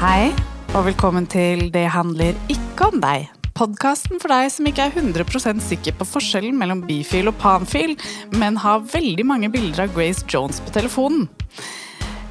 Hei, 0.00 0.30
og 0.72 0.86
velkommen 0.86 1.26
til 1.28 1.66
Det 1.74 1.82
handler 1.92 2.32
ikke 2.48 2.86
om 2.88 3.02
deg. 3.02 3.26
Podkasten 3.52 4.16
for 4.16 4.32
deg 4.32 4.46
som 4.48 4.64
ikke 4.70 4.86
er 4.88 4.94
100% 4.96 5.60
sikker 5.60 5.92
på 5.98 6.06
forskjellen 6.08 6.56
mellom 6.56 6.80
bifil 6.88 7.28
og 7.28 7.36
panfil, 7.36 7.92
men 8.32 8.56
har 8.62 8.86
veldig 8.88 9.26
mange 9.28 9.50
bilder 9.52 9.84
av 9.84 9.92
Grace 9.92 10.24
Jones 10.24 10.62
på 10.64 10.72
telefonen. 10.72 11.28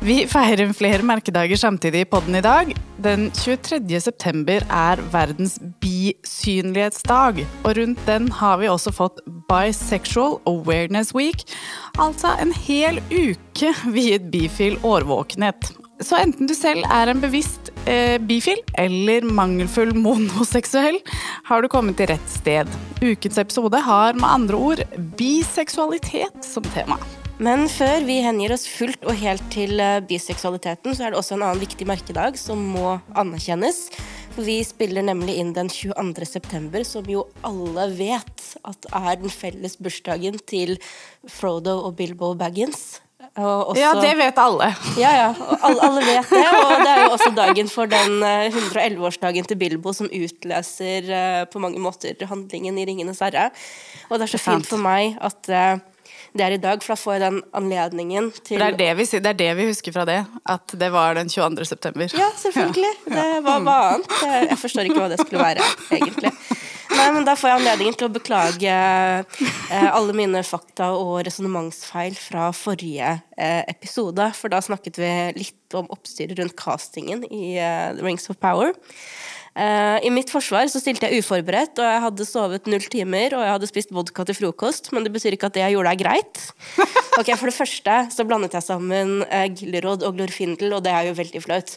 Vi 0.02 0.24
feirer 0.32 0.74
flere 0.74 1.06
merkedager 1.06 1.62
samtidig 1.62 2.08
i 2.08 2.10
podden 2.10 2.40
i 2.40 2.42
dag. 2.42 2.74
Den 3.06 3.30
23. 3.38 3.86
september 4.02 4.66
er 4.66 5.04
verdens 5.14 5.60
bisynlighetsdag, 5.84 7.44
og 7.62 7.78
rundt 7.78 8.02
den 8.10 8.32
har 8.40 8.58
vi 8.64 8.72
også 8.72 8.96
fått 8.98 9.22
Bisexual 9.52 10.40
Awareness 10.50 11.14
Week, 11.14 11.46
altså 12.02 12.34
en 12.42 12.56
hel 12.66 12.98
uke 13.14 13.76
viet 13.94 14.32
bifil 14.34 14.82
årvåkenhet. 14.82 15.76
Så 16.00 16.16
enten 16.16 16.48
du 16.48 16.56
selv 16.56 16.86
er 16.88 17.12
en 17.12 17.20
bevisst 17.20 17.74
eh, 17.84 18.16
bifil 18.24 18.62
eller 18.80 19.26
mangelfull 19.28 19.92
monoseksuell, 19.98 21.02
har 21.50 21.62
du 21.62 21.68
kommet 21.72 22.00
til 22.00 22.08
rett 22.14 22.30
sted. 22.32 22.70
Ukens 23.04 23.40
episode 23.42 23.82
har 23.84 24.16
med 24.16 24.30
andre 24.30 24.60
ord 24.70 24.84
biseksualitet 25.20 26.46
som 26.48 26.64
tema. 26.76 26.96
Men 27.40 27.68
før 27.72 28.04
vi 28.08 28.18
hengir 28.24 28.52
oss 28.52 28.66
fullt 28.68 29.04
og 29.08 29.16
helt 29.20 29.44
til 29.52 29.80
eh, 29.80 30.00
biseksualiteten, 30.08 30.96
så 30.96 31.06
er 31.06 31.12
det 31.12 31.20
også 31.20 31.38
en 31.38 31.46
annen 31.50 31.64
viktig 31.64 31.88
merkedag 31.88 32.40
som 32.40 32.64
må 32.74 32.98
anerkjennes. 33.20 33.86
For 34.36 34.48
vi 34.48 34.58
spiller 34.64 35.04
nemlig 35.04 35.36
inn 35.40 35.52
den 35.56 35.72
22. 35.72 36.28
september, 36.28 36.84
som 36.88 37.08
jo 37.12 37.26
alle 37.48 37.90
vet 37.96 38.48
at 38.68 38.90
er 38.92 39.20
den 39.20 39.32
felles 39.32 39.76
bursdagen 39.80 40.40
til 40.48 40.78
Frodo 41.28 41.78
og 41.90 41.96
Bilbo 42.00 42.34
Baggins. 42.40 43.00
Også, 43.36 43.80
ja, 43.80 43.92
det 44.02 44.16
vet 44.20 44.40
alle. 44.42 44.72
Ja, 45.00 45.12
ja. 45.16 45.28
Alle, 45.62 45.82
alle, 45.86 46.02
vet 46.08 46.32
det. 46.34 46.42
Og 46.50 46.74
det 46.82 46.90
er 46.90 47.04
jo 47.04 47.12
også 47.14 47.30
dagen 47.38 47.70
for 47.72 47.90
den 47.92 48.24
111-årsdagen 48.24 49.48
til 49.48 49.60
Bilbo 49.60 49.94
som 49.96 50.10
utløser 50.10 51.46
på 51.52 51.62
mange 51.62 51.80
måter 51.80 52.26
handlingen 52.28 52.78
i 52.78 52.86
'Ringenes 52.86 53.22
herre'. 53.24 53.50
Og 54.10 54.20
det 54.20 54.28
er 54.28 54.34
så 54.38 54.42
fint 54.42 54.68
for 54.68 54.82
meg 54.82 55.18
at 55.22 55.52
det 56.38 56.46
er 56.46 56.56
i 56.56 56.62
dag, 56.62 56.84
for 56.84 56.94
da 56.94 57.00
får 57.02 57.16
jeg 57.16 57.24
den 57.26 57.40
anledningen 57.58 58.32
til 58.44 58.62
det 58.62 58.68
er 58.68 58.80
det, 58.80 58.90
vi, 59.00 59.08
det 59.18 59.32
er 59.34 59.40
det 59.40 59.50
vi 59.58 59.68
husker 59.72 59.96
fra 59.96 60.06
det, 60.10 60.20
at 60.50 60.76
det 60.82 60.92
var 60.94 61.18
den 61.18 61.32
22. 61.32 61.66
september. 61.66 62.16
Ja, 62.18 62.30
selvfølgelig. 62.38 62.94
Det 63.20 63.28
var 63.46 63.64
hva 63.66 63.78
annet. 63.96 64.18
Jeg 64.50 64.58
forstår 64.62 64.90
ikke 64.90 65.02
hva 65.02 65.10
det 65.12 65.20
skulle 65.22 65.42
være, 65.42 65.66
egentlig. 65.98 66.34
Nei, 66.90 67.08
men 67.16 67.26
Da 67.28 67.36
får 67.38 67.50
jeg 67.50 67.60
anledningen 67.62 67.98
til 67.98 68.08
å 68.10 68.14
beklage 68.14 68.74
eh, 68.74 69.90
alle 69.90 70.16
mine 70.18 70.42
fakta 70.46 70.92
og 70.98 71.22
resonnementsfeil 71.28 72.18
fra 72.18 72.50
forrige 72.56 73.14
eh, 73.38 73.62
episode. 73.72 74.26
For 74.38 74.52
da 74.52 74.62
snakket 74.66 75.00
vi 75.02 75.12
litt 75.38 75.78
om 75.78 75.90
oppstyret 75.94 76.40
rundt 76.40 76.58
castingen 76.60 77.24
i 77.30 77.56
eh, 77.62 77.92
The 77.96 78.06
Rings 78.06 78.30
of 78.32 78.40
Power. 78.42 78.74
Uh, 79.60 79.98
I 80.08 80.12
mitt 80.14 80.30
forsvar 80.32 80.70
så 80.72 80.80
stilte 80.80 81.10
jeg 81.10 81.20
uforberedt, 81.20 81.82
og 81.82 81.84
jeg 81.84 82.04
hadde 82.06 82.28
sovet 82.28 82.68
null 82.72 82.86
timer 82.88 83.34
og 83.36 83.42
jeg 83.44 83.56
hadde 83.58 83.68
spist 83.68 83.90
vodka 83.92 84.24
til 84.24 84.38
frokost, 84.38 84.88
men 84.96 85.04
det 85.04 85.12
betyr 85.12 85.36
ikke 85.36 85.50
at 85.50 85.58
det 85.58 85.66
jeg 85.66 85.76
gjorde, 85.76 85.96
er 85.96 86.04
greit. 86.04 86.44
Ok, 87.20 87.34
For 87.36 87.50
det 87.50 87.58
første 87.58 87.96
så 88.16 88.24
blandet 88.24 88.54
jeg 88.56 88.64
sammen 88.64 89.26
uh, 89.26 89.48
Gillerod 89.52 90.06
og 90.08 90.16
Glorfindel, 90.16 90.72
og 90.78 90.86
det 90.86 90.94
er 90.96 91.10
jo 91.10 91.18
veldig 91.18 91.42
flaut. 91.44 91.74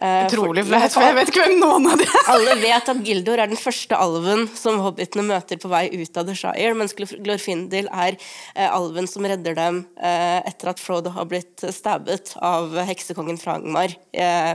Uh, 0.00 0.24
Utrolig 0.24 0.62
flaut, 0.64 0.88
for 0.94 1.04
jeg 1.04 1.14
vet 1.18 1.28
ikke 1.28 1.42
hvem 1.44 1.58
noen 1.60 1.84
av 1.92 2.00
de 2.00 2.06
er. 2.06 2.28
Alle 2.32 2.54
vet 2.62 2.86
at 2.88 3.02
Gildor 3.04 3.42
er 3.42 3.50
den 3.50 3.60
første 3.60 3.98
alven 4.00 4.46
som 4.56 4.80
hobbitene 4.80 5.26
møter 5.28 5.60
på 5.60 5.68
vei 5.68 5.82
ut 5.92 6.16
av 6.16 6.30
The 6.30 6.36
Shire, 6.38 6.72
mens 6.80 6.96
Glorfindel 6.96 7.90
er 7.92 8.16
uh, 8.16 8.68
alven 8.70 9.06
som 9.10 9.28
redder 9.28 9.58
dem 9.58 9.82
uh, 10.00 10.40
etter 10.48 10.72
at 10.72 10.80
Frodo 10.80 11.12
har 11.12 11.28
blitt 11.28 11.66
stabbet 11.76 12.32
av 12.40 12.72
heksekongen 12.88 13.36
Frangmar 13.42 13.92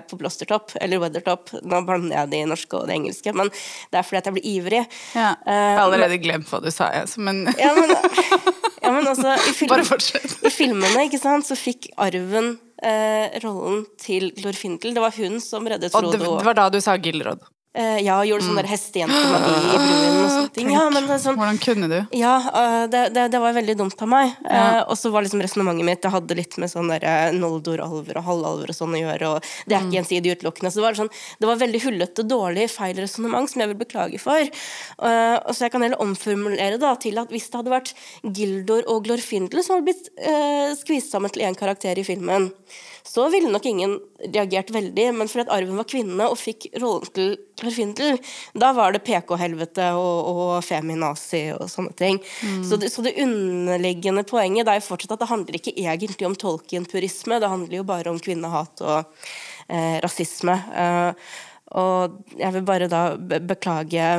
på 0.08 0.18
Blostertopp, 0.20 0.74
eller 0.82 1.02
Weathertop. 1.02 1.52
Nå 1.66 1.80
blander 1.86 2.16
jeg 2.16 2.32
det 2.32 2.42
i 2.44 2.50
norske 2.50 2.78
og 2.78 2.90
det 2.90 2.98
engelske, 2.98 3.34
men 3.36 3.50
det 3.50 4.00
er 4.00 4.06
fordi 4.06 4.20
at 4.20 4.30
jeg 4.30 4.36
blir 4.38 4.50
ivrig. 4.52 4.84
Ja, 5.18 5.32
jeg 5.46 5.74
har 5.78 5.84
allerede 5.86 6.20
glemt 6.22 6.50
hva 6.52 6.62
du 6.64 6.70
sa, 6.74 6.92
jeg, 6.94 7.10
men 7.22 7.46
ja, 7.58 7.74
men, 7.78 7.94
ja, 8.84 8.94
men 8.94 9.10
altså, 9.10 9.34
i, 9.38 9.56
film, 9.60 9.84
i 10.48 10.54
filmene 10.54 11.08
ikke 11.08 11.22
sant, 11.22 11.48
så 11.50 11.58
fikk 11.58 11.92
arven 11.98 12.56
eh, 12.56 12.67
rollen 13.44 13.86
til 14.02 14.30
Glorfindel. 14.38 14.94
Det 14.94 15.02
var 15.04 15.16
hun 15.18 15.40
som 15.44 15.66
reddet 15.68 15.92
Frodo. 15.92 16.12
Og 16.12 16.14
det, 16.14 16.26
det 16.26 16.50
var 16.50 16.58
da 16.60 16.68
du 16.74 16.80
sa 16.84 16.98
Gilrod? 17.02 17.42
Uh, 17.78 18.00
ja, 18.02 18.16
gjorde 18.26 18.42
sånn 18.42 18.56
mm. 18.56 18.62
der 18.64 18.70
hestejentemagi 18.72 19.50
i 19.54 19.78
bruen 19.78 20.16
og 20.18 20.32
sånne 20.34 20.54
ting. 20.56 20.72
Ja, 20.74 20.86
sånn, 21.22 21.38
Hvordan 21.38 21.60
kunne 21.62 21.90
du? 21.92 21.98
Ja, 22.18 22.34
uh, 22.50 22.86
det, 22.90 23.04
det, 23.14 23.28
det, 23.36 23.42
var 23.44 23.54
veldig 23.54 23.76
dumt 23.78 24.02
av 24.02 24.10
meg. 24.10 24.34
Uh, 24.48 24.56
ja. 24.58 24.64
Og 24.90 24.98
så 24.98 25.12
var 25.14 25.26
liksom 25.26 25.44
resonnementet 25.46 25.86
mitt 25.86 26.02
Det 26.02 26.12
hadde 26.14 26.38
litt 26.40 26.58
med 26.58 26.72
sånn 26.72 26.90
Noldor-alver 27.38 28.18
og 28.18 28.26
halvalver 28.26 28.74
og 28.74 28.78
sånn 28.80 28.98
å 28.98 29.04
gjøre, 29.04 29.30
og 29.36 29.46
det 29.70 29.78
er 29.78 29.86
ikke 29.86 29.92
mm. 29.92 29.98
gjensidig 30.00 30.36
utelukkende. 30.38 30.74
Så 30.74 30.82
det 30.82 30.88
var, 30.88 30.98
sånn, 30.98 31.14
det 31.38 31.52
var 31.52 31.62
veldig 31.62 31.84
hullete, 31.86 32.26
dårlig, 32.26 32.68
feil 32.74 32.98
resonnement 32.98 33.52
som 33.52 33.62
jeg 33.62 33.72
vil 33.74 33.82
beklage 33.84 34.22
for. 34.22 34.58
og 34.98 35.52
så 35.54 35.68
jeg 35.68 35.74
kan 35.74 35.86
heller 35.86 36.02
omformulere 36.02 36.80
da 36.82 36.96
til 37.02 37.20
at 37.22 37.32
hvis 37.34 37.50
det 37.52 37.62
hadde 37.62 37.74
vært 37.74 37.94
Gildor 38.24 38.86
og 38.90 39.06
Glorfindel 39.06 39.64
som 39.64 39.78
hadde 39.78 39.90
blitt 39.90 40.10
uh, 40.26 40.74
skvist 40.78 41.14
sammen 41.14 41.34
til 41.34 41.46
én 41.48 41.58
karakter 41.58 41.98
i 42.00 42.06
filmen, 42.08 42.52
så 43.08 43.30
ville 43.30 43.50
nok 43.52 43.66
ingen 43.66 43.98
reagert 44.34 44.72
veldig. 44.72 45.08
Men 45.16 45.30
fordi 45.32 45.46
at 45.46 45.52
Arven 45.56 45.80
var 45.80 45.88
kvinne 45.88 46.28
og 46.28 46.40
fikk 46.40 46.68
rollen 46.82 47.12
til 47.16 47.36
Clarfindel, 47.58 48.18
da 48.58 48.74
var 48.78 48.94
det 48.94 49.04
PK-helvete 49.08 49.90
og, 49.98 50.32
og 50.32 50.56
feminazi 50.66 51.48
og 51.56 51.70
sånne 51.72 51.96
ting. 51.98 52.20
Mm. 52.44 52.64
Så, 52.68 52.80
det, 52.82 52.92
så, 52.94 53.06
det, 53.06 53.16
underliggende 53.24 54.26
poenget 54.28 54.68
det 54.68 54.76
er 54.76 54.82
jo 54.82 54.90
fortsatt 54.90 55.16
at 55.16 55.24
det 55.24 55.32
handler 55.32 55.60
ikke 55.60 55.76
egentlig 55.78 56.28
om 56.28 56.36
Tolkien-purisme, 56.38 57.40
det 57.42 57.52
handler 57.52 57.80
jo 57.80 57.86
bare 57.88 58.12
om 58.12 58.20
kvinnehat 58.22 58.84
og 58.84 59.00
eh, 59.72 59.96
rasisme. 60.04 60.58
Eh, 60.84 61.32
og 61.78 62.20
jeg 62.38 62.54
vil 62.56 62.68
bare 62.68 62.90
da 62.92 63.08
beklage 63.18 64.12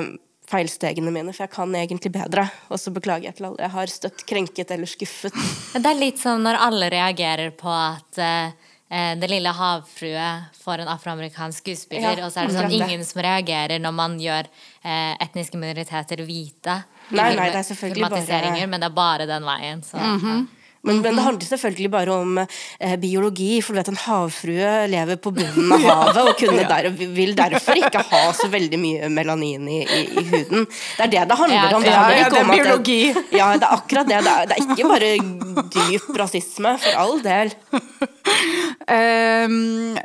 feilstegene 0.49 1.13
mine, 1.13 1.35
for 1.37 1.45
jeg 1.45 1.53
kan 1.53 1.75
egentlig 1.77 2.11
bedre. 2.15 2.47
Og 2.73 2.81
så 2.81 2.93
beklager 2.93 3.29
jeg 3.29 3.37
til 3.37 3.51
alle 3.51 3.67
jeg 3.67 3.75
har 3.75 3.93
støtt 3.93 4.25
krenket 4.29 4.73
eller 4.73 4.89
skuffet. 4.89 5.37
Det 5.77 5.85
er 5.85 6.01
litt 6.01 6.21
sånn 6.23 6.43
når 6.45 6.59
alle 6.65 6.91
reagerer 6.97 7.53
på 7.57 7.69
at 7.69 8.25
uh 8.25 8.68
eh, 8.91 9.15
Den 9.21 9.31
lille 9.31 9.53
havfrue 9.55 10.29
for 10.59 10.83
en 10.83 10.89
afroamerikansk 10.89 11.65
skuespiller, 11.65 12.19
ja, 12.19 12.27
og 12.27 12.33
så 12.33 12.43
er 12.43 12.51
det 12.51 12.59
sånn 12.59 12.77
ingen 12.79 13.05
som 13.07 13.23
reagerer 13.25 13.83
når 13.83 13.97
man 13.97 14.19
gjør 14.21 14.51
eh, 14.83 15.15
etniske 15.25 15.61
minoriteter 15.61 16.25
hvite. 16.25 16.83
Nei, 17.09 17.33
nei, 17.39 17.49
det 17.49 17.63
er 17.63 17.69
selvfølgelig 17.71 18.05
bare 18.05 18.67
Men 18.67 18.81
det 18.81 18.91
er 18.91 18.97
bare 18.97 19.27
den 19.27 19.45
veien. 19.49 19.83
Så, 19.83 19.97
mm 19.97 20.19
-hmm. 20.21 20.47
Men, 20.83 21.01
men, 21.03 21.17
det 21.17 21.25
handler 21.25 21.49
selvfølgelig 21.49 21.91
bare 21.91 22.15
om 22.15 22.39
eh, 22.39 22.97
biologi. 23.01 23.51
For 23.65 23.75
du 23.75 23.81
vet, 23.81 23.91
en 23.93 24.01
havfrue 24.05 24.75
lever 24.93 25.21
på 25.23 25.33
bunnen 25.35 25.75
av 25.75 25.87
havet 25.91 26.45
og 26.49 26.61
der, 26.71 26.91
vil 26.95 27.35
derfor 27.39 27.81
ikke 27.81 28.05
ha 28.11 28.23
så 28.37 28.51
veldig 28.53 28.81
mye 28.81 29.11
melanin 29.13 29.67
i, 29.69 29.81
i, 29.83 30.03
i 30.23 30.27
huden. 30.31 30.69
Det 30.69 31.09
er 31.09 31.15
det 31.17 31.25
det 31.33 31.41
handler 31.43 31.75
om. 31.79 31.83
Det, 31.83 31.97
handler 31.97 32.23
ikke 32.23 32.43
om 32.43 32.55
er. 32.55 32.71
Det, 32.79 33.39
ja, 33.39 33.51
det 33.57 33.67
er 33.67 33.75
akkurat 33.81 34.09
det. 34.09 34.23
Det 34.25 34.35
er, 34.35 34.47
det 34.47 34.59
er 34.59 34.63
ikke 34.69 34.93
bare 34.95 35.13
dyp 35.75 36.09
rasisme, 36.23 36.77
for 36.83 37.03
all 37.03 37.19
del. 37.25 37.53
Um, 38.89 39.99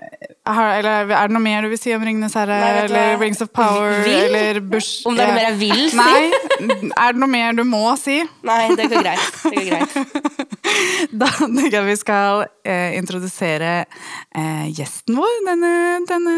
er, 0.44 0.83
det 0.83 1.31
noe 1.31 1.41
mer 1.44 1.63
du 1.63 1.69
vil 1.72 1.79
si 1.79 1.94
om 1.95 2.03
Ringenes 2.03 2.33
herre 2.35 2.57
eller 2.83 3.16
Rings 3.22 3.39
of 3.44 3.51
Power 3.56 4.01
vil? 4.03 4.35
eller 4.35 4.59
Bush? 4.59 5.06
Om 5.07 5.16
det 5.16 5.23
er 5.23 5.29
noe 5.31 5.38
mer 5.38 5.47
jeg 5.47 5.59
vil 5.62 5.83
si? 5.94 6.00
Nei. 6.01 6.81
Er 6.91 7.16
det 7.16 7.23
noe 7.23 7.31
mer 7.31 7.56
du 7.56 7.63
må 7.67 7.85
si? 8.00 8.19
Nei, 8.44 8.62
det 8.75 8.89
går 8.91 9.06
greit. 9.06 9.29
Det 9.45 9.56
går 9.56 9.69
greit. 9.72 10.59
da 11.22 11.29
tenker 11.40 11.75
jeg 11.79 11.88
vi 11.88 11.96
skal 12.00 12.46
eh, 12.66 12.96
introdusere 12.97 13.74
eh, 13.84 14.68
gjesten 14.72 15.18
vår 15.19 15.40
denne, 15.47 15.74
denne 16.09 16.35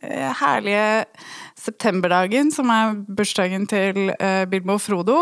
eh, 0.00 0.30
herlige 0.40 1.06
septemberdagen, 1.58 2.52
som 2.54 2.70
er 2.72 2.96
bursdagen 3.06 3.66
til 3.70 4.12
eh, 4.16 4.44
Bilbo 4.50 4.76
og 4.76 4.82
Frodo. 4.82 5.18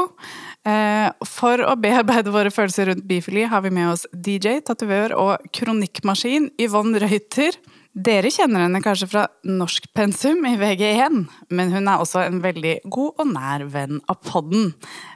Eh, 0.67 1.09
for 1.29 1.63
å 1.65 1.77
bearbeide 1.81 2.35
våre 2.35 2.53
følelser 2.55 2.91
rundt 2.91 3.07
bifili 3.09 3.47
har 3.49 3.65
vi 3.65 3.73
med 3.75 3.93
oss 3.93 4.07
DJ, 4.13 4.61
tatovør 4.67 5.17
og 5.21 5.51
kronikkmaskin 5.57 6.53
Yvonne 6.63 7.03
Reuter. 7.05 7.59
Dere 7.97 8.29
kjenner 8.33 8.67
henne 8.67 8.83
kanskje 8.85 9.09
fra 9.09 9.25
norskpensum 9.49 10.45
i 10.51 10.57
VG1, 10.61 11.23
men 11.49 11.73
hun 11.73 11.89
er 11.89 12.03
også 12.03 12.27
en 12.27 12.43
veldig 12.45 12.79
god 12.93 13.25
og 13.25 13.33
nær 13.33 13.65
venn 13.73 14.03
av 14.13 14.21
podden. 14.27 14.75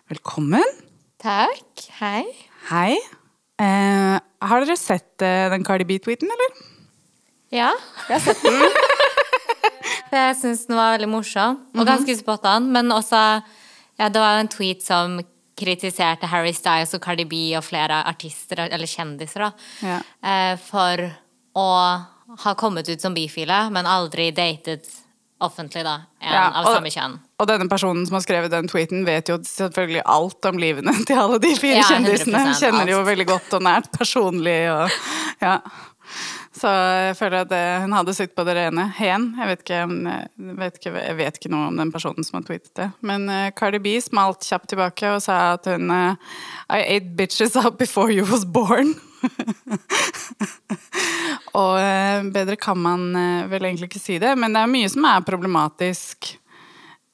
Velkommen. 0.08 0.76
Takk. 1.20 1.88
Hei. 2.00 2.24
Hei. 2.70 3.19
Eh, 3.60 4.16
har 4.50 4.64
dere 4.64 4.76
sett 4.80 5.22
eh, 5.24 5.46
den 5.52 5.64
Cardi 5.66 5.84
B-tweeten, 5.88 6.30
eller? 6.32 6.60
Ja, 7.52 7.72
jeg 8.08 8.14
har 8.14 8.22
sett 8.24 8.44
den. 8.46 8.62
jeg 10.14 10.38
syns 10.40 10.64
den 10.68 10.78
var 10.78 10.94
veldig 10.94 11.10
morsom, 11.12 11.58
og 11.74 11.82
mhm. 11.82 11.88
ganske 11.90 12.16
spot 12.22 12.46
on, 12.48 12.70
men 12.72 12.94
også 12.94 13.20
ja, 14.00 14.08
det 14.08 14.22
var 14.22 14.38
jo 14.38 14.44
en 14.46 14.52
tweet 14.54 14.84
som 14.84 15.18
kritiserte 15.60 16.30
Harry 16.30 16.54
Styles 16.56 16.94
og 16.96 17.02
Cardi 17.04 17.26
B 17.28 17.42
og 17.58 17.66
flere 17.66 18.00
artister, 18.08 18.64
eller 18.64 18.88
kjendiser, 18.88 19.44
da, 19.44 19.50
ja. 19.84 19.98
Eh, 20.24 20.54
for 20.64 21.04
å 21.60 21.68
ha 22.40 22.54
kommet 22.56 22.88
ut 22.88 23.02
som 23.02 23.12
bifile, 23.12 23.66
men 23.74 23.88
aldri 23.90 24.30
datet 24.32 24.88
offentlig, 25.40 25.84
da, 25.86 25.96
en 26.20 26.34
ja, 26.34 26.46
av 26.60 26.68
samme 26.68 26.92
kjønn. 26.92 27.18
Og 27.40 27.48
denne 27.48 27.68
personen 27.72 28.06
som 28.08 28.18
har 28.18 28.24
skrevet 28.24 28.52
den 28.52 28.68
tweeten, 28.70 29.04
vet 29.08 29.30
jo 29.32 29.38
selvfølgelig 29.46 30.02
alt 30.04 30.50
om 30.50 30.60
livene 30.60 30.94
til 31.08 31.20
alle 31.20 31.40
de 31.42 31.54
fire 31.58 31.80
ja, 31.80 31.86
kjendisene. 31.88 32.42
Kjenner 32.58 32.84
alt. 32.84 32.94
jo 32.94 33.04
veldig 33.08 33.28
godt 33.30 33.56
og 33.58 33.64
nært 33.64 33.90
personlig 33.96 34.60
og 34.72 35.00
ja. 35.44 35.58
Så 36.60 36.68
jeg 36.68 37.14
føler 37.16 37.44
at 37.44 37.50
det, 37.52 37.62
hun 37.84 37.92
hadde 37.94 38.14
sitt 38.16 38.32
på 38.36 38.44
det 38.44 38.56
rene. 38.58 38.88
Hen. 38.98 39.28
Jeg 39.38 39.48
vet, 39.48 39.60
ikke, 39.62 39.76
jeg, 39.80 40.56
vet 40.58 40.80
ikke, 40.80 40.94
jeg 40.98 41.18
vet 41.20 41.38
ikke 41.38 41.52
noe 41.54 41.68
om 41.70 41.78
den 41.78 41.92
personen 41.94 42.26
som 42.26 42.40
har 42.40 42.48
tweetet 42.48 42.72
det. 42.76 42.88
Men 43.06 43.28
uh, 43.30 43.52
Cardi 43.56 43.80
B 43.80 43.94
smalt 44.02 44.44
kjapt 44.44 44.72
tilbake 44.74 45.14
og 45.14 45.22
sa 45.24 45.38
at 45.54 45.70
hun 45.70 45.92
uh, 45.94 46.18
I 46.68 46.82
ate 46.82 47.14
bitches 47.16 47.56
up 47.56 47.78
before 47.78 48.10
you 48.12 48.26
was 48.28 48.44
born. 48.44 48.96
og 51.60 51.76
eh, 51.80 52.22
bedre 52.32 52.56
kan 52.60 52.78
man 52.80 53.10
eh, 53.16 53.48
vel 53.50 53.68
egentlig 53.68 53.90
ikke 53.90 54.02
si 54.02 54.18
det, 54.22 54.32
men 54.38 54.56
det 54.56 54.62
er 54.62 54.72
mye 54.72 54.90
som 54.92 55.06
er 55.08 55.26
problematisk 55.26 56.32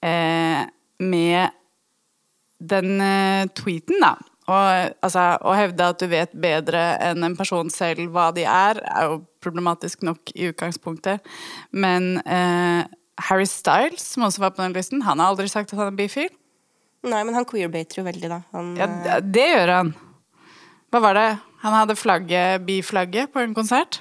eh, 0.05 0.63
med 1.03 1.55
den 2.59 3.01
eh, 3.01 3.47
tweeten, 3.57 4.01
da. 4.03 4.17
Og, 4.47 4.93
altså, 5.03 5.25
å 5.43 5.57
hevde 5.59 5.89
at 5.91 5.99
du 5.99 6.07
vet 6.11 6.35
bedre 6.39 6.83
enn 7.03 7.25
en 7.27 7.35
person 7.39 7.71
selv 7.73 8.13
hva 8.15 8.29
de 8.35 8.45
er, 8.47 8.79
er 8.79 9.09
jo 9.11 9.19
problematisk 9.43 10.05
nok 10.07 10.31
i 10.37 10.53
utgangspunktet. 10.53 11.25
Men 11.75 12.21
eh, 12.23 12.87
Harry 13.27 13.49
Styles, 13.51 14.05
som 14.15 14.29
også 14.29 14.45
var 14.45 14.55
på 14.55 14.63
den 14.63 14.77
listen, 14.77 15.03
han 15.03 15.23
har 15.23 15.33
aldri 15.33 15.49
sagt 15.51 15.75
at 15.75 15.81
han 15.81 15.91
er 15.91 15.99
bifil. 15.99 16.31
Nei, 17.07 17.23
men 17.27 17.35
han 17.35 17.47
queerbater 17.47 18.01
jo 18.01 18.07
veldig, 18.07 18.31
da. 18.31 18.41
Han, 18.55 18.75
Ja, 18.79 18.87
det, 19.05 19.19
det 19.35 19.49
gjør 19.51 19.73
han. 19.75 19.93
Hva 20.97 21.03
var 21.05 21.17
det? 21.19 21.31
Han 21.61 21.75
hadde 21.77 21.95
flagget, 22.01 22.63
biflagget 22.65 23.29
på 23.35 23.43
en 23.45 23.53
konsert. 23.53 23.99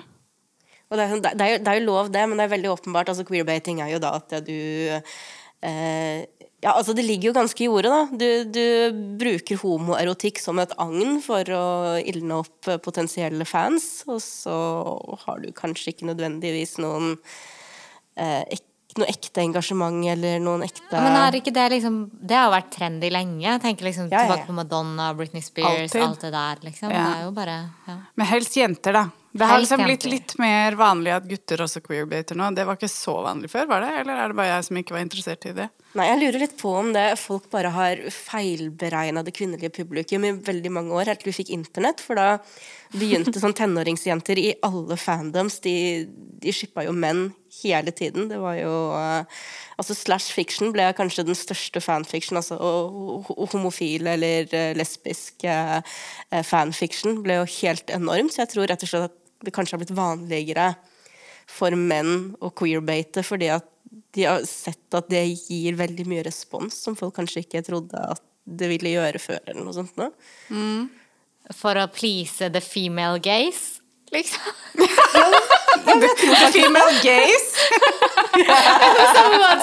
Det 0.95 1.01
er, 1.03 1.09
sånn- 1.11 1.23
det, 1.25 1.33
er 1.43 1.49
jo, 1.49 1.57
det 1.59 1.67
er 1.67 1.79
jo 1.81 1.87
lov, 1.89 2.09
det, 2.13 2.21
men 2.29 2.39
det 2.39 2.45
er 2.45 2.51
veldig 2.53 2.69
åpenbart. 2.71 3.09
altså 3.11 3.25
Queerbating 3.27 3.81
er 3.83 3.89
jo 3.91 3.99
da 3.99 4.13
at 4.15 4.31
du 4.47 4.53
eh, 4.55 6.23
Ja, 6.63 6.71
altså 6.71 6.93
det 6.95 7.03
ligger 7.03 7.33
jo 7.33 7.35
ganske 7.35 7.65
i 7.65 7.67
ordet, 7.67 7.91
da. 7.91 8.05
Du, 8.15 8.29
du 8.47 9.17
bruker 9.19 9.59
homoerotikk 9.59 10.39
som 10.39 10.61
et 10.63 10.71
agn 10.79 11.19
for 11.25 11.51
å 11.51 11.65
ildne 11.99 12.39
opp 12.45 12.71
potensielle 12.85 13.43
fans, 13.49 14.05
og 14.07 14.23
så 14.23 14.55
har 15.25 15.43
du 15.43 15.51
kanskje 15.57 15.91
ikke 15.91 16.07
nødvendigvis 16.13 16.77
noen 16.79 17.17
eh, 18.15 18.45
noe 19.01 19.09
ekte 19.11 19.43
engasjement 19.43 20.05
eller 20.13 20.39
noen 20.39 20.63
ekte 20.63 20.95
Men 20.95 21.17
er 21.19 21.35
ikke 21.41 21.51
det 21.55 21.65
liksom 21.73 21.97
Det 22.15 22.37
har 22.39 22.51
vært 22.53 22.71
trendy 22.77 23.09
lenge. 23.11 23.43
Jeg 23.43 23.61
tenker 23.61 23.89
liksom 23.89 24.07
Ja, 24.07 24.11
ja, 24.11 24.21
ja. 24.21 24.25
tilbake 24.29 24.47
på 24.47 24.55
Madonna, 24.61 25.09
Britney 25.17 25.41
Spears, 25.43 25.91
Altid. 25.91 26.01
alt 26.05 26.21
det 26.21 26.31
der, 26.31 26.63
liksom. 26.69 26.91
Ja. 26.95 27.03
Det 27.03 27.19
er 27.19 27.27
jo 27.27 27.35
bare 27.35 27.57
ja. 27.87 27.97
Men 28.15 28.29
helst 28.31 28.55
jenter, 28.57 28.93
da. 28.93 29.05
Det 29.35 29.43
har 29.49 29.59
liksom 29.59 29.81
blitt 29.83 30.05
litt 30.07 30.33
mer 30.39 30.77
vanlig 30.79 31.11
at 31.11 31.25
gutter 31.27 31.59
også 31.65 31.81
queerbater 31.83 32.37
nå. 32.39 32.45
Det 32.55 32.63
var 32.63 32.77
ikke 32.79 32.87
så 32.87 33.17
vanlig 33.25 33.49
før, 33.51 33.65
var 33.67 33.81
det? 33.83 33.89
Eller 33.99 34.21
er 34.23 34.31
det 34.31 34.37
bare 34.37 34.53
jeg 34.53 34.63
som 34.69 34.77
ikke 34.79 34.95
var 34.95 35.03
interessert 35.03 35.47
i 35.49 35.51
det? 35.57 35.65
Nei, 35.99 36.05
jeg 36.07 36.21
lurer 36.21 36.39
litt 36.45 36.55
på 36.61 36.71
om 36.79 36.93
det 36.95 37.03
folk 37.19 37.49
bare 37.51 37.73
har 37.75 37.99
feilberegna 38.15 39.25
det 39.27 39.33
kvinnelige 39.35 39.73
publikum 39.75 40.23
i 40.23 40.31
veldig 40.39 40.71
mange 40.71 40.95
år, 40.95 41.11
helt 41.11 41.19
til 41.23 41.33
vi 41.33 41.35
fikk 41.41 41.51
internett. 41.55 41.99
For 42.03 42.15
da 42.15 42.37
begynte 42.95 43.41
sånn 43.43 43.55
tenåringsjenter 43.57 44.39
i 44.39 44.53
alle 44.63 44.95
fandoms. 44.99 45.59
De, 45.67 45.75
de 46.39 46.55
shippa 46.55 46.85
jo 46.87 46.95
menn 46.95 47.27
hele 47.63 47.91
tiden. 47.91 48.29
Det 48.31 48.39
var 48.41 48.57
jo 48.59 48.73
eh, 48.97 49.43
Altså 49.75 49.91
Slash 49.97 50.31
fiction 50.31 50.71
ble 50.71 50.85
kanskje 50.95 51.25
den 51.27 51.35
største 51.35 51.81
fanfiction. 51.83 52.39
Altså 52.39 52.55
homofil 53.51 54.07
eller 54.07 54.47
eh, 54.55 54.71
lesbisk 54.77 55.43
eh, 55.43 55.81
fanfiction 56.47 57.19
ble 57.25 57.41
jo 57.41 57.47
helt 57.57 57.91
enormt. 57.91 58.33
Så 58.33 58.45
jeg 58.45 58.53
tror 58.53 58.69
rett 58.71 58.85
og 58.85 58.91
slett 58.91 59.09
at 59.09 59.45
det 59.45 59.53
kanskje 59.55 59.75
har 59.75 59.83
blitt 59.83 59.97
vanligere 59.97 60.69
for 61.51 61.75
menn 61.77 62.31
å 62.41 62.49
queerbate 62.55 63.21
fordi 63.25 63.51
at 63.53 63.67
de 64.15 64.23
har 64.25 64.45
sett 64.47 64.95
at 64.95 65.11
det 65.11 65.25
gir 65.27 65.75
veldig 65.77 66.07
mye 66.07 66.23
respons 66.25 66.77
som 66.87 66.95
folk 66.97 67.17
kanskje 67.19 67.43
ikke 67.43 67.65
trodde 67.67 67.99
at 67.99 68.23
det 68.45 68.69
ville 68.69 68.93
gjøre 68.93 69.19
før, 69.19 69.41
eller 69.43 69.65
noe 69.65 69.75
sånt. 69.75 69.97
Nå. 69.99 70.07
For 71.53 71.77
å 71.81 71.87
please 71.91 72.49
the 72.53 72.61
female 72.63 73.19
gaze, 73.19 73.81
liksom. 74.13 74.55
Female 76.55 76.99
gays! 77.03 77.45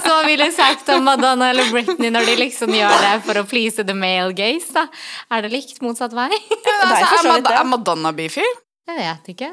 Som 0.03 0.12
man 0.12 0.26
ville 0.26 0.49
sagt 0.53 0.88
om 0.88 1.05
Madonna 1.05 1.50
eller 1.50 1.70
Britney 1.73 2.11
når 2.12 2.26
de 2.31 2.37
liksom 2.41 2.73
gjør 2.75 2.94
det 3.05 3.12
for 3.26 3.41
å 3.41 3.44
please 3.49 3.85
the 3.85 3.97
male 3.97 4.32
gaze, 4.37 4.73
da. 4.75 4.87
Er 5.32 5.44
det 5.47 5.53
likt 5.55 5.81
motsatt 5.85 6.14
vei? 6.17 6.29
Det 6.32 6.76
Altså, 6.82 7.20
er, 7.20 7.31
Mad 7.31 7.50
er 7.53 7.64
Madonna 7.69 8.12
bifil? 8.17 8.49
Jeg 8.88 8.99
vet 8.99 9.32
ikke. 9.35 9.53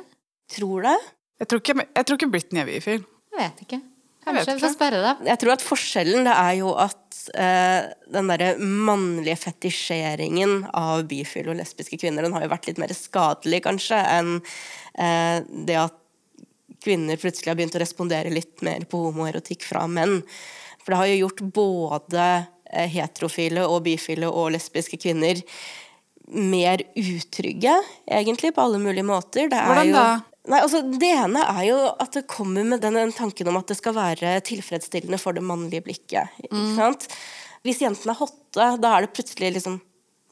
Tror 0.55 0.87
det. 0.87 0.97
Jeg 1.39 1.51
tror 1.51 1.63
ikke, 1.63 1.77
jeg 1.85 2.07
tror 2.07 2.19
ikke 2.19 2.31
Britney 2.33 2.63
er 2.63 2.69
bifil. 2.69 3.03
Jeg 3.35 3.39
vet 3.43 3.63
ikke. 3.67 3.81
Kanskje 4.25 4.55
vi 4.57 4.61
får 4.61 4.73
spørre 4.75 4.99
deg. 5.03 5.21
Jeg 5.29 5.39
tror 5.41 5.53
at 5.55 5.63
forskjellen 5.63 6.27
det 6.27 6.33
er 6.35 6.55
jo 6.59 6.73
at 6.77 7.19
eh, 7.39 7.87
den 8.13 8.29
derre 8.31 8.49
mannlige 8.59 9.37
fetisjeringen 9.45 10.65
av 10.75 11.05
bifile 11.09 11.53
og 11.53 11.59
lesbiske 11.61 11.99
kvinner, 12.01 12.25
den 12.27 12.35
har 12.35 12.45
jo 12.45 12.51
vært 12.51 12.67
litt 12.69 12.81
mer 12.81 12.93
skadelig, 12.95 13.61
kanskje, 13.65 14.01
enn 14.17 14.35
eh, 14.99 15.39
det 15.69 15.79
at 15.81 15.98
kvinner 16.83 17.19
plutselig 17.19 17.51
har 17.51 17.57
begynt 17.59 17.75
å 17.77 17.81
respondere 17.83 18.31
litt 18.33 18.63
mer 18.65 18.85
på 18.89 19.01
homoerotikk 19.09 19.65
fra 19.67 19.85
menn. 19.87 20.21
For 20.83 20.93
det 20.93 21.01
har 21.01 21.11
jo 21.11 21.19
gjort 21.25 21.43
både 21.55 22.25
eh, 22.71 22.89
heterofile 22.95 23.65
og 23.67 23.83
bifile 23.87 24.29
og 24.31 24.51
lesbiske 24.55 24.99
kvinner 25.01 25.41
mer 26.29 26.83
utrygge, 26.99 27.73
egentlig, 28.05 28.53
på 28.53 28.61
alle 28.61 28.77
mulige 28.81 29.05
måter. 29.07 29.49
Det 29.49 29.61
Hvordan 29.65 29.93
da? 29.95 30.07
Nei, 30.49 30.61
altså 30.63 30.79
Det 30.87 31.09
ene 31.13 31.41
er 31.51 31.63
jo 31.67 31.77
at 31.99 32.15
det 32.15 32.23
kommer 32.31 32.63
med 32.65 32.81
den, 32.81 32.95
den 32.97 33.11
tanken 33.13 33.49
om 33.51 33.57
at 33.59 33.67
det 33.69 33.77
skal 33.77 33.93
være 33.97 34.37
tilfredsstillende 34.47 35.19
for 35.21 35.35
det 35.37 35.43
mannlige 35.45 35.83
blikket. 35.85 36.29
Ikke 36.45 36.55
Mm. 36.55 36.75
sant? 36.77 37.07
Hvis 37.65 37.81
jentene 37.83 38.13
er 38.15 38.21
hotte, 38.21 38.69
da 38.81 38.93
er 38.95 39.01
det 39.05 39.13
plutselig 39.13 39.53
liksom 39.57 39.81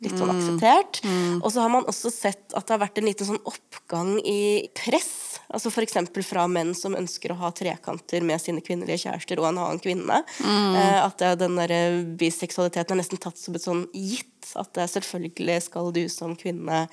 litt 0.03 0.13
sånn 0.13 0.29
Mm. 0.29 0.37
akseptert. 0.37 0.99
Og 1.41 1.51
så 1.51 1.61
har 1.61 1.69
man 1.73 1.85
også 1.89 2.11
sett 2.13 2.53
at 2.53 2.67
det 2.67 2.75
har 2.75 2.83
vært 2.87 2.97
en 2.99 3.07
liten 3.07 3.27
sånn 3.27 3.43
oppgang 3.49 4.19
i 4.23 4.69
press. 4.77 5.39
Altså 5.49 5.71
F.eks. 5.71 5.95
fra 6.27 6.45
menn 6.47 6.73
som 6.75 6.93
ønsker 6.93 7.31
å 7.31 7.37
ha 7.39 7.51
trekanter 7.51 8.21
med 8.21 8.41
sine 8.41 8.61
kvinnelige 8.61 9.07
kjærester 9.07 9.39
og 9.39 9.47
en 9.49 9.57
annen 9.63 9.79
kvinne. 9.79 10.23
Mm. 10.43 10.75
Eh, 10.75 11.05
at 11.05 11.17
den 11.39 11.55
der 11.55 12.03
biseksualiteten 12.19 12.91
er 12.93 13.01
nesten 13.01 13.17
tatt 13.19 13.37
som 13.37 13.55
et 13.55 13.63
sånn 13.63 13.87
gitt. 13.93 14.27
At 14.55 14.73
selvfølgelig 14.73 15.61
skal 15.65 15.91
du 15.91 16.07
som 16.09 16.35
kvinne 16.39 16.87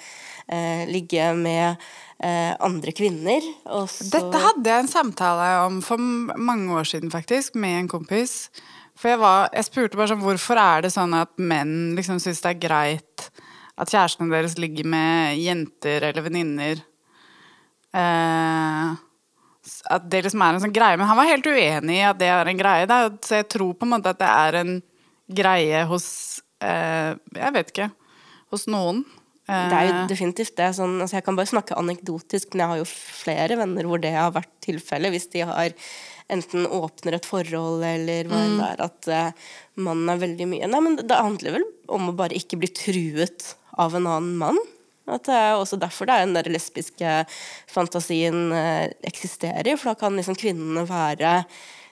eh, 0.49 0.87
ligge 0.91 1.29
med 1.37 1.77
eh, 2.21 2.55
andre 2.59 2.91
kvinner. 2.97 3.43
Dette 4.11 4.41
hadde 4.43 4.65
jeg 4.71 4.85
en 4.87 4.91
samtale 4.91 5.67
om 5.67 5.83
for 5.85 5.99
mange 5.99 6.73
år 6.75 6.89
siden, 6.89 7.13
faktisk, 7.15 7.55
med 7.55 7.85
en 7.85 7.89
kompis. 7.89 8.49
For 9.05 9.13
jeg, 9.13 9.21
var, 9.21 9.51
jeg 9.53 9.67
spurte 9.67 9.99
bare 10.01 10.09
sånn 10.15 10.23
Hvorfor 10.25 10.57
er 10.57 10.87
det 10.87 10.91
sånn 10.95 11.13
at 11.19 11.35
menn 11.37 11.93
liksom 11.93 12.17
syns 12.25 12.39
det 12.41 12.55
er 12.55 12.63
greit 12.63 13.27
at 13.77 13.91
kjærestene 13.91 14.33
deres 14.33 14.55
ligger 14.57 14.87
med 14.89 15.37
jenter 15.43 16.07
eller 16.09 16.25
venninner? 16.25 16.81
Eh, 17.93 18.95
at 19.93 20.07
det 20.09 20.23
liksom 20.25 20.45
er 20.47 20.57
en 20.57 20.63
sånn 20.63 20.73
greie. 20.73 20.97
Men 20.97 21.11
han 21.11 21.19
var 21.19 21.29
helt 21.29 21.51
uenig 21.51 21.99
i 21.99 22.07
at 22.07 22.21
det 22.21 22.31
er 22.33 22.49
en 22.49 22.63
greie. 22.63 22.87
Da. 22.89 23.03
Så 23.21 23.43
jeg 23.43 23.49
tror 23.53 23.75
på 23.77 23.85
en 23.85 23.93
måte 23.93 24.15
at 24.15 24.23
det 24.23 24.31
er 24.31 24.59
en 24.63 24.73
greie 25.43 25.85
hos 25.91 26.09
eh, 26.65 27.13
Jeg 27.37 27.55
vet 27.59 27.75
ikke. 27.75 27.91
Hos 28.55 28.65
noen. 28.73 29.05
Eh, 29.45 29.69
Det 29.69 29.83
er 29.83 29.91
jo 29.91 30.01
definitivt 30.15 30.57
det. 30.61 30.71
Sånn, 30.79 30.97
altså 31.05 31.19
jeg 31.19 31.27
kan 31.29 31.37
bare 31.37 31.53
snakke 31.53 31.77
anekdotisk, 31.81 32.55
men 32.55 32.65
jeg 32.65 32.73
har 32.73 32.83
jo 32.83 32.89
flere 32.89 33.61
venner 33.61 33.91
hvor 33.91 34.01
det 34.01 34.17
har 34.17 34.33
vært 34.33 34.53
tilfellet. 34.65 35.13
Hvis 35.13 35.29
de 35.37 35.45
har 35.45 35.77
enten 36.33 36.67
åpner 36.67 37.19
et 37.19 37.27
forhold 37.29 37.85
eller 37.85 38.29
hva 38.31 38.41
enn 38.47 38.57
det 38.61 38.69
er, 38.71 38.85
at 38.87 39.09
uh, 39.13 39.51
mannen 39.85 40.13
er 40.13 40.23
veldig 40.23 40.47
mye 40.49 40.71
Nei, 40.71 40.81
men 40.87 40.97
det 41.01 41.19
handler 41.19 41.59
vel 41.59 41.67
om 41.93 42.09
å 42.11 42.17
bare 42.17 42.39
ikke 42.39 42.59
bli 42.61 42.71
truet 42.73 43.51
av 43.81 43.97
en 43.99 44.09
annen 44.09 44.39
mann. 44.41 44.61
At 45.11 45.27
det 45.29 45.37
er 45.37 45.59
også 45.59 45.77
derfor 45.81 46.09
det 46.09 46.17
er 46.17 46.25
den 46.25 46.37
der 46.39 46.49
lesbiske 46.49 47.15
fantasien 47.69 48.55
eh, 48.57 48.87
eksisterer. 49.05 49.75
For 49.77 49.91
da 49.91 49.99
kan 50.01 50.17
liksom 50.17 50.39
kvinnene 50.41 50.87
være 50.89 51.43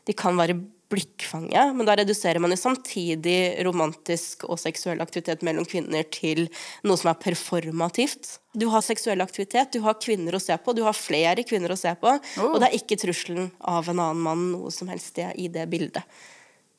De 0.08 0.14
kan 0.16 0.38
være 0.40 0.56
blikkfanget, 0.92 1.72
men 1.76 1.88
da 1.88 1.96
reduserer 1.98 2.42
man 2.42 2.52
jo 2.52 2.58
samtidig 2.60 3.64
romantisk 3.66 4.44
og 4.48 4.60
seksuell 4.60 5.00
aktivitet 5.04 5.44
mellom 5.46 5.66
kvinner 5.68 6.04
til 6.12 6.44
noe 6.86 7.00
som 7.00 7.10
er 7.12 7.20
performativt. 7.22 8.36
Du 8.52 8.68
har 8.72 8.84
seksuell 8.84 9.24
aktivitet, 9.24 9.72
du 9.72 9.80
har 9.86 9.96
kvinner 10.02 10.36
å 10.36 10.42
se 10.42 10.56
på, 10.60 10.76
du 10.76 10.84
har 10.86 10.96
flere 10.96 11.46
kvinner 11.48 11.72
å 11.72 11.80
se 11.80 11.94
på, 11.98 12.12
og 12.44 12.60
det 12.60 12.68
er 12.68 12.76
ikke 12.76 13.00
trusselen 13.00 13.50
av 13.58 13.88
en 13.88 13.98
annen 13.98 14.22
mann 14.22 14.44
noe 14.52 14.72
som 14.74 14.92
helst 14.92 15.16
det 15.18 15.32
i 15.40 15.48
det 15.52 15.64
bildet. 15.72 16.04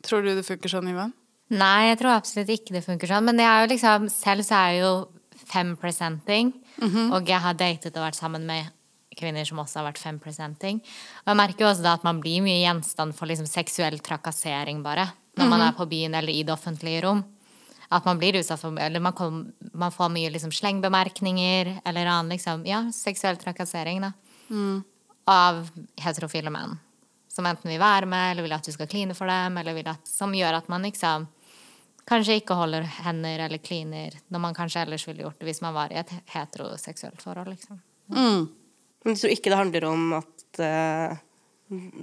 Tror 0.05 0.23
du 0.23 0.33
det 0.35 0.45
funker 0.45 0.71
sånn, 0.71 0.91
Ivan? 0.91 1.13
Nei, 1.53 1.89
jeg 1.89 1.99
tror 2.01 2.15
absolutt 2.15 2.51
ikke 2.53 2.75
det 2.75 2.85
funker 2.85 3.09
sånn. 3.09 3.25
Men 3.27 3.41
jeg 3.41 3.49
er 3.49 3.63
jo 3.63 3.71
liksom, 3.73 4.07
selv 4.11 4.45
så 4.47 4.59
er 4.59 4.71
jeg 4.73 4.83
jo 4.83 4.93
fem 5.43 5.75
presenting, 5.77 6.53
mm 6.77 6.89
-hmm. 6.89 7.13
Og 7.13 7.27
jeg 7.27 7.39
har 7.39 7.53
datet 7.53 7.97
og 7.97 8.03
vært 8.03 8.15
sammen 8.15 8.45
med 8.45 8.65
kvinner 9.17 9.45
som 9.47 9.61
også 9.61 9.79
har 9.79 9.89
vært 9.89 10.01
5%-ing. 10.01 10.81
Og 11.23 11.31
jeg 11.31 11.39
merker 11.39 11.65
jo 11.65 11.69
også 11.71 11.85
da 11.85 11.95
at 11.97 12.05
man 12.07 12.21
blir 12.23 12.43
mye 12.45 12.61
gjenstand 12.61 13.15
for 13.17 13.29
liksom 13.29 13.49
seksuell 13.49 13.99
trakassering 14.03 14.83
bare. 14.85 15.09
Når 15.37 15.49
man 15.49 15.63
er 15.65 15.73
på 15.77 15.87
byen 15.89 16.13
eller 16.13 16.33
i 16.33 16.43
det 16.45 16.53
offentlige 16.53 17.01
rom. 17.05 17.23
At 17.93 18.05
man 18.05 18.17
blir 18.17 18.37
utsatt 18.39 18.61
for 18.61 18.77
Eller 18.79 19.01
man, 19.01 19.13
kom, 19.13 19.51
man 19.73 19.91
får 19.93 20.09
mye 20.13 20.29
liksom 20.33 20.51
slengbemerkninger 20.53 21.79
eller 21.85 22.05
annen 22.05 22.33
liksom 22.33 22.65
Ja, 22.65 22.85
seksuell 22.93 23.37
trakassering, 23.37 24.01
da. 24.01 24.13
Av 25.29 25.69
heterofile 26.01 26.49
menn. 26.53 26.77
Som 27.29 27.45
enten 27.49 27.69
vil 27.71 27.81
være 27.81 28.05
med, 28.05 28.31
eller 28.31 28.45
vil 28.45 28.53
at 28.53 28.65
du 28.65 28.71
skal 28.71 28.87
kline 28.87 29.15
for 29.17 29.29
dem, 29.29 29.57
eller 29.57 29.73
vil 29.73 29.87
at, 29.89 30.07
som 30.07 30.33
gjør 30.33 30.59
at 30.59 30.67
man 30.69 30.85
liksom 30.85 31.27
kanskje 32.09 32.41
ikke 32.41 32.57
holder 32.59 32.83
hender 33.05 33.45
eller 33.45 33.61
kliner 33.63 34.15
når 34.27 34.39
man 34.39 34.57
kanskje 34.57 34.81
ellers 34.83 35.07
ville 35.07 35.23
gjort 35.23 35.39
det 35.39 35.47
hvis 35.47 35.61
man 35.63 35.75
var 35.75 35.93
i 35.93 36.01
et 36.01 36.11
heteroseksuelt 36.33 37.21
forhold. 37.23 37.53
liksom. 37.53 37.79
Men 39.03 39.15
du 39.15 39.19
tror 39.19 39.35
ikke 39.35 39.51
det 39.51 39.59
handler 39.59 39.85
om 39.89 40.17
at 40.19 40.63
uh, 40.63 41.21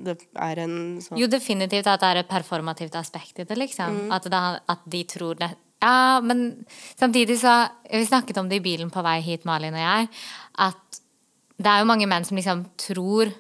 det 0.05 0.17
er 0.35 0.63
en 0.65 0.77
sånn 1.03 1.21
Jo, 1.21 1.29
definitivt 1.31 1.89
at 1.91 2.03
det 2.03 2.13
er 2.13 2.23
et 2.23 2.31
performativt 2.31 2.97
aspekt 2.99 3.43
i 3.43 3.47
det, 3.49 3.59
liksom. 3.59 4.07
At, 4.15 4.29
det, 4.31 4.41
at, 4.73 4.87
de 4.91 5.03
tror 5.09 5.39
det 5.41 5.53
Ja, 5.81 6.21
men 6.25 6.65
samtidig 6.99 7.39
så 7.43 7.55
Vi 7.91 8.03
snakket 8.09 8.41
om 8.41 8.49
det 8.51 8.61
i 8.61 8.65
bilen 8.65 8.91
på 8.93 9.05
vei 9.07 9.19
hit, 9.25 9.47
Malin 9.49 9.77
og 9.77 9.85
jeg, 9.85 10.09
at 10.67 11.01
det 11.61 11.69
er 11.69 11.83
jo 11.83 11.91
mange 11.91 12.09
menn 12.09 12.25
som 12.25 12.39
liksom 12.39 12.65
tror 12.81 13.31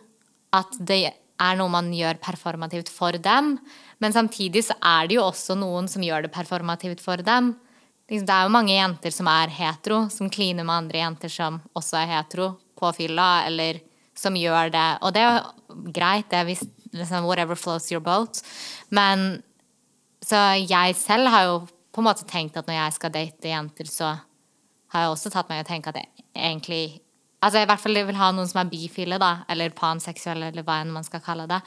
at 0.57 0.75
det 0.77 1.07
er 1.41 1.57
noe 1.57 1.73
man 1.73 1.89
gjør 1.95 2.19
performativt 2.21 2.91
for 2.93 3.17
dem. 3.17 3.55
Men 4.03 4.13
samtidig 4.13 4.67
så 4.67 4.77
er 4.77 5.09
det 5.09 5.17
jo 5.17 5.25
også 5.25 5.57
noen 5.57 5.89
som 5.89 6.05
gjør 6.05 6.27
det 6.27 6.33
performativt 6.35 7.01
for 7.01 7.23
dem. 7.25 7.55
Det 8.11 8.21
er 8.27 8.45
jo 8.45 8.53
mange 8.53 8.75
jenter 8.75 9.15
som 9.15 9.29
er 9.31 9.53
hetero, 9.55 10.03
som 10.13 10.29
kliner 10.33 10.67
med 10.67 10.75
andre 10.75 11.01
jenter 11.01 11.33
som 11.33 11.61
også 11.79 12.01
er 12.03 12.11
hetero, 12.11 12.51
på 12.81 12.93
fylla, 12.97 13.31
eller 13.49 13.81
som 14.17 14.37
gjør 14.37 14.73
det. 14.75 14.89
Og 15.05 15.15
det 15.17 15.25
er 15.25 15.39
greit, 15.95 16.31
det 16.33 16.41
er 16.41 16.49
liksom, 16.49 17.29
whatever 17.29 17.59
flows 17.59 17.91
your 17.93 18.03
boat. 18.05 18.43
Men 18.91 19.43
så 20.25 20.41
jeg 20.61 20.97
selv 21.01 21.31
har 21.33 21.47
jo 21.49 21.61
på 21.91 22.03
en 22.03 22.07
måte 22.07 22.27
tenkt 22.29 22.59
at 22.59 22.69
når 22.69 22.77
jeg 22.77 22.97
skal 22.99 23.15
date 23.15 23.53
jenter, 23.53 23.89
så 23.89 24.17
har 24.91 25.07
jeg 25.07 25.15
også 25.15 25.33
tatt 25.33 25.49
meg 25.51 25.63
å 25.65 25.69
tenke 25.69 25.93
at 25.93 26.03
jeg 26.03 26.27
egentlig 26.35 27.01
Altså 27.41 27.63
i 27.63 27.65
hvert 27.65 27.81
fall 27.81 27.97
jeg 27.97 28.05
vil 28.05 28.19
ha 28.21 28.27
noen 28.37 28.49
som 28.51 28.59
er 28.61 28.69
bifile, 28.69 29.17
da, 29.17 29.47
eller 29.49 29.73
panseksuelle, 29.73 30.51
eller 30.51 30.65
hva 30.67 30.75
enn 30.83 30.91
man 30.93 31.07
skal 31.07 31.23
kalle 31.25 31.47
det. 31.49 31.63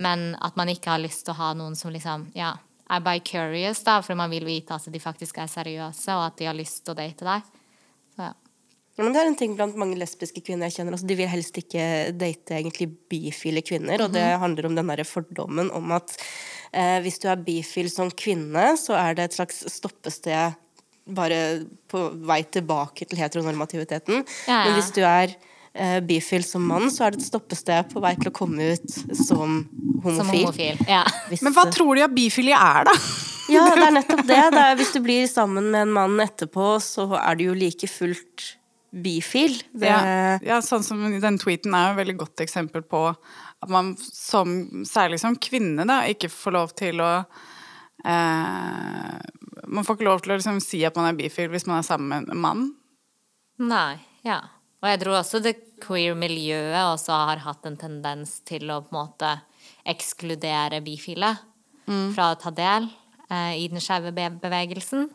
Men 0.00 0.30
at 0.40 0.56
man 0.56 0.70
ikke 0.72 0.94
har 0.94 1.02
lyst 1.02 1.26
til 1.26 1.34
å 1.34 1.40
ha 1.42 1.50
noen 1.58 1.76
som 1.76 1.92
liksom, 1.92 2.30
ja, 2.32 2.54
er 2.88 3.02
by 3.04 3.20
curious, 3.20 3.82
da, 3.84 3.98
for 4.00 4.16
man 4.16 4.32
vil 4.32 4.48
vite 4.48 4.72
at 4.72 4.88
de 4.88 5.02
faktisk 5.02 5.42
er 5.42 5.50
seriøse, 5.52 6.14
og 6.16 6.24
at 6.24 6.38
de 6.40 6.48
har 6.48 6.56
lyst 6.56 6.86
til 6.86 6.94
å 6.94 6.98
date 7.02 7.28
deg. 7.28 7.50
Så, 8.16 8.30
ja. 8.30 8.32
Ja, 9.00 9.06
men 9.06 9.14
det 9.16 9.22
er 9.22 9.28
en 9.30 9.36
ting 9.40 9.54
blant 9.56 9.78
mange 9.80 9.96
lesbiske 9.96 10.42
kvinner 10.44 10.68
jeg 10.68 10.76
kjenner. 10.76 10.92
Altså, 10.98 11.08
de 11.08 11.16
vil 11.16 11.30
helst 11.32 11.56
ikke 11.56 11.84
date 12.20 12.58
egentlig 12.58 12.90
bifile 13.08 13.62
kvinner, 13.64 13.96
og 14.04 14.12
det 14.12 14.26
handler 14.42 14.68
om 14.68 14.74
den 14.76 14.90
derre 14.92 15.06
fordommen 15.08 15.70
om 15.72 15.94
at 15.96 16.12
eh, 16.76 16.98
hvis 17.00 17.16
du 17.22 17.28
er 17.32 17.40
bifil 17.46 17.88
som 17.90 18.10
kvinne, 18.12 18.74
så 18.76 18.92
er 19.00 19.16
det 19.16 19.30
et 19.30 19.38
slags 19.40 19.62
stoppested 19.72 20.52
bare 21.10 21.38
på 21.90 22.02
vei 22.28 22.42
tilbake 22.52 23.08
til 23.08 23.18
heteronormativiteten. 23.24 24.20
Ja, 24.46 24.52
ja. 24.52 24.58
Men 24.68 24.76
hvis 24.76 24.92
du 24.94 25.00
er 25.02 25.32
eh, 25.72 25.96
bifil 26.06 26.44
som 26.46 26.62
mann, 26.68 26.90
så 26.92 27.06
er 27.08 27.16
det 27.16 27.22
et 27.24 27.30
stoppested 27.32 27.88
på 27.94 28.04
vei 28.04 28.12
til 28.20 28.30
å 28.30 28.36
komme 28.36 28.74
ut 28.76 28.94
som 29.16 29.64
homofil. 30.04 30.20
Som 30.20 30.30
homofil. 30.36 30.84
Ja. 30.86 31.02
Hvis- 31.32 31.42
Men 31.42 31.56
hva 31.56 31.64
tror 31.72 31.96
de 31.98 32.04
at 32.06 32.14
bifile 32.14 32.52
er, 32.54 32.84
da? 32.92 32.94
Ja, 33.50 33.64
det 33.74 33.82
er 33.88 33.96
nettopp 33.96 34.20
det. 34.28 34.42
det 34.54 34.60
er, 34.62 34.76
hvis 34.78 34.92
du 34.94 35.00
blir 35.02 35.24
sammen 35.26 35.72
med 35.72 35.88
en 35.88 35.92
mann 35.96 36.20
etterpå, 36.22 36.76
så 36.84 37.08
er 37.18 37.34
du 37.40 37.48
jo 37.48 37.54
like 37.58 37.88
fullt 37.90 38.52
bifil. 38.90 39.54
Det, 39.72 39.86
Ja, 39.86 40.38
ja, 40.42 40.58
sånn 40.64 40.84
som 40.86 41.02
den 41.22 41.38
tweeten 41.40 41.74
er 41.76 41.88
jo 41.88 41.94
et 41.94 42.00
veldig 42.02 42.16
godt 42.24 42.42
eksempel 42.44 42.82
på 42.82 43.04
at 43.10 43.70
man 43.70 43.94
som, 44.00 44.84
særlig 44.88 45.20
som 45.22 45.36
kvinne, 45.36 45.86
da, 45.88 46.02
ikke 46.10 46.30
får 46.32 46.56
lov 46.56 46.74
til 46.78 47.02
å 47.04 47.10
eh, 48.04 49.18
Man 49.70 49.86
får 49.86 49.98
ikke 49.98 50.08
lov 50.08 50.22
til 50.24 50.34
å 50.34 50.38
liksom 50.38 50.62
si 50.64 50.80
at 50.86 50.96
man 50.98 51.10
er 51.10 51.18
bifil 51.18 51.50
hvis 51.52 51.68
man 51.68 51.80
er 51.80 51.86
sammen 51.86 52.08
med 52.10 52.32
en 52.32 52.42
mann. 52.42 52.64
Nei, 53.60 54.00
ja. 54.26 54.40
Og 54.80 54.88
jeg 54.88 55.02
tror 55.02 55.18
også 55.18 55.42
det 55.44 55.58
queer-miljøet 55.84 56.80
også 56.80 57.18
har 57.28 57.42
hatt 57.44 57.68
en 57.68 57.76
tendens 57.76 58.38
til 58.48 58.70
å 58.72 58.80
på 58.80 58.94
en 58.94 58.98
måte 59.02 59.34
ekskludere 59.88 60.80
bifile 60.84 61.34
fra 62.14 62.30
å 62.32 62.38
ta 62.40 62.52
del 62.54 62.88
eh, 63.28 63.60
i 63.60 63.68
den 63.68 63.82
skeive 63.82 64.12
bevegelsen. 64.14 65.08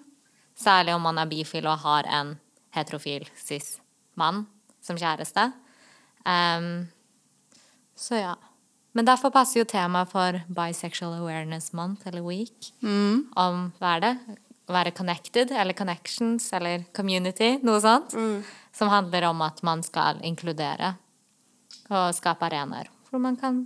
Særlig 0.55 0.95
om 0.95 1.03
man 1.07 1.19
er 1.19 1.29
bifil 1.31 1.67
og 1.67 1.81
har 1.83 2.07
en 2.07 2.35
heterofil 2.75 3.27
cis-mann 3.39 4.45
som 4.83 4.99
kjæreste. 4.99 5.49
Um, 6.25 6.87
så 7.95 8.19
ja. 8.19 8.35
Men 8.95 9.07
derfor 9.07 9.33
passer 9.35 9.59
jo 9.59 9.67
temaet 9.67 10.11
for 10.11 10.39
Bisexual 10.55 11.17
Awareness 11.17 11.73
Month, 11.75 12.07
eller 12.07 12.23
Week, 12.23 12.71
om 13.35 13.65
hva 13.79 13.95
er 13.97 14.03
det? 14.05 14.13
Å 14.65 14.73
være 14.73 14.93
connected, 14.97 15.51
eller 15.51 15.75
connections, 15.77 16.47
eller 16.55 16.87
community, 16.95 17.57
noe 17.67 17.81
sånt. 17.83 18.15
Som 18.75 18.89
handler 18.93 19.27
om 19.29 19.43
at 19.45 19.59
man 19.67 19.83
skal 19.85 20.23
inkludere 20.25 20.95
og 21.91 22.15
skape 22.17 22.47
arenaer 22.47 22.87
hvor 23.09 23.21
man 23.21 23.37
kan 23.39 23.61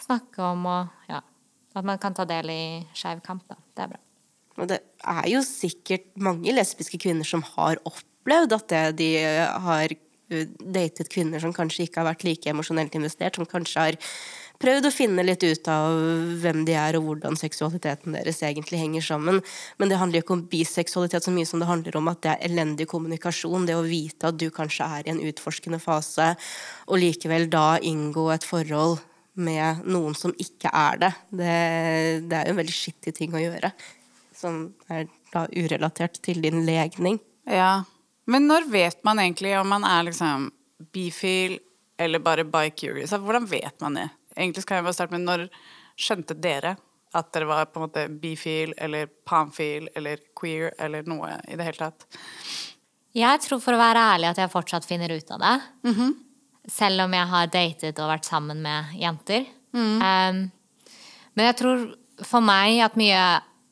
snakke 0.00 0.44
om 0.44 0.64
og 0.70 1.10
ja, 1.10 1.18
at 1.76 1.86
man 1.86 1.98
kan 2.00 2.14
ta 2.16 2.24
del 2.28 2.52
i 2.52 2.62
skeiv 2.96 3.20
kamp. 3.24 3.44
Da. 3.50 3.58
Det 3.76 3.84
er 3.84 3.90
bra. 3.92 4.00
Og 4.60 4.68
det 4.70 4.78
er 5.08 5.26
jo 5.30 5.42
sikkert 5.46 6.08
mange 6.20 6.52
lesbiske 6.54 7.00
kvinner 7.00 7.28
som 7.28 7.44
har 7.54 7.80
opplevd 8.20 8.56
at 8.56 8.76
de 8.98 9.10
har 9.66 9.96
uh, 9.96 10.44
datet 10.60 11.10
kvinner 11.12 11.42
som 11.42 11.54
kanskje 11.56 11.88
ikke 11.88 12.02
har 12.02 12.12
vært 12.12 12.28
like 12.28 12.52
emosjonelt 12.52 12.94
investert, 12.98 13.40
som 13.40 13.48
kanskje 13.48 13.88
har 13.88 13.98
prøvd 14.60 14.88
å 14.88 14.92
finne 14.92 15.24
litt 15.24 15.44
ut 15.44 15.68
av 15.72 15.98
hvem 16.42 16.64
de 16.68 16.74
er 16.76 16.98
og 16.98 17.06
hvordan 17.06 17.38
seksualiteten 17.40 18.16
deres 18.16 18.42
egentlig 18.44 18.80
henger 18.82 19.04
sammen. 19.06 19.40
Men 19.80 19.90
det 19.90 19.98
handler 20.00 20.20
jo 20.20 20.26
ikke 20.26 20.36
om 20.36 20.46
biseksualitet 20.52 21.24
så 21.24 21.32
mye 21.34 21.48
som 21.48 21.62
det 21.62 21.68
handler 21.70 21.96
om 21.96 22.10
at 22.12 22.20
det 22.24 22.34
er 22.34 22.50
elendig 22.50 22.86
kommunikasjon. 22.90 23.64
Det 23.68 23.78
å 23.78 23.86
vite 23.86 24.28
at 24.28 24.40
du 24.40 24.50
kanskje 24.54 24.88
er 24.98 25.06
i 25.06 25.14
en 25.14 25.22
utforskende 25.30 25.80
fase, 25.80 26.34
og 26.88 27.00
likevel 27.00 27.48
da 27.52 27.78
inngå 27.80 28.28
et 28.34 28.44
forhold 28.46 29.00
med 29.40 29.86
noen 29.88 30.16
som 30.18 30.34
ikke 30.36 30.72
er 30.76 31.00
det. 31.06 31.12
Det, 31.30 31.54
det 32.28 32.36
er 32.36 32.50
jo 32.50 32.54
en 32.54 32.60
veldig 32.60 32.76
skittig 32.76 33.14
ting 33.16 33.32
å 33.32 33.40
gjøre. 33.40 33.72
Som 34.36 34.60
er 34.92 35.08
da 35.32 35.46
urelatert 35.54 36.20
til 36.24 36.42
din 36.44 36.64
legning. 36.66 37.20
Ja. 37.48 37.80
Men 38.30 38.46
når 38.46 38.68
vet 38.70 39.02
man 39.06 39.18
egentlig 39.18 39.56
om 39.58 39.68
man 39.68 39.84
er 39.86 40.06
liksom 40.06 40.50
bifil 40.94 41.58
eller 42.00 42.22
bare 42.22 42.46
bi-curious? 42.46 43.12
Hvordan 43.12 43.48
vet 43.50 43.80
man 43.82 43.98
det? 43.98 44.08
Egentlig 44.36 44.62
skal 44.62 44.78
jeg 44.78 44.86
bare 44.86 44.96
starte 44.96 45.16
med 45.16 45.26
når 45.26 45.46
skjønte 46.00 46.36
dere 46.38 46.76
at 47.10 47.32
dere 47.34 47.48
var 47.50 47.66
på 47.66 47.80
en 47.80 47.88
måte 47.88 48.04
bifil 48.22 48.74
eller 48.78 49.10
panfil 49.26 49.88
eller 49.98 50.22
queer 50.38 50.70
eller 50.78 51.08
noe 51.10 51.32
i 51.50 51.58
det 51.58 51.66
hele 51.66 51.88
tatt? 51.88 52.06
Jeg 53.18 53.42
tror 53.42 53.58
for 53.62 53.74
å 53.74 53.80
være 53.80 54.04
ærlig 54.12 54.28
at 54.30 54.38
jeg 54.38 54.52
fortsatt 54.52 54.86
finner 54.86 55.10
ut 55.10 55.32
av 55.34 55.42
det. 55.42 55.54
Selv 56.70 57.06
om 57.08 57.16
jeg 57.16 57.30
har 57.32 57.50
datet 57.50 57.98
og 57.98 58.12
vært 58.12 58.28
sammen 58.28 58.60
med 58.62 58.92
jenter. 59.00 59.48
Um, 59.74 60.44
men 61.34 61.48
jeg 61.48 61.56
tror 61.58 61.82
for 62.26 62.46
meg 62.46 62.78
at 62.84 62.98
mye 63.00 63.24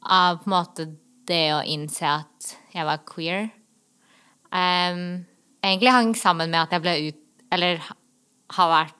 av 0.02 0.42
på 0.42 0.50
en 0.50 0.56
måte 0.56 0.88
det 1.30 1.44
å 1.54 1.62
innse 1.62 2.10
at 2.10 2.52
jeg 2.74 2.86
var 2.88 3.06
queer 3.06 3.50
um, 4.52 5.02
egentlig 5.64 5.95
hang 5.95 6.14
sammen 6.19 6.52
med 6.52 6.62
at 6.67 6.76
jeg 6.76 6.85
ble 6.85 6.97
ut... 7.09 7.25
Eller 7.55 7.81
har 8.52 8.69
vært 8.69 8.97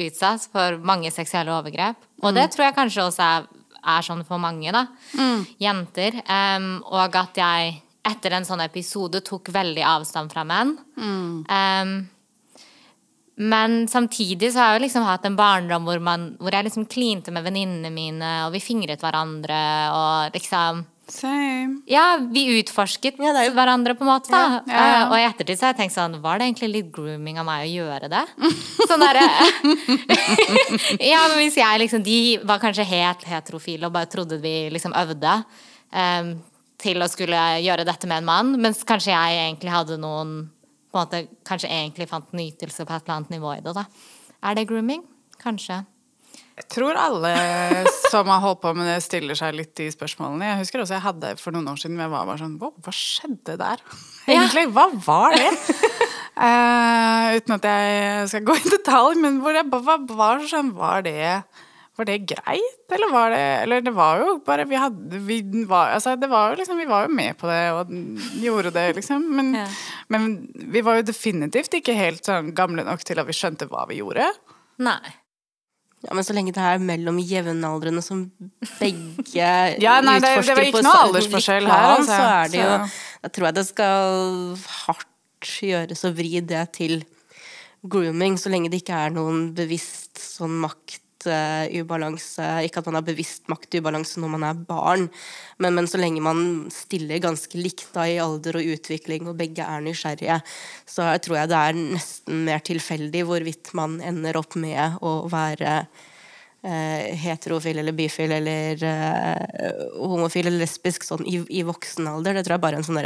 utsatt 0.00 0.46
for 0.52 0.78
mange 0.84 1.10
seksuelle 1.12 1.52
overgrep. 1.52 1.98
Og 2.24 2.32
det 2.36 2.46
tror 2.52 2.66
jeg 2.66 2.76
kanskje 2.76 3.04
også 3.04 3.26
er, 3.26 3.46
er 3.94 4.06
sånn 4.06 4.24
for 4.24 4.40
mange, 4.40 4.72
da. 4.72 4.86
Jenter. 5.60 6.16
Um, 6.24 6.78
og 6.88 7.18
at 7.20 7.40
jeg 7.40 7.76
etter 8.04 8.36
en 8.36 8.48
sånn 8.48 8.64
episode 8.64 9.22
tok 9.24 9.52
veldig 9.54 9.84
avstand 9.88 10.32
fra 10.32 10.44
menn. 10.48 10.74
Um, 10.96 11.94
men 13.34 13.76
samtidig 13.90 14.52
så 14.52 14.60
har 14.60 14.72
jeg 14.72 14.78
jo 14.78 14.84
liksom 14.84 15.06
hatt 15.08 15.24
en 15.26 15.38
barndom 15.38 15.88
hvor, 15.88 15.98
man, 16.04 16.28
hvor 16.38 16.54
jeg 16.54 16.68
liksom 16.68 16.86
klinte 16.90 17.32
med 17.34 17.42
venninnene 17.46 17.90
mine, 17.90 18.34
og 18.46 18.54
vi 18.54 18.62
fingret 18.62 19.02
hverandre, 19.02 19.62
og 19.90 20.36
liksom 20.36 20.84
Same. 21.08 21.82
Ja, 21.86 22.16
vi 22.32 22.46
utforsket 22.62 23.18
Ja, 23.20 23.32
jo- 23.44 23.52
hverandre 23.52 23.92
på 23.94 24.06
en 24.06 24.08
måte, 24.08 24.30
da. 24.32 24.38
Ja, 24.40 24.60
ja, 24.66 24.74
ja. 24.74 25.02
Eh, 25.02 25.10
Og 25.12 25.16
i 25.18 25.26
ettertid 25.28 25.58
så 25.58 25.66
har 25.66 25.74
jeg 25.74 25.80
tenkt 25.82 25.94
sånn, 25.96 26.14
var 26.22 26.38
det 26.38 26.46
egentlig 26.48 26.70
litt 26.72 26.90
grooming 26.92 27.38
av 27.38 27.44
meg 27.48 27.66
å 27.66 27.72
gjøre 27.74 28.08
det? 28.08 28.22
Sånn 28.88 29.00
derre 29.04 29.24
Ja, 31.12 31.20
men 31.28 31.38
hvis 31.42 31.56
jeg 31.60 31.80
liksom 31.84 32.02
De 32.06 32.16
var 32.46 32.58
kanskje 32.62 32.86
helt 32.88 33.24
heterofile 33.28 33.88
og 33.88 33.94
bare 33.96 34.10
trodde 34.10 34.38
vi 34.42 34.70
liksom 34.72 34.94
øvde 34.96 35.36
um, 35.92 36.34
til 36.80 37.00
å 37.04 37.08
skulle 37.08 37.38
gjøre 37.64 37.84
dette 37.86 38.08
med 38.10 38.20
en 38.22 38.28
mann, 38.28 38.54
mens 38.60 38.82
kanskje 38.84 39.12
jeg 39.14 39.38
egentlig 39.44 39.72
hadde 39.72 39.96
noen 40.00 40.34
på 40.92 40.98
en 40.98 41.04
måte, 41.06 41.22
Kanskje 41.46 41.70
egentlig 41.72 42.08
fant 42.10 42.32
nytelse 42.36 42.84
på 42.86 42.92
et 42.94 43.02
eller 43.06 43.16
annet 43.18 43.30
nivå 43.34 43.54
i 43.56 43.62
det, 43.64 43.72
da. 43.76 43.84
Er 44.44 44.54
det 44.58 44.66
grooming? 44.68 45.02
Kanskje. 45.42 45.80
Jeg 46.54 46.68
tror 46.70 46.94
alle 46.94 47.30
som 48.12 48.28
har 48.30 48.38
holdt 48.44 48.60
på 48.62 48.70
med 48.78 48.86
det, 48.86 49.00
stiller 49.02 49.34
seg 49.34 49.56
litt 49.58 49.72
de 49.74 49.88
spørsmålene. 49.90 50.52
Jeg 50.52 50.60
husker 50.62 50.84
også 50.84 50.94
jeg 50.94 51.02
hadde 51.02 51.32
for 51.40 51.50
noen 51.56 51.66
år 51.72 51.80
siden 51.82 51.98
jeg 51.98 52.12
var 52.12 52.28
bare 52.28 52.38
sånn 52.44 52.58
Wow, 52.60 52.74
hva 52.84 52.94
skjedde 52.94 53.56
der? 53.58 53.82
Egentlig, 54.30 54.68
hva 54.76 54.84
var 55.06 55.34
det? 55.34 55.50
uh, 56.38 57.34
uten 57.38 57.56
at 57.58 57.66
jeg 57.68 58.28
skal 58.32 58.44
gå 58.46 58.56
i 58.60 58.70
detalj, 58.76 59.18
men 59.22 59.40
hvor 59.42 59.56
jeg 59.58 59.66
bare 59.72 59.86
var- 59.88 60.06
var 60.18 60.44
sånn 60.50 60.72
Var 60.78 61.02
det 61.06 61.44
var 61.94 62.08
det 62.08 62.16
greit, 62.26 62.86
eller 62.90 63.10
var 63.14 63.30
det 63.30 63.42
Eller 63.62 63.80
det 63.86 63.92
var 63.94 64.18
jo 64.18 64.32
bare 64.46 64.64
Vi 64.66 64.74
hadde 64.74 65.20
vi 65.28 65.36
var, 65.70 65.92
altså, 65.94 66.16
det 66.18 66.26
var 66.30 66.50
jo 66.50 66.56
liksom, 66.58 66.78
Vi 66.82 66.88
var 66.90 67.04
jo 67.06 67.12
med 67.14 67.36
på 67.38 67.46
det 67.46 67.60
og 67.70 67.92
gjorde 68.42 68.72
det, 68.74 68.86
liksom. 68.96 69.22
Men, 69.30 69.52
Ja. 69.54 69.66
men 70.10 70.48
vi 70.54 70.80
var 70.82 70.96
jo 70.98 71.02
definitivt 71.10 71.70
ikke 71.78 71.94
helt 71.94 72.24
sånn 72.26 72.50
gamle 72.54 72.82
nok 72.86 73.04
til 73.06 73.18
at 73.22 73.26
vi 73.30 73.32
skjønte 73.36 73.68
hva 73.70 73.86
vi 73.90 74.00
gjorde. 74.02 74.26
Nei. 74.82 75.14
Ja, 76.04 76.14
Men 76.14 76.24
så 76.26 76.34
lenge 76.36 76.52
det 76.52 76.60
er 76.60 76.78
mellom 76.84 77.16
jevnaldrende 77.18 78.02
som 78.04 78.26
begge 78.78 79.48
Ja, 79.84 80.00
nei, 80.04 80.18
det- 80.20 80.34
det 80.44 80.54
var 80.56 80.62
ikke 80.66 80.78
på 80.78 80.82
noe 80.84 81.00
aldersforskjell 81.08 81.66
her, 81.70 81.86
altså. 81.96 82.12
Så 82.12 82.28
er 82.28 82.48
det 82.52 82.60
jo 82.60 82.74
Da 83.24 83.28
tror 83.32 83.46
jeg 83.48 83.54
det 83.54 83.66
skal 83.70 84.56
hardt 84.84 85.10
gjøres 85.64 86.04
å 86.04 86.12
vri 86.16 86.40
det 86.44 86.64
til 86.76 87.02
grooming, 87.84 88.36
så 88.40 88.48
lenge 88.52 88.70
det 88.72 88.82
ikke 88.82 88.96
er 89.06 89.10
noen 89.12 89.50
bevisst 89.56 90.16
sånn 90.20 90.54
maktubalanse. 91.30 92.46
Ikke 92.64 92.80
at 92.80 92.86
man 92.86 92.98
har 92.98 93.06
bevisst 93.06 93.48
maktubalanse 93.48 94.20
når 94.20 94.32
man 94.34 94.46
er 94.48 94.54
barn, 94.54 95.08
men, 95.58 95.74
men, 95.74 95.86
så 95.86 95.98
lenge 95.98 96.22
man 96.22 96.70
stiller 96.72 97.22
ganske 97.22 97.58
likt 97.58 97.92
da 97.94 98.06
i 98.06 98.18
alder 98.18 98.58
og 98.60 98.72
utvikling, 98.74 99.28
og 99.28 99.38
begge 99.38 99.62
er 99.62 99.84
nysgjerrige, 99.84 100.40
så 100.86 101.10
jeg 101.12 101.24
tror 101.24 101.38
jeg 101.38 101.52
det 101.52 101.60
er 101.60 101.78
nesten 101.78 102.44
mer 102.44 102.64
tilfeldig 102.64 103.24
hvorvidt 103.28 103.72
man 103.74 104.00
ender 104.04 104.36
opp 104.36 104.56
med 104.56 104.98
å 105.02 105.28
være 105.30 105.74
eh, 106.64 107.14
heterofil 107.20 107.78
eller 107.82 107.96
bifil 107.96 108.32
eller 108.32 108.84
eh, 108.88 109.84
homofil 109.98 110.48
eller 110.48 110.64
lesbisk 110.64 111.06
sånn 111.06 111.26
i, 111.26 111.40
i, 111.48 111.64
voksen 111.66 112.08
alder. 112.10 112.38
Det 112.38 112.46
tror 112.46 112.58
jeg 112.58 112.64
bare 112.66 112.80
er 112.80 112.82
en 112.82 112.88
sånn 112.88 113.02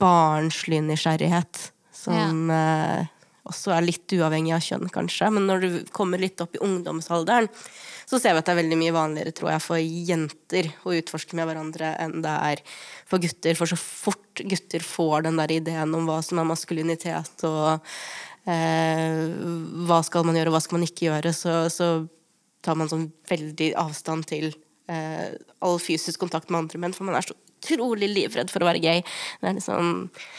barnslig 0.00 0.80
nysgjerrighet 0.86 1.70
som 1.94 2.48
ja. 2.50 3.00
eh, 3.00 3.13
også 3.48 3.74
er 3.76 3.84
litt 3.84 4.12
uavhengig 4.16 4.54
av 4.56 4.62
kjønn, 4.64 4.88
kanskje. 4.92 5.28
Men 5.34 5.48
når 5.48 5.64
du 5.64 5.68
kommer 5.92 6.20
litt 6.20 6.40
opp 6.40 6.56
i 6.56 6.62
ungdomsalderen, 6.64 7.50
så 8.08 8.20
ser 8.20 8.34
vi 8.34 8.40
at 8.40 8.48
det 8.48 8.54
er 8.54 8.60
veldig 8.62 8.78
mye 8.80 8.94
vanligere 8.96 9.34
tror 9.36 9.50
jeg, 9.52 9.64
for 9.64 9.80
jenter 10.10 10.70
å 10.84 10.94
utforske 10.96 11.36
med 11.36 11.48
hverandre 11.48 11.94
enn 12.00 12.18
det 12.24 12.34
er 12.50 12.62
for 13.10 13.22
gutter. 13.22 13.58
For 13.58 13.70
så 13.70 13.78
fort 13.80 14.44
gutter 14.44 14.84
får 14.84 15.28
den 15.28 15.40
der 15.40 15.56
ideen 15.58 15.96
om 15.96 16.08
hva 16.08 16.20
som 16.24 16.40
er 16.40 16.48
maskulinitet 16.48 17.46
og 17.48 17.84
eh, 18.48 19.22
hva 19.88 20.00
skal 20.06 20.26
man 20.28 20.40
gjøre 20.40 20.52
og 20.52 20.56
hva 20.56 20.64
skal 20.64 20.78
man 20.78 20.88
ikke 20.88 21.08
gjøre, 21.10 21.34
så, 21.36 21.64
så 21.72 21.90
tar 22.64 22.80
man 22.80 22.90
sånn 22.92 23.10
veldig 23.28 23.74
avstand 23.80 24.28
til 24.32 24.50
eh, 24.88 25.36
all 25.64 25.80
fysisk 25.82 26.24
kontakt 26.24 26.48
med 26.48 26.64
andre 26.64 26.80
menn, 26.80 26.96
for 26.96 27.08
man 27.08 27.20
er 27.20 27.28
så 27.28 27.36
utrolig 27.64 28.10
livredd 28.12 28.52
for 28.52 28.64
å 28.64 28.68
være 28.68 28.82
gay. 28.84 29.04
Det 29.40 29.48
er 29.48 29.56
liksom 29.58 29.92
eh, 30.04 30.32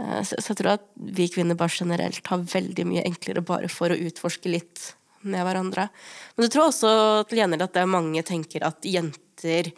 så, 0.00 0.38
så, 0.38 0.52
jeg 0.52 0.60
tror 0.60 0.72
at 0.76 0.86
vi 1.18 1.28
kvinner 1.32 1.58
bare 1.58 1.74
generelt 1.74 2.32
har 2.32 2.48
veldig 2.54 2.86
mye 2.88 3.04
enklere 3.08 3.44
bare 3.44 3.70
for 3.72 3.92
å 3.92 4.00
utforske 4.08 4.52
litt 4.52 4.90
med 5.28 5.44
hverandre. 5.44 5.88
Men 6.36 6.46
jeg 6.46 6.54
tror 6.54 6.70
også 6.70 6.92
til 7.28 7.42
gjengjeld 7.42 7.66
at 7.66 7.74
det 7.76 7.82
er 7.82 7.92
mange 7.92 8.22
tenker 8.26 8.64
at 8.64 8.86
jenter 8.88 9.72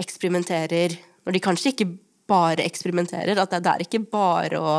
eksperimenterer 0.00 0.98
når 1.24 1.36
de 1.36 1.44
kanskje 1.44 1.72
ikke 1.72 1.88
bare 2.28 2.64
eksperimenterer. 2.64 3.38
At 3.40 3.54
det, 3.54 3.62
det 3.64 3.72
er 3.72 3.86
ikke 3.86 4.04
bare 4.12 4.60
å 4.60 4.76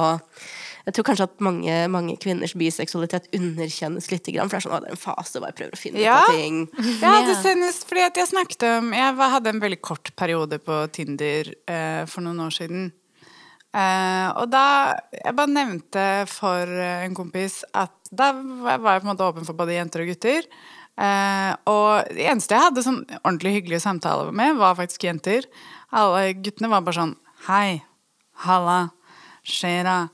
jeg 0.86 0.94
tror 0.94 1.06
kanskje 1.08 1.26
at 1.26 1.40
mange, 1.42 1.76
mange 1.90 2.14
kvinners 2.22 2.54
biseksualitet 2.54 3.32
underkjennes 3.34 4.12
litt. 4.12 4.28
For 4.28 4.52
det 4.52 4.60
er 4.60 4.66
sånn, 4.68 4.76
å, 4.76 4.82
det 4.84 4.92
er 4.92 4.94
en 4.94 5.02
fase 5.02 5.40
hvor 5.40 5.50
jeg 5.50 5.58
prøver 5.58 5.74
å 5.74 5.82
finne 5.82 6.04
ja. 6.04 6.20
ut 6.20 6.28
av 6.28 6.36
ting. 6.38 6.60
Ja, 7.02 7.14
det 7.26 7.38
senest 7.40 7.88
fordi 7.90 8.04
at 8.06 8.20
jeg 8.22 8.30
snakket 8.30 8.68
om 8.70 8.94
Jeg 8.94 9.16
hadde 9.18 9.50
en 9.50 9.64
veldig 9.64 9.80
kort 9.82 10.12
periode 10.20 10.60
på 10.62 10.78
Tinder 10.94 11.50
eh, 11.50 12.04
for 12.10 12.26
noen 12.26 12.44
år 12.46 12.54
siden. 12.54 12.92
Eh, 13.76 14.28
og 14.40 14.48
da 14.54 14.96
Jeg 15.12 15.36
bare 15.36 15.52
nevnte 15.52 16.06
for 16.32 16.70
en 16.70 17.16
kompis 17.18 17.64
at 17.76 17.92
da 18.16 18.32
var 18.32 18.78
jeg 18.78 19.04
på 19.04 19.08
en 19.08 19.12
måte 19.12 19.28
åpen 19.28 19.48
for 19.48 19.58
både 19.58 19.76
jenter 19.76 20.06
og 20.06 20.12
gutter. 20.14 20.48
Eh, 20.96 21.52
og 21.68 22.08
det 22.16 22.28
eneste 22.32 22.56
jeg 22.56 22.70
hadde 22.70 22.86
sånn 22.86 23.02
ordentlig 23.20 23.58
hyggelige 23.58 23.84
samtaler 23.84 24.32
med, 24.32 24.56
var 24.62 24.78
faktisk 24.80 25.04
jenter. 25.08 25.48
Alle 25.96 26.30
guttene 26.40 26.72
var 26.72 26.86
bare 26.86 27.02
sånn 27.02 27.16
Hei. 27.50 27.84
Halla. 28.46 28.90
Skjer'a. 29.46 30.10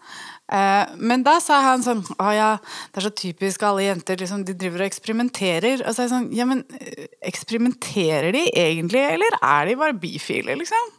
Eh, 0.51 0.95
men 0.99 1.21
da 1.23 1.37
sa 1.39 1.61
han 1.63 1.83
sånn 1.85 2.01
Å 2.19 2.31
ja, 2.35 2.49
det 2.91 2.99
er 2.99 3.05
så 3.05 3.11
typisk 3.15 3.61
alle 3.63 3.85
jenter, 3.85 4.19
liksom, 4.19 4.41
de 4.43 4.55
driver 4.59 4.83
og 4.83 4.89
eksperimenterer. 4.89 5.85
Og 5.85 5.93
så 5.93 6.01
er 6.01 6.07
jeg 6.09 6.13
sånn 6.15 6.31
Ja, 6.35 6.47
men 6.49 6.65
eh, 6.79 7.07
eksperimenterer 7.31 8.33
de 8.35 8.43
egentlig, 8.49 9.05
eller 9.13 9.37
er 9.39 9.69
de 9.69 9.77
bare 9.79 9.95
bifile, 10.01 10.57
liksom? 10.59 10.91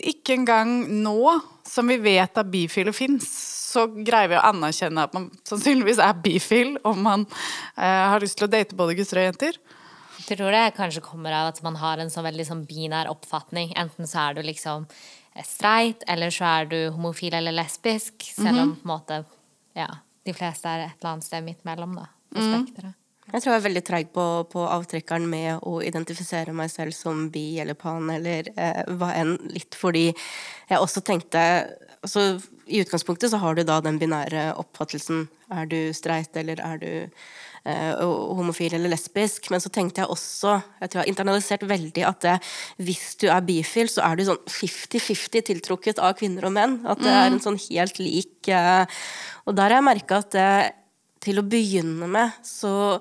Ikke 0.00 0.36
engang 0.38 0.86
nå, 1.02 1.34
som 1.68 1.90
vi 1.90 1.98
vet 2.00 2.38
at 2.40 2.48
bifile 2.48 2.94
fins, 2.96 3.26
så 3.72 3.86
greier 3.92 4.30
vi 4.32 4.38
å 4.38 4.46
anerkjenne 4.48 5.04
at 5.04 5.12
man 5.16 5.28
sannsynligvis 5.48 6.00
er 6.00 6.20
bifil 6.24 6.74
om 6.88 7.02
man 7.04 7.26
eh, 7.76 8.04
har 8.12 8.22
lyst 8.24 8.38
til 8.40 8.48
å 8.48 8.52
date 8.52 8.76
både 8.76 8.96
gutter 8.96 9.20
og 9.20 9.28
jenter. 9.28 9.58
Jeg 10.22 10.38
tror 10.38 10.54
det 10.54 10.64
kanskje 10.76 11.02
kommer 11.04 11.34
av 11.34 11.50
at 11.50 11.60
man 11.64 11.76
har 11.80 12.00
en 12.00 12.12
sånn 12.12 12.24
veldig 12.28 12.46
sånn 12.46 12.64
binær 12.68 13.10
oppfatning. 13.10 13.72
Enten 13.80 14.08
så 14.08 14.28
er 14.28 14.38
du 14.38 14.42
liksom 14.46 14.86
streit, 15.44 16.04
eller 16.08 16.32
så 16.32 16.46
er 16.48 16.68
du 16.70 16.78
homofil 16.94 17.34
eller 17.34 17.56
lesbisk. 17.56 18.20
Selv 18.22 18.54
om 18.54 18.72
mhm. 18.72 18.74
på 18.80 18.86
en 18.86 18.92
måte 18.92 19.22
ja, 19.76 19.88
de 20.24 20.34
fleste 20.36 20.68
er 20.68 20.86
et 20.86 20.98
eller 21.00 21.14
annet 21.14 21.26
sted 21.26 21.44
midt 21.44 21.64
mellom, 21.68 21.96
da. 21.98 22.08
Mm. 22.36 22.92
Jeg 23.30 23.38
tror 23.38 23.52
jeg 23.52 23.60
er 23.60 23.66
veldig 23.68 23.82
treig 23.86 24.08
på, 24.12 24.24
på, 24.50 24.64
avtrekkeren 24.66 25.28
med 25.30 25.62
å 25.62 25.76
identifisere 25.84 26.54
meg 26.56 26.72
selv 26.72 26.96
som 26.96 27.28
bi 27.32 27.60
eller 27.62 27.78
pan 27.78 28.10
eller 28.10 28.50
eh, 28.56 28.82
hva 28.98 29.12
enn, 29.14 29.36
litt 29.54 29.78
fordi 29.78 30.08
jeg 30.10 30.80
også 30.80 31.04
tenkte 31.06 31.44
altså, 32.02 32.40
I 32.66 32.82
utgangspunktet 32.82 33.30
så 33.30 33.38
har 33.38 33.54
du 33.54 33.62
da 33.68 33.78
den 33.84 34.00
binære 34.02 34.50
oppfattelsen. 34.58 35.28
Er 35.54 35.70
du 35.70 35.78
streit, 35.94 36.34
eller 36.36 36.60
er 36.66 36.82
du 36.82 36.92
Eh, 37.62 38.00
homofil 38.34 38.74
eller 38.74 38.90
lesbisk. 38.90 39.46
Men 39.54 39.62
så 39.62 39.70
tenkte 39.70 40.02
jeg 40.02 40.10
også, 40.10 40.56
jeg 40.80 40.90
tror 40.90 40.98
jeg 40.98 41.04
har 41.04 41.10
internalisert 41.12 41.64
veldig, 41.70 42.04
at 42.08 42.24
det, 42.24 42.32
hvis 42.82 43.12
du 43.22 43.28
er 43.30 43.44
bifil, 43.46 43.86
så 43.86 44.02
er 44.08 44.18
du 44.18 44.24
sånn 44.26 44.40
50-50 44.50 45.46
tiltrukket 45.46 46.02
av 46.02 46.16
kvinner 46.18 46.48
og 46.48 46.56
menn. 46.56 46.80
At 46.82 47.04
det 47.04 47.12
er 47.12 47.28
en 47.28 47.38
mm. 47.38 47.44
sånn 47.44 47.60
helt 47.68 48.02
lik 48.02 48.50
eh, 48.50 49.02
Og 49.46 49.54
der 49.54 49.70
har 49.70 49.78
jeg 49.78 49.90
merka 49.92 50.18
at 50.24 50.34
det, 50.34 50.48
til 51.22 51.40
å 51.40 51.46
begynne 51.46 52.08
med, 52.10 52.40
så 52.46 53.00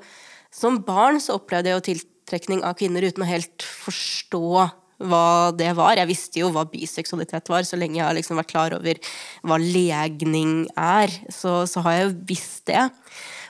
Som 0.52 0.82
barn 0.84 1.16
så 1.24 1.38
opplevde 1.38 1.70
jeg 1.70 1.78
jo 1.78 1.84
tiltrekning 1.86 2.60
av 2.68 2.76
kvinner 2.76 3.06
uten 3.08 3.24
å 3.24 3.28
helt 3.30 3.64
forstå 3.64 4.66
hva 5.08 5.52
det 5.56 5.70
var. 5.78 5.96
Jeg 5.96 6.10
visste 6.10 6.42
jo 6.42 6.50
hva 6.52 6.66
biseksualitet 6.68 7.48
var, 7.48 7.64
så 7.64 7.80
lenge 7.80 8.02
jeg 8.02 8.04
har 8.04 8.18
liksom 8.18 8.36
vært 8.36 8.52
klar 8.52 8.76
over 8.76 9.00
hva 9.48 9.58
legning 9.62 10.66
er. 10.76 11.14
Så, 11.32 11.62
så 11.72 11.84
har 11.86 11.96
jeg 11.96 12.10
jo 12.10 12.18
visst 12.34 12.66
det. 12.68 12.84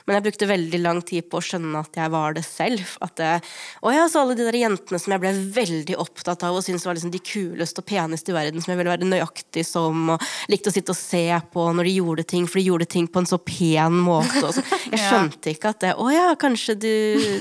Men 0.06 0.18
jeg 0.18 0.26
brukte 0.26 0.48
veldig 0.50 0.80
lang 0.82 1.00
tid 1.06 1.28
på 1.30 1.38
å 1.38 1.44
skjønne 1.44 1.82
at 1.84 1.98
jeg 1.98 2.12
var 2.12 2.36
det 2.36 2.44
selv. 2.46 2.94
At 3.04 3.14
det, 3.20 3.30
og 3.82 3.94
ja, 3.94 4.06
så 4.10 4.22
alle 4.22 4.36
de 4.38 4.46
der 4.46 4.58
jentene 4.58 5.00
som 5.02 5.14
jeg 5.14 5.22
ble 5.22 5.32
veldig 5.56 5.98
opptatt 6.02 6.44
av 6.46 6.58
og 6.58 6.64
syntes 6.66 6.86
var 6.88 6.98
liksom 6.98 7.12
de 7.14 7.22
kuleste 7.22 7.82
og 7.82 7.88
peneste 7.88 8.32
i 8.32 8.36
verden, 8.36 8.62
som 8.62 8.72
jeg 8.72 8.80
ville 8.80 8.94
være 8.94 9.08
nøyaktig 9.08 9.64
som, 9.68 10.14
og 10.16 10.26
likte 10.52 10.72
å 10.72 10.76
sitte 10.76 10.94
og 10.94 10.98
se 10.98 11.24
på 11.52 11.68
når 11.76 11.88
de 11.88 11.96
gjorde 11.98 12.26
ting, 12.34 12.48
for 12.50 12.60
de 12.60 12.66
gjorde 12.66 12.88
ting 12.90 13.08
på 13.10 13.22
en 13.22 13.30
så 13.30 13.38
pen 13.42 14.00
måte. 14.02 14.52
Så, 14.56 14.64
jeg 14.92 15.02
skjønte 15.02 15.54
ikke 15.54 15.74
at 15.74 15.82
det 15.82 15.94
Å 16.02 16.08
ja, 16.12 16.28
kanskje 16.38 16.74
du 16.78 16.88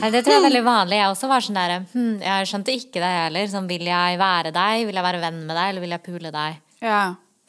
Nei, 0.01 0.11
Det 0.13 0.21
tror 0.23 0.35
jeg 0.35 0.41
er 0.41 0.47
veldig 0.49 0.63
vanlig. 0.65 0.99
Jeg 0.99 1.13
også 1.13 1.29
var 1.31 1.43
sånn 1.45 1.57
der 1.57 1.73
hm, 1.93 2.13
Jeg 2.21 2.49
skjønte 2.49 2.75
ikke 2.75 3.01
det 3.01 3.11
heller. 3.15 3.49
Sånn, 3.51 3.69
vil 3.69 3.87
jeg 3.87 4.19
være 4.21 4.53
deg? 4.55 4.85
Vil 4.89 4.99
jeg 4.99 5.07
være 5.07 5.21
venn 5.23 5.41
med 5.47 5.55
deg, 5.55 5.65
eller 5.71 5.85
vil 5.85 5.95
jeg 5.95 6.05
pule 6.05 6.33
deg? 6.33 6.61
Ja. 6.81 7.01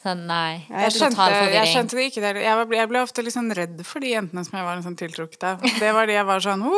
Sånn, 0.03 0.25
nei. 0.27 0.65
Jeg 0.67 0.91
skjønte, 0.97 1.25
jeg 1.53 1.67
skjønte, 1.71 1.95
det 1.95 2.05
ikke. 2.09 2.21
Jeg, 2.27 2.55
ble, 2.67 2.75
jeg 2.75 2.89
ble 2.91 2.99
ofte 3.05 3.23
liksom 3.23 3.45
redd 3.55 3.77
for 3.87 4.03
de 4.03 4.09
jentene 4.11 4.43
som 4.43 4.57
jeg 4.59 4.65
var 4.67 4.75
liksom 4.75 4.97
tiltrukket 4.99 5.45
av. 5.47 5.63
Det 5.79 5.91
var 5.95 6.09
de 6.09 6.17
jeg 6.17 6.27
var 6.27 6.43
sånn 6.43 6.65
Å, 6.67 6.73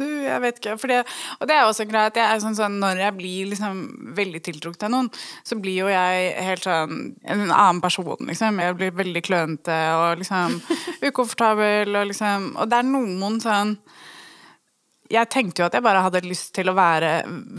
du, 0.00 0.06
jeg 0.24 0.42
vet 0.42 0.58
ikke. 0.58 0.74
Det, 0.90 0.98
og 1.38 1.46
det 1.46 1.54
er 1.54 1.68
også 1.68 1.86
greit. 1.86 2.18
Jeg 2.18 2.26
er 2.26 2.42
sånn, 2.42 2.58
sånn, 2.58 2.80
når 2.82 3.04
jeg 3.04 3.16
blir 3.20 3.52
liksom 3.52 3.84
veldig 4.18 4.42
tiltrukket 4.48 4.88
av 4.88 4.94
noen, 4.96 5.12
så 5.46 5.60
blir 5.62 5.84
jo 5.84 5.92
jeg 5.92 6.34
helt 6.48 6.66
sånn 6.66 6.98
en 7.22 7.46
annen 7.46 7.82
person, 7.84 8.26
liksom. 8.26 8.58
Jeg 8.66 8.78
blir 8.82 8.98
veldig 8.98 9.22
klønete 9.30 9.80
og 10.00 10.24
liksom 10.24 10.58
ukomfortabel 11.06 12.02
og 12.02 12.10
liksom 12.10 12.54
Og 12.56 12.66
det 12.70 12.82
er 12.82 12.90
noen 12.90 13.38
sånn 13.44 13.76
jeg 15.10 15.30
tenkte 15.32 15.62
jo 15.62 15.66
at 15.68 15.74
jeg 15.76 15.84
bare 15.84 16.04
hadde 16.04 16.22
lyst 16.26 16.52
til 16.56 16.70
å 16.70 16.76
være 16.76 17.10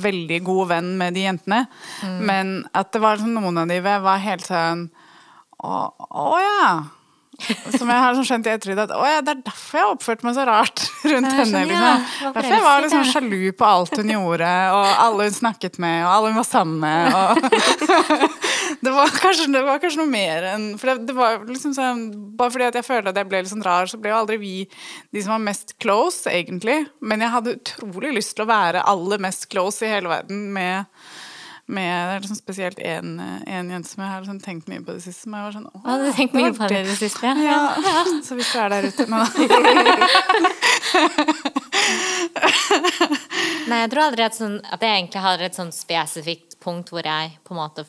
veldig 0.04 0.40
god 0.48 0.72
venn 0.72 0.94
med 1.00 1.18
de 1.18 1.28
jentene. 1.28 1.66
Mm. 2.06 2.18
Men 2.30 2.56
at 2.78 2.94
det 2.96 3.04
var 3.04 3.22
sånn, 3.22 3.36
noen 3.36 3.64
av 3.64 3.70
de 3.72 3.82
var 3.84 4.24
helt 4.24 4.48
sånn 4.48 4.88
Å, 5.62 5.80
å 6.18 6.40
ja. 6.42 6.72
Som 7.74 7.90
jeg 7.90 8.02
har 8.02 8.16
sånn 8.18 8.26
skjønt 8.28 8.48
i 8.48 8.52
ettertid 8.54 8.80
at 8.82 8.92
å 8.94 9.02
ja, 9.06 9.20
det 9.26 9.34
er 9.34 9.44
derfor 9.46 9.80
jeg 9.80 9.92
oppførte 9.96 10.28
meg 10.28 10.36
så 10.38 10.46
rart 10.48 10.84
rundt 11.12 11.30
henne. 11.30 11.46
Sånn, 11.52 11.70
liksom. 11.70 12.08
Ja, 12.22 12.32
derfor 12.38 12.56
jeg 12.56 12.66
var 12.66 12.86
liksom 12.86 13.06
sjalu 13.12 13.44
på 13.58 13.68
alt 13.68 13.98
hun 13.98 14.14
gjorde, 14.14 14.52
og 14.78 15.04
alle 15.06 15.28
hun 15.30 15.38
snakket 15.38 15.80
med, 15.82 16.02
og 16.06 16.12
alle 16.16 16.32
hun 16.34 16.42
var 16.42 16.50
sammen 16.50 16.82
med. 16.82 17.14
Og 17.14 18.42
det, 18.86 18.94
var 18.96 19.14
kanskje, 19.16 19.48
det, 19.54 19.64
var 19.68 19.82
kanskje, 19.84 20.02
noe 20.02 20.12
mer 20.12 20.48
enn 20.54 20.68
for 20.82 20.92
det, 20.92 21.08
det, 21.10 21.16
var 21.18 21.42
liksom 21.48 21.76
sånn, 21.78 22.06
Bare 22.38 22.54
fordi 22.54 22.70
jeg 22.70 22.88
følte 22.88 23.14
at 23.14 23.20
jeg 23.22 23.30
ble 23.32 23.42
litt 23.44 23.54
sånn 23.54 23.66
rar, 23.66 23.90
så 23.90 24.00
ble 24.02 24.14
jo 24.14 24.22
aldri 24.22 24.38
vi 24.42 24.54
de 25.12 25.24
som 25.24 25.36
var 25.36 25.44
mest 25.44 25.76
close, 25.82 26.30
egentlig. 26.32 26.78
Men 27.00 27.24
jeg 27.24 27.36
hadde 27.36 27.58
utrolig 27.60 28.16
lyst 28.16 28.36
til 28.38 28.46
å 28.46 28.52
være 28.52 28.86
aller 28.90 29.22
mest 29.22 29.50
close 29.52 29.86
i 29.86 29.92
hele 29.92 30.12
verden 30.12 30.48
med 30.56 30.90
med 31.72 32.08
det 32.08 32.16
er 32.16 32.24
liksom 32.24 32.36
spesielt 32.36 32.80
én 32.84 33.22
jente 33.48 33.90
som 33.90 34.02
jeg 34.04 34.12
har 34.12 34.20
liksom 34.24 34.40
tenkt 34.44 34.68
mye 34.68 34.82
på 34.84 34.92
det 34.98 35.04
siste. 35.06 35.22
Som 35.24 35.34
jeg 35.38 35.46
var 35.46 35.54
sånn, 35.56 35.70
Åh, 35.72 35.82
hadde 35.86 36.10
du 36.10 36.14
tenkt 36.18 36.34
mye 36.36 36.54
på 36.58 36.68
det 36.72 36.82
det 36.90 36.98
siste? 37.00 37.26
Ja. 37.28 37.34
ja. 37.46 37.60
ja. 37.86 38.02
Så 38.26 38.36
hvis 38.40 38.52
du 38.52 38.58
er 38.60 38.70
der 38.74 38.88
ute 38.90 39.04
nå 39.08 39.18
Nei, 43.72 43.78
jeg 43.84 43.90
tror 43.94 44.04
aldri 44.04 44.24
at, 44.26 44.36
sånn, 44.36 44.58
at 44.66 44.82
jeg 44.84 44.92
egentlig 44.98 45.22
har 45.24 45.38
et 45.46 45.58
sånn 45.58 45.72
spesifikt 45.76 46.52
punkt 46.64 46.92
hvor 46.92 47.06
jeg 47.08 47.38
på 47.48 47.56
en 47.56 47.62
måte 47.62 47.86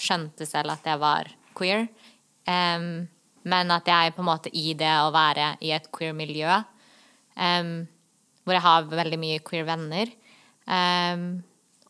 skjønte 0.00 0.48
selv 0.48 0.74
at 0.74 0.86
jeg 0.88 1.00
var 1.02 1.30
queer. 1.56 1.86
Um, 2.48 3.06
men 3.48 3.72
at 3.72 3.88
jeg 3.88 4.14
på 4.16 4.24
en 4.24 4.28
måte 4.28 4.52
i 4.56 4.74
det 4.76 4.90
å 5.00 5.12
være 5.14 5.54
i 5.64 5.72
et 5.76 5.86
queer 5.94 6.16
miljø, 6.16 6.58
um, 7.36 7.72
hvor 8.44 8.56
jeg 8.56 8.66
har 8.66 8.90
veldig 8.90 9.20
mye 9.20 9.40
queer 9.44 9.66
venner 9.68 10.08
um, 10.66 11.24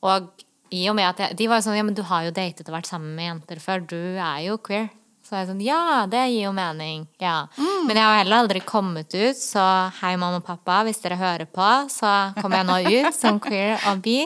Og 0.04 0.26
i 0.74 0.82
og 0.90 0.96
med 0.98 1.06
at 1.06 1.20
jeg, 1.22 1.36
De 1.38 1.46
var 1.48 1.60
jo 1.60 1.66
sånn 1.68 1.78
Ja, 1.78 1.84
men 1.86 1.96
du 1.96 2.02
har 2.06 2.26
jo 2.26 2.34
datet 2.34 2.66
og 2.68 2.74
vært 2.74 2.90
sammen 2.90 3.14
med 3.16 3.28
jenter 3.28 3.62
før. 3.62 3.84
Du 3.86 3.96
er 3.96 4.40
jo 4.44 4.58
queer. 4.62 4.90
Så 5.26 5.36
er 5.36 5.44
jeg 5.44 5.50
sånn 5.52 5.62
Ja, 5.62 6.06
det 6.10 6.24
gir 6.32 6.48
jo 6.48 6.52
mening. 6.54 7.06
Ja. 7.22 7.44
Men 7.56 7.94
jeg 7.94 8.02
har 8.02 8.18
heller 8.18 8.42
aldri 8.42 8.62
kommet 8.66 9.14
ut, 9.14 9.38
så 9.38 9.62
hei, 10.00 10.16
mamma 10.18 10.40
og 10.40 10.46
pappa, 10.46 10.80
hvis 10.86 11.02
dere 11.04 11.18
hører 11.20 11.46
på, 11.50 11.68
så 11.92 12.32
kommer 12.40 12.60
jeg 12.60 12.68
nå 12.70 13.06
ut 13.06 13.14
som 13.16 13.38
queer 13.42 13.78
og 13.90 14.02
bi. 14.04 14.24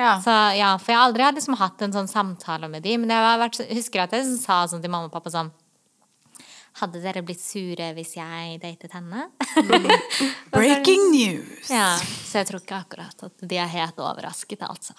Ja. 0.00 0.14
Så 0.24 0.34
ja, 0.56 0.70
For 0.80 0.94
jeg 0.94 0.98
har 0.98 1.08
aldri 1.10 1.26
liksom 1.36 1.58
hatt 1.60 1.82
en 1.84 1.92
sånn 1.92 2.08
samtale 2.08 2.70
med 2.72 2.86
de, 2.86 2.96
men 3.02 3.12
jeg 3.12 3.26
har 3.26 3.40
vært, 3.42 3.60
husker 3.68 4.06
at 4.06 4.14
jeg 4.16 4.24
liksom 4.24 4.40
sa 4.40 4.62
sånn 4.70 4.80
til 4.80 4.92
mamma 4.92 5.10
og 5.10 5.14
pappa 5.14 5.32
sånn 5.34 5.52
Hadde 6.80 7.02
dere 7.02 7.20
blitt 7.26 7.42
sure 7.42 7.90
hvis 7.96 8.14
jeg 8.16 8.60
datet 8.62 8.94
henne? 8.94 9.26
Breaking 10.54 11.10
news! 11.12 11.68
ja, 11.68 11.92
Så 11.98 12.40
jeg 12.40 12.48
tror 12.48 12.62
ikke 12.62 12.80
akkurat 12.86 13.28
at 13.28 13.46
de 13.50 13.58
er 13.60 13.68
helt 13.74 14.00
overrasket, 14.00 14.62
altså. 14.64 14.96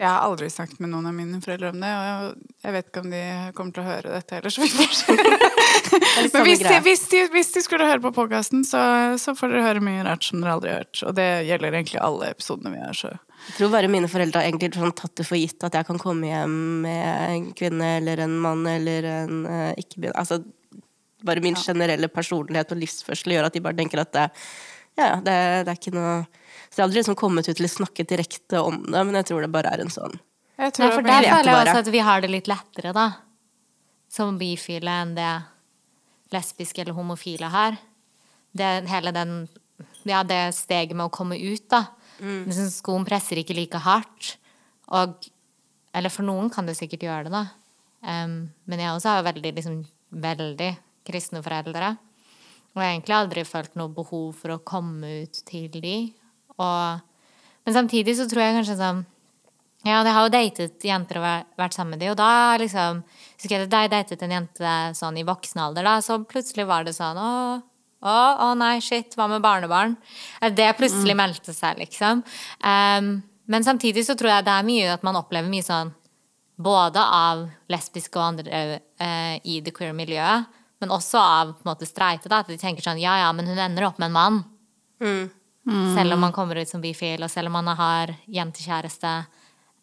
Jeg 0.00 0.08
har 0.08 0.24
aldri 0.24 0.46
snakket 0.48 0.78
med 0.80 0.94
noen 0.94 1.10
av 1.10 1.12
mine 1.12 1.38
foreldre 1.44 1.74
om 1.74 1.82
det, 1.82 1.90
og 1.92 2.54
jeg, 2.64 2.72
vet 2.72 2.86
ikke 2.88 3.02
om 3.04 3.10
de 3.12 3.20
kommer 3.56 3.74
til 3.76 3.82
å 3.82 3.88
høre 3.90 4.12
dette 4.14 4.38
heller, 4.38 4.54
så 4.54 4.62
vi 4.64 4.70
får 4.72 4.94
se. 4.96 5.16
Det 5.90 6.30
Men 6.32 6.44
hvis 6.46 6.62
de, 6.62 6.76
hvis, 6.84 7.02
de, 7.10 7.20
hvis 7.34 7.52
de 7.52 7.62
skulle 7.64 7.86
høre 7.88 8.00
på 8.04 8.12
podkasten, 8.14 8.62
så, 8.64 8.80
så 9.20 9.34
får 9.36 9.52
dere 9.52 9.64
høre 9.66 9.82
mye 9.84 10.04
rart 10.06 10.24
som 10.24 10.40
dere 10.40 10.54
aldri 10.56 10.72
har 10.72 10.84
hørt. 10.84 11.02
Og 11.04 11.16
det 11.18 11.26
gjelder 11.48 11.76
egentlig 11.76 12.00
alle 12.00 12.30
episodene 12.32 12.72
vi 12.72 12.80
har. 12.80 12.96
Så. 12.96 13.10
Jeg 13.46 13.56
tror 13.56 13.70
bare 13.72 13.90
mine 13.90 14.08
foreldre 14.10 14.42
har 14.42 14.48
egentlig 14.50 14.74
sånn 14.76 14.94
tatt 14.96 15.14
det 15.18 15.26
for 15.26 15.38
gitt 15.40 15.64
at 15.66 15.76
jeg 15.78 15.86
kan 15.88 16.00
komme 16.00 16.28
hjem 16.28 16.56
med 16.84 17.04
en 17.34 17.46
kvinne 17.56 17.96
eller 17.98 18.24
en 18.26 18.36
mann 18.42 18.66
eller 18.68 19.06
en 19.08 19.44
uh, 19.48 19.70
ikke 19.80 20.12
Altså 20.12 20.42
bare 21.24 21.42
min 21.44 21.56
generelle 21.58 22.08
personlighet 22.08 22.72
og 22.72 22.80
livsførsel 22.80 23.34
gjør 23.34 23.48
at 23.48 23.56
de 23.56 23.62
bare 23.64 23.76
tenker 23.76 24.02
at 24.02 24.12
det, 24.14 24.26
ja, 24.96 25.06
ja, 25.06 25.16
det, 25.24 25.36
det 25.66 25.72
er 25.72 25.78
ikke 25.78 25.94
noe 25.96 26.14
Så 26.68 26.78
jeg 26.78 26.82
har 26.82 26.88
aldri 26.88 27.00
liksom 27.00 27.18
kommet 27.20 27.48
ut 27.48 27.56
til 27.56 27.68
å 27.68 27.72
snakke 27.72 28.06
direkte 28.08 28.62
om 28.64 28.82
det, 28.86 29.04
men 29.04 29.20
jeg 29.20 29.30
tror 29.30 29.44
det 29.44 29.52
bare 29.52 29.72
er 29.74 29.84
en 29.84 29.92
sånn 29.92 30.16
Jeg 30.60 30.76
tror 30.76 30.86
Nei, 30.86 30.94
for 30.94 31.06
det 31.06 31.14
der 31.14 31.28
er 31.28 31.36
føler 31.36 31.52
jeg 31.52 31.62
også 31.64 31.82
at 31.84 31.92
vi 31.94 32.04
har 32.08 32.24
det 32.24 32.32
litt 32.32 32.50
lettere, 32.50 32.92
da. 32.96 33.06
Som 34.10 34.40
bifile 34.40 34.96
enn 35.04 35.14
det 35.16 35.30
lesbiske 36.34 36.82
eller 36.82 36.96
homofile 36.96 37.48
har. 37.50 37.78
Det, 38.52 38.68
hele 38.90 39.12
den 39.14 39.32
Ja, 40.08 40.22
det 40.26 40.54
steget 40.56 40.96
med 40.96 41.08
å 41.08 41.14
komme 41.14 41.38
ut, 41.38 41.64
da. 41.72 41.86
Liksom, 42.20 42.70
skoen 42.74 43.06
presser 43.08 43.40
ikke 43.40 43.56
like 43.56 43.80
hardt. 43.82 44.36
Og 44.92 45.16
Eller 45.94 46.12
for 46.14 46.22
noen 46.22 46.50
kan 46.54 46.66
det 46.66 46.76
sikkert 46.78 47.02
gjøre 47.02 47.24
det, 47.26 47.32
da. 47.34 47.46
Um, 48.06 48.52
men 48.70 48.78
jeg 48.78 48.92
også 48.94 49.10
har 49.16 49.24
veldig, 49.26 49.50
liksom, 49.56 49.80
veldig 50.22 50.68
kristne 51.08 51.42
foreldre. 51.42 51.96
Og 52.70 52.78
jeg 52.78 52.86
har 52.86 52.94
egentlig 52.94 53.16
aldri 53.16 53.44
følt 53.44 53.74
noe 53.74 53.90
behov 53.90 54.28
for 54.38 54.54
å 54.54 54.62
komme 54.62 55.24
ut 55.24 55.40
til 55.48 55.66
de. 55.74 55.96
Og, 56.54 57.00
men 57.66 57.74
samtidig 57.74 58.14
så 58.20 58.28
tror 58.30 58.44
jeg 58.44 58.60
kanskje 58.60 58.78
sånn 58.78 59.02
ja, 59.80 60.02
jeg 60.04 60.12
har 60.12 60.26
jo 60.26 60.32
datet 60.34 60.84
jenter 60.84 61.16
og 61.16 61.24
vært- 61.56 61.72
sammen 61.72 61.96
med 61.96 62.00
de, 62.00 62.10
og 62.12 62.16
da 62.20 62.56
liksom 62.60 63.02
da 63.70 63.80
jeg 63.80 63.90
datet 63.90 64.22
en 64.22 64.30
jente 64.34 64.72
sånn 64.94 65.16
i 65.16 65.24
voksen 65.24 65.60
alder, 65.60 65.82
da, 65.82 66.00
så 66.04 66.18
plutselig 66.20 66.66
var 66.68 66.84
det 66.84 66.92
sånn 66.92 67.16
Å, 67.16 67.62
å, 68.00 68.18
å 68.46 68.50
nei, 68.56 68.78
shit, 68.84 69.14
hva 69.18 69.26
med 69.28 69.42
barnebarn? 69.44 69.96
Eh, 70.40 70.52
Det 70.52 70.70
plutselig 70.78 71.16
meldte 71.18 71.52
seg, 71.56 71.78
liksom. 71.82 72.22
Um, 72.64 73.10
men 73.50 73.66
samtidig 73.66 74.06
så 74.06 74.14
tror 74.16 74.30
jeg 74.30 74.46
det 74.46 74.54
er 74.54 74.68
mye 74.68 74.92
at 74.94 75.02
man 75.06 75.18
opplever 75.18 75.50
mye 75.50 75.66
sånn 75.66 75.90
både 76.60 77.00
av 77.00 77.46
lesbiske 77.72 78.18
og 78.20 78.24
andre 78.34 78.62
uh, 79.00 79.36
i 79.48 79.60
det 79.64 79.72
queer 79.76 79.92
miljøet, 79.96 80.46
men 80.80 80.92
også 80.92 81.18
av 81.20 81.52
på 81.56 81.64
en 81.64 81.70
måte 81.72 81.88
streite, 81.88 82.28
da, 82.28 82.40
at 82.40 82.48
de 82.48 82.56
tenker 82.60 82.84
sånn 82.84 83.00
Ja, 83.00 83.18
ja, 83.20 83.32
men 83.36 83.48
hun 83.48 83.58
ender 83.60 83.84
opp 83.88 83.98
med 84.00 84.10
en 84.10 84.16
mann. 84.16 84.40
Selv 85.96 86.14
om 86.16 86.20
man 86.24 86.32
kommer 86.32 86.56
ut 86.56 86.68
som 86.68 86.80
bifil, 86.80 87.20
og 87.22 87.30
selv 87.30 87.50
om 87.50 87.58
man 87.58 87.68
har 87.76 88.14
jentekjæreste 88.32 89.10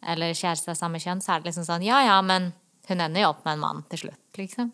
eller 0.10 0.34
kjæreste 0.38 0.74
av 0.74 0.78
samme 0.80 1.00
kjønn, 1.02 1.22
så 1.22 1.36
er 1.36 1.42
det 1.42 1.52
liksom 1.52 1.66
sånn 1.66 1.86
Ja, 1.86 2.02
ja, 2.06 2.18
men 2.22 2.52
hun 2.90 3.02
ender 3.02 3.22
jo 3.24 3.30
opp 3.30 3.44
med 3.46 3.58
en 3.58 3.64
mann 3.64 3.84
til 3.92 4.06
slutt, 4.06 4.24
liksom. 4.40 4.72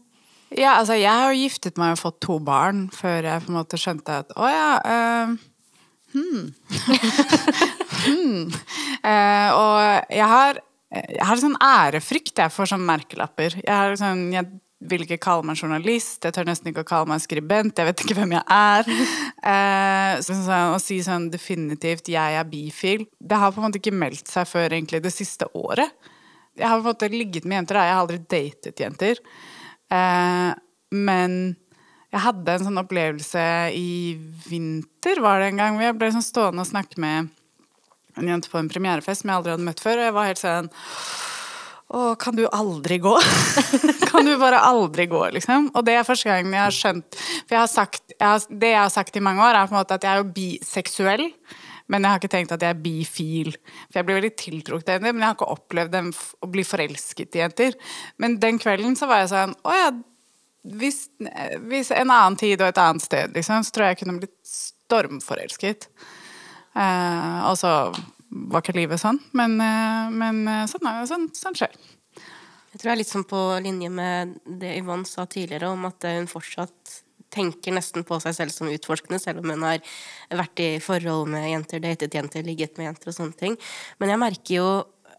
Ja, 0.53 0.75
altså, 0.79 0.97
jeg 0.99 1.09
har 1.09 1.31
jo 1.33 1.41
giftet 1.41 1.79
meg 1.81 1.95
og 1.95 2.01
fått 2.01 2.19
to 2.21 2.37
barn 2.43 2.85
før 2.93 3.25
jeg 3.25 3.45
på 3.45 3.51
en 3.51 3.57
måte 3.57 3.79
skjønte 3.81 4.19
at 4.21 4.33
å 4.37 4.49
ja 4.51 4.67
eh, 4.85 5.31
hmm. 6.13 6.43
hmm. 8.05 8.51
Uh, 9.03 9.49
og 9.57 9.77
jeg 10.13 10.27
har, 10.29 10.59
jeg 10.93 11.25
har 11.29 11.41
sånn 11.41 11.57
ærefrykt 11.57 12.43
jeg 12.43 12.53
for 12.53 12.69
sånne 12.69 12.87
merkelapper. 12.87 13.57
Jeg, 13.63 13.73
har 13.73 13.97
sånn, 13.99 14.27
jeg 14.35 14.47
vil 14.89 15.05
ikke 15.05 15.19
kalle 15.23 15.47
meg 15.47 15.59
journalist, 15.59 16.21
jeg 16.23 16.35
tør 16.35 16.47
nesten 16.47 16.69
ikke 16.71 16.83
å 16.83 16.87
kalle 16.87 17.09
meg 17.09 17.23
skribent, 17.23 17.79
jeg 17.79 17.89
vet 17.89 18.03
ikke 18.03 18.17
hvem 18.19 18.35
jeg 18.37 18.43
er. 18.55 18.91
Eh, 19.43 20.21
så, 20.23 20.37
sånn, 20.37 20.75
å 20.75 20.79
si 20.79 20.99
sånn 21.03 21.25
definitivt 21.33 22.07
'jeg 22.07 22.37
er 22.39 22.45
bifil', 22.47 23.07
det 23.19 23.39
har 23.39 23.51
på 23.51 23.59
en 23.59 23.67
måte 23.67 23.81
ikke 23.81 23.95
meldt 23.95 24.29
seg 24.31 24.47
før 24.47 24.69
egentlig 24.69 25.01
det 25.03 25.11
siste 25.11 25.49
året. 25.57 25.91
Jeg 26.55 26.67
har 26.69 26.77
på 26.77 26.85
en 26.85 26.93
måte 26.93 27.09
ligget 27.11 27.45
med 27.45 27.63
jenter, 27.63 27.81
jeg 27.81 27.93
har 27.93 28.03
aldri 28.05 28.19
datet 28.21 28.79
jenter. 28.79 29.19
Eh, 29.93 30.51
men 30.93 31.37
jeg 32.13 32.21
hadde 32.27 32.57
en 32.57 32.67
sånn 32.67 32.81
opplevelse 32.81 33.43
i 33.73 34.15
vinter, 34.45 35.21
var 35.23 35.41
det 35.41 35.51
en 35.51 35.61
gang, 35.63 35.77
hvor 35.77 35.87
jeg 35.87 35.97
ble 35.99 36.11
sånn 36.13 36.25
stående 36.25 36.65
og 36.65 36.69
snakke 36.69 37.01
med 37.01 37.31
en 38.19 38.29
jente 38.29 38.51
på 38.51 38.59
en 38.59 38.69
premierefest 38.69 39.23
som 39.23 39.31
jeg 39.31 39.41
aldri 39.41 39.53
hadde 39.55 39.65
møtt 39.65 39.81
før, 39.81 39.99
og 39.99 40.07
jeg 40.07 40.15
var 40.17 40.29
helt 40.29 40.41
sånn 40.41 40.69
Å, 41.93 42.01
kan 42.21 42.37
du 42.37 42.43
aldri 42.47 42.99
gå? 43.01 43.13
kan 44.11 44.29
du 44.29 44.35
bare 44.41 44.61
aldri 44.65 45.07
gå, 45.09 45.23
liksom? 45.35 45.71
Og 45.73 45.85
det 45.85 45.97
er 45.97 46.07
første 46.07 46.29
gangen 46.29 46.53
jeg 46.55 46.63
har 46.63 46.73
skjønt 46.73 47.17
For 47.17 47.53
jeg 47.53 47.59
har 47.59 47.69
sagt, 47.69 48.03
jeg 48.13 48.23
har, 48.23 48.45
det 48.49 48.71
jeg 48.71 48.79
har 48.79 48.93
sagt 48.93 49.17
i 49.17 49.25
mange 49.25 49.43
år, 49.45 49.57
er 49.57 49.69
på 49.69 49.75
en 49.75 49.81
måte 49.81 49.97
at 49.97 50.05
jeg 50.05 50.13
er 50.13 50.21
jo 50.23 50.31
biseksuell. 50.33 51.25
Men 51.91 52.05
jeg 52.05 52.13
har 52.13 52.21
ikke 52.21 52.31
tenkt 52.31 52.53
at 52.55 52.63
jeg 52.63 52.75
er 52.75 52.81
bifil. 52.83 53.51
For 53.89 53.99
jeg 53.99 54.07
blir 54.07 54.19
veldig 54.19 54.33
tiltrukket 54.39 54.89
av 54.89 54.95
jenter, 54.97 55.13
men 55.13 55.25
jeg 55.25 55.29
har 55.29 55.37
ikke 55.37 55.53
opplevd 55.57 55.93
dem 55.97 56.09
å 56.13 56.49
bli 56.53 56.65
forelsket 56.67 57.37
i 57.37 57.43
jenter. 57.43 57.77
Men 58.21 58.39
den 58.41 58.59
kvelden 58.61 58.97
så 58.99 59.09
var 59.09 59.23
jeg 59.23 59.33
sånn 59.33 59.55
Å 59.67 59.75
ja, 59.77 59.91
hvis, 60.79 61.05
hvis 61.67 61.91
en 61.91 62.13
annen 62.13 62.39
tid 62.39 62.61
og 62.61 62.69
et 62.69 62.81
annet 62.81 63.03
sted, 63.03 63.33
liksom, 63.35 63.65
så 63.65 63.75
tror 63.75 63.87
jeg 63.87 63.97
jeg 63.97 64.03
kunne 64.03 64.19
blitt 64.21 64.53
stormforelsket. 64.53 65.89
Eh, 66.73 67.39
og 67.49 67.57
så 67.59 67.73
var 68.33 68.63
ikke 68.63 68.77
livet 68.77 69.01
sånn, 69.01 69.19
men, 69.37 69.59
eh, 69.61 70.13
men 70.13 70.41
eh, 70.47 70.63
sånn, 70.71 70.87
sånn, 71.09 71.27
sånn 71.37 71.59
skjer. 71.59 71.75
Jeg 72.73 72.81
tror 72.81 72.89
jeg 72.89 72.95
er 72.95 73.01
litt 73.03 73.11
sånn 73.11 73.27
på 73.29 73.39
linje 73.61 73.91
med 73.93 74.37
det 74.47 74.71
Yvonne 74.79 75.05
sa 75.05 75.27
tidligere, 75.29 75.69
om 75.75 75.83
at 75.85 76.07
hun 76.09 76.25
fortsatt 76.31 77.02
tenker 77.33 77.71
nesten 77.75 78.01
på 78.07 78.15
seg 78.23 78.33
selv 78.37 78.51
som 78.53 78.71
utforskende, 78.71 79.19
selv 79.21 79.37
om 79.41 79.47
hun 79.53 79.65
har 79.65 79.79
vært 80.33 80.57
i 80.63 80.79
forhold 80.83 81.23
med 81.33 81.51
jenter, 81.51 81.77
datet 81.83 82.15
jenter, 82.17 82.41
ligget 82.45 82.77
med 82.77 82.85
jenter 82.91 83.07
og 83.11 83.17
sånne 83.17 83.37
ting. 83.39 83.53
Men 84.01 84.07
jeg 84.13 84.23
merker 84.27 84.53
jo 84.59 84.69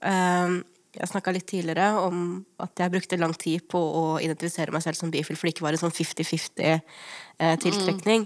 eh, 0.00 0.50
Jeg 0.94 1.10
snakka 1.10 1.34
litt 1.34 1.50
tidligere 1.50 2.06
om 2.06 2.16
at 2.62 2.70
jeg 2.78 2.92
brukte 2.94 3.18
lang 3.18 3.34
tid 3.34 3.66
på 3.66 3.80
å 3.82 4.22
identifisere 4.22 4.70
meg 4.70 4.78
selv 4.84 4.94
som 4.94 5.10
bifil, 5.10 5.34
for 5.34 5.42
det 5.48 5.52
ikke 5.56 5.66
var 5.66 5.74
en 5.74 5.82
sånn 5.82 5.98
50-50-tiltrekning. 5.98 8.22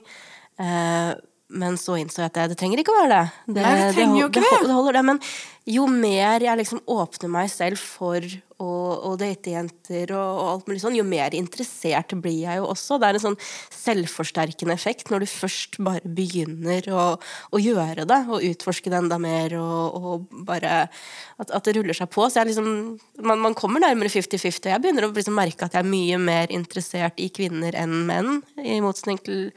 Eh, 0.60 1.12
men 1.48 1.78
så 1.80 1.96
innså 1.96 2.20
jeg 2.20 2.28
at 2.28 2.34
det, 2.36 2.50
det 2.52 2.58
trenger 2.60 2.82
ikke 2.82 2.92
å 2.92 2.98
være 2.98 3.14
det. 3.14 3.54
Det, 3.56 3.62
Nei, 3.64 3.76
det 3.80 3.92
trenger 3.96 4.20
jo 4.20 4.26
ikke 4.28 4.42
det. 4.44 4.56
det 4.66 4.74
holder 4.76 4.98
det. 4.98 5.02
Men 5.08 5.20
jo 5.68 5.84
mer 5.88 6.44
jeg 6.44 6.60
liksom 6.60 6.82
åpner 6.88 7.30
meg 7.32 7.48
selv 7.52 7.80
for 7.80 8.24
å, 8.60 8.68
å 9.08 9.12
date 9.20 9.54
jenter 9.54 10.12
og, 10.16 10.40
og 10.40 10.50
alt 10.50 10.68
mulig 10.68 10.82
sånn, 10.82 10.96
jo 10.98 11.04
mer 11.08 11.32
interessert 11.36 12.12
blir 12.20 12.42
jeg 12.42 12.60
jo 12.60 12.66
også. 12.68 12.98
Det 13.00 13.08
er 13.08 13.18
en 13.18 13.24
sånn 13.24 13.38
selvforsterkende 13.76 14.76
effekt 14.76 15.12
når 15.12 15.24
du 15.24 15.28
først 15.30 15.80
bare 15.84 16.12
begynner 16.18 16.90
å, 16.92 17.06
å 17.16 17.62
gjøre 17.62 18.04
det, 18.08 18.20
og 18.28 18.44
utforske 18.50 18.92
det 18.92 19.00
enda 19.00 19.20
mer, 19.22 19.56
og, 19.60 19.96
og 19.96 20.44
bare 20.48 20.74
at, 20.84 21.48
at 21.48 21.64
det 21.64 21.78
ruller 21.78 21.96
seg 21.96 22.12
på. 22.12 22.28
Så 22.28 22.42
jeg 22.42 22.50
liksom, 22.50 22.70
man, 23.24 23.40
man 23.46 23.56
kommer 23.56 23.84
nærmere 23.84 24.12
50-50. 24.12 24.68
og 24.68 24.72
Jeg 24.74 24.84
begynner 24.84 25.08
å 25.08 25.12
liksom 25.16 25.36
merke 25.38 25.64
at 25.64 25.76
jeg 25.76 25.84
er 25.84 25.92
mye 25.96 26.20
mer 26.28 26.52
interessert 26.52 27.24
i 27.24 27.32
kvinner 27.32 27.76
enn 27.78 28.02
menn, 28.08 28.40
i 28.60 28.80
motsetning 28.84 29.20
til 29.24 29.48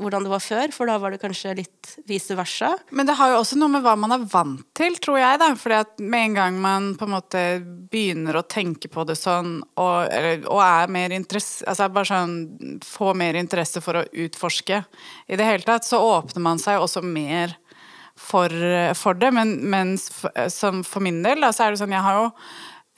hvordan 0.00 0.24
det 0.24 0.32
var 0.32 0.42
før, 0.42 0.72
for 0.74 0.88
da 0.88 0.96
var 1.00 1.12
det 1.12 1.20
kanskje 1.22 1.54
litt 1.58 1.92
vice 2.08 2.34
versa. 2.38 2.72
Men 2.96 3.08
det 3.08 3.16
har 3.18 3.32
jo 3.32 3.40
også 3.42 3.58
noe 3.60 3.72
med 3.74 3.84
hva 3.84 3.94
man 4.00 4.14
er 4.14 4.24
vant 4.32 4.64
til, 4.76 4.96
tror 5.02 5.20
jeg. 5.20 5.40
da. 5.42 5.50
Fordi 5.58 5.78
at 5.78 6.02
med 6.02 6.30
en 6.30 6.36
gang 6.38 6.58
man 6.62 6.88
på 6.98 7.06
en 7.06 7.14
måte 7.14 7.44
begynner 7.92 8.40
å 8.40 8.44
tenke 8.48 8.90
på 8.92 9.04
det 9.08 9.18
sånn, 9.20 9.58
og, 9.80 9.96
eller, 10.08 10.44
og 10.50 10.62
er 10.64 10.92
mer 10.92 11.14
interesse, 11.16 11.64
altså 11.68 11.90
bare 11.92 12.10
sånn, 12.10 12.80
får 12.86 13.20
mer 13.20 13.40
interesse 13.40 13.84
for 13.84 14.00
å 14.00 14.06
utforske 14.24 14.82
i 15.28 15.38
det 15.40 15.46
hele 15.48 15.66
tatt, 15.66 15.88
så 15.88 16.00
åpner 16.02 16.44
man 16.48 16.62
seg 16.62 16.80
også 16.80 17.04
mer 17.04 17.56
for, 18.16 18.52
for 18.98 19.20
det. 19.20 19.32
Men 19.36 19.56
mens 19.72 20.10
for, 20.14 20.82
for 20.86 21.04
min 21.04 21.22
del, 21.26 21.44
da, 21.44 21.52
så 21.54 21.66
er 21.68 21.74
det 21.74 21.82
sånn 21.82 21.96
Jeg 21.96 22.06
har 22.06 22.20
jo 22.20 22.28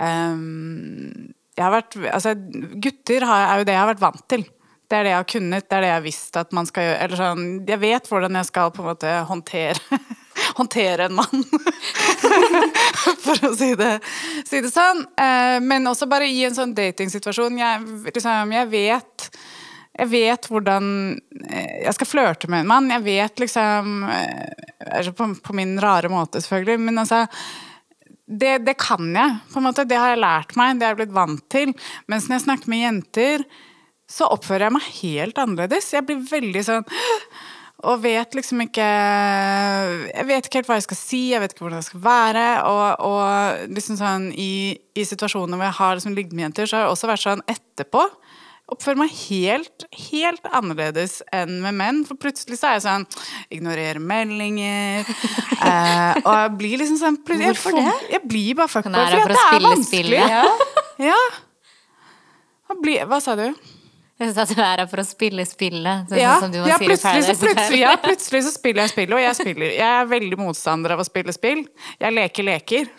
um, 0.03 1.31
jeg 1.53 1.67
har 1.67 1.75
vært, 1.75 1.97
altså, 2.09 2.33
gutter 2.81 3.27
har, 3.29 3.47
er 3.51 3.61
jo 3.61 3.67
det 3.69 3.75
jeg 3.75 3.83
har 3.83 3.91
vært 3.91 4.03
vant 4.03 4.29
til. 4.33 4.45
Det 4.93 4.99
er 4.99 5.07
det 5.07 5.13
jeg 5.15 5.21
har 5.23 5.29
kunnet, 5.33 5.65
det 5.65 5.77
er 5.77 5.81
det 5.81 5.89
jeg 5.89 5.97
har 5.97 6.05
visst 6.05 6.37
at 6.37 6.51
man 6.53 6.67
skal 6.69 6.85
gjøre. 6.85 6.97
Eller 7.07 7.21
sånn, 7.23 7.45
jeg 7.65 7.81
vet 7.81 8.11
hvordan 8.11 8.37
jeg 8.37 8.49
skal 8.51 8.73
på 8.77 8.83
en 8.83 8.89
måte 8.91 9.13
håndtere, 9.31 10.01
håndtere 10.59 11.07
en 11.09 11.17
mann. 11.17 11.47
For 13.25 13.49
å 13.49 13.55
si 13.57 13.71
det, 13.81 13.95
si 14.45 14.61
det 14.61 14.69
sånn. 14.69 15.01
Eh, 15.17 15.57
Men 15.65 15.89
også 15.89 16.11
bare 16.13 16.29
i 16.29 16.45
en 16.45 16.59
sånn 16.59 16.77
datingsituasjon. 16.77 17.57
Jeg, 17.63 17.89
liksom, 18.13 18.53
jeg 18.59 18.73
vet 18.75 19.33
jeg 19.93 20.09
vet 20.09 20.47
hvordan 20.49 20.87
eh, 21.49 21.83
jeg 21.87 21.97
skal 21.97 22.09
flørte 22.13 22.53
med 22.53 22.67
en 22.67 22.71
mann. 22.75 22.93
Jeg 22.93 23.05
vet 23.09 23.43
liksom 23.47 24.07
eh, 24.13 24.47
altså 24.93 25.17
på, 25.17 25.33
på 25.41 25.57
min 25.57 25.77
rare 25.81 26.13
måte, 26.13 26.45
selvfølgelig. 26.45 26.85
Men 26.85 27.01
altså 27.07 27.25
det, 28.29 28.59
det 28.69 28.77
kan 28.81 29.09
jeg, 29.09 29.41
på 29.53 29.61
en 29.61 29.71
måte. 29.71 29.89
Det 29.89 30.05
har 30.05 30.13
jeg 30.13 30.25
lært 30.25 30.57
meg, 30.61 30.77
det 30.77 30.89
har 30.89 30.95
jeg 30.95 31.05
blitt 31.05 31.17
vant 31.17 31.45
til. 31.53 31.77
Mens 32.13 32.29
når 32.29 32.43
jeg 32.43 32.47
snakker 32.51 32.73
med 32.73 32.85
jenter, 32.91 33.45
så 34.13 34.29
oppfører 34.33 34.69
jeg 34.69 34.77
meg 34.77 34.89
helt 35.01 35.41
annerledes. 35.41 35.93
Jeg 35.95 36.07
blir 36.09 36.23
veldig 36.29 36.65
sånn 36.67 36.87
og 37.89 37.99
vet 38.05 38.37
liksom 38.39 38.61
ikke 38.63 38.85
Jeg 38.85 40.27
vet 40.29 40.47
ikke 40.47 40.61
helt 40.61 40.69
hva 40.71 40.77
jeg 40.79 40.87
skal 40.87 41.01
si, 41.01 41.23
jeg 41.33 41.43
vet 41.43 41.55
ikke 41.55 41.65
hvordan 41.65 41.81
jeg 41.81 41.89
skal 41.89 42.05
være. 42.05 42.47
Og, 42.69 43.07
og 43.09 43.73
liksom 43.73 43.99
sånn 44.01 44.31
i, 44.37 44.53
i, 44.95 45.07
situasjoner 45.09 45.59
hvor 45.59 45.71
jeg 45.71 45.79
har 45.81 45.99
liksom 45.99 46.17
ligget 46.19 46.37
med 46.37 46.51
jenter, 46.51 46.69
så 46.69 46.79
har 46.79 46.87
jeg 46.87 46.97
også 46.97 47.13
vært 47.13 47.27
sånn 47.27 47.47
etterpå. 47.57 48.07
Oppfører 48.73 49.01
meg 49.03 49.11
helt, 49.27 49.85
helt 50.07 50.47
annerledes 50.55 51.19
enn 51.35 51.59
med 51.65 51.77
menn. 51.77 52.05
For 52.09 52.17
plutselig 52.21 52.61
så 52.61 52.71
er 52.71 52.79
jeg 52.79 52.85
sånn 52.87 53.05
Ignorerer 53.53 54.01
meldinger. 54.01 55.09
eh, 55.67 56.23
og 56.23 56.33
jeg 56.39 56.57
blir 56.61 56.79
liksom 56.85 57.01
sånn 57.03 57.19
Hvorfor 57.27 57.77
det? 57.77 57.91
Jeg 58.15 58.25
blir 58.29 58.57
bare 58.61 58.73
fuckboy. 58.73 59.03
For, 59.03 59.27
for 59.27 59.35
det 59.35 59.45
er 59.59 59.67
vanskelig. 59.67 60.25
Ja. 60.37 60.45
ja. 61.11 61.21
Hva, 62.71 63.07
hva 63.11 63.21
sa 63.21 63.37
du? 63.37 63.49
Jeg 64.23 64.31
syns 64.31 64.39
at 64.39 64.51
du 64.55 64.61
er 64.63 64.81
her 64.85 64.87
for 64.87 65.03
å 65.03 65.05
spille 65.07 65.43
spillet. 65.49 66.05
Sånn 66.07 66.21
ja, 66.21 66.37
som 66.39 66.53
du 66.53 66.61
ja, 66.61 66.77
si 66.79 66.87
plutselig, 66.87 67.23
så 67.27 67.35
plutselig, 67.41 67.79
ja, 67.81 67.95
plutselig 67.99 68.43
så 68.47 68.53
spiller 68.55 68.85
jeg 68.85 68.93
spillet, 68.93 69.15
og 69.17 69.23
jeg 69.25 69.39
spiller. 69.41 69.73
Jeg 69.75 69.89
er 69.89 70.11
veldig 70.13 70.39
motstander 70.39 70.95
av 70.95 71.03
å 71.03 71.07
spille 71.09 71.35
spill. 71.35 71.65
Jeg 71.99 72.15
leker 72.15 72.47
leker. 72.47 72.93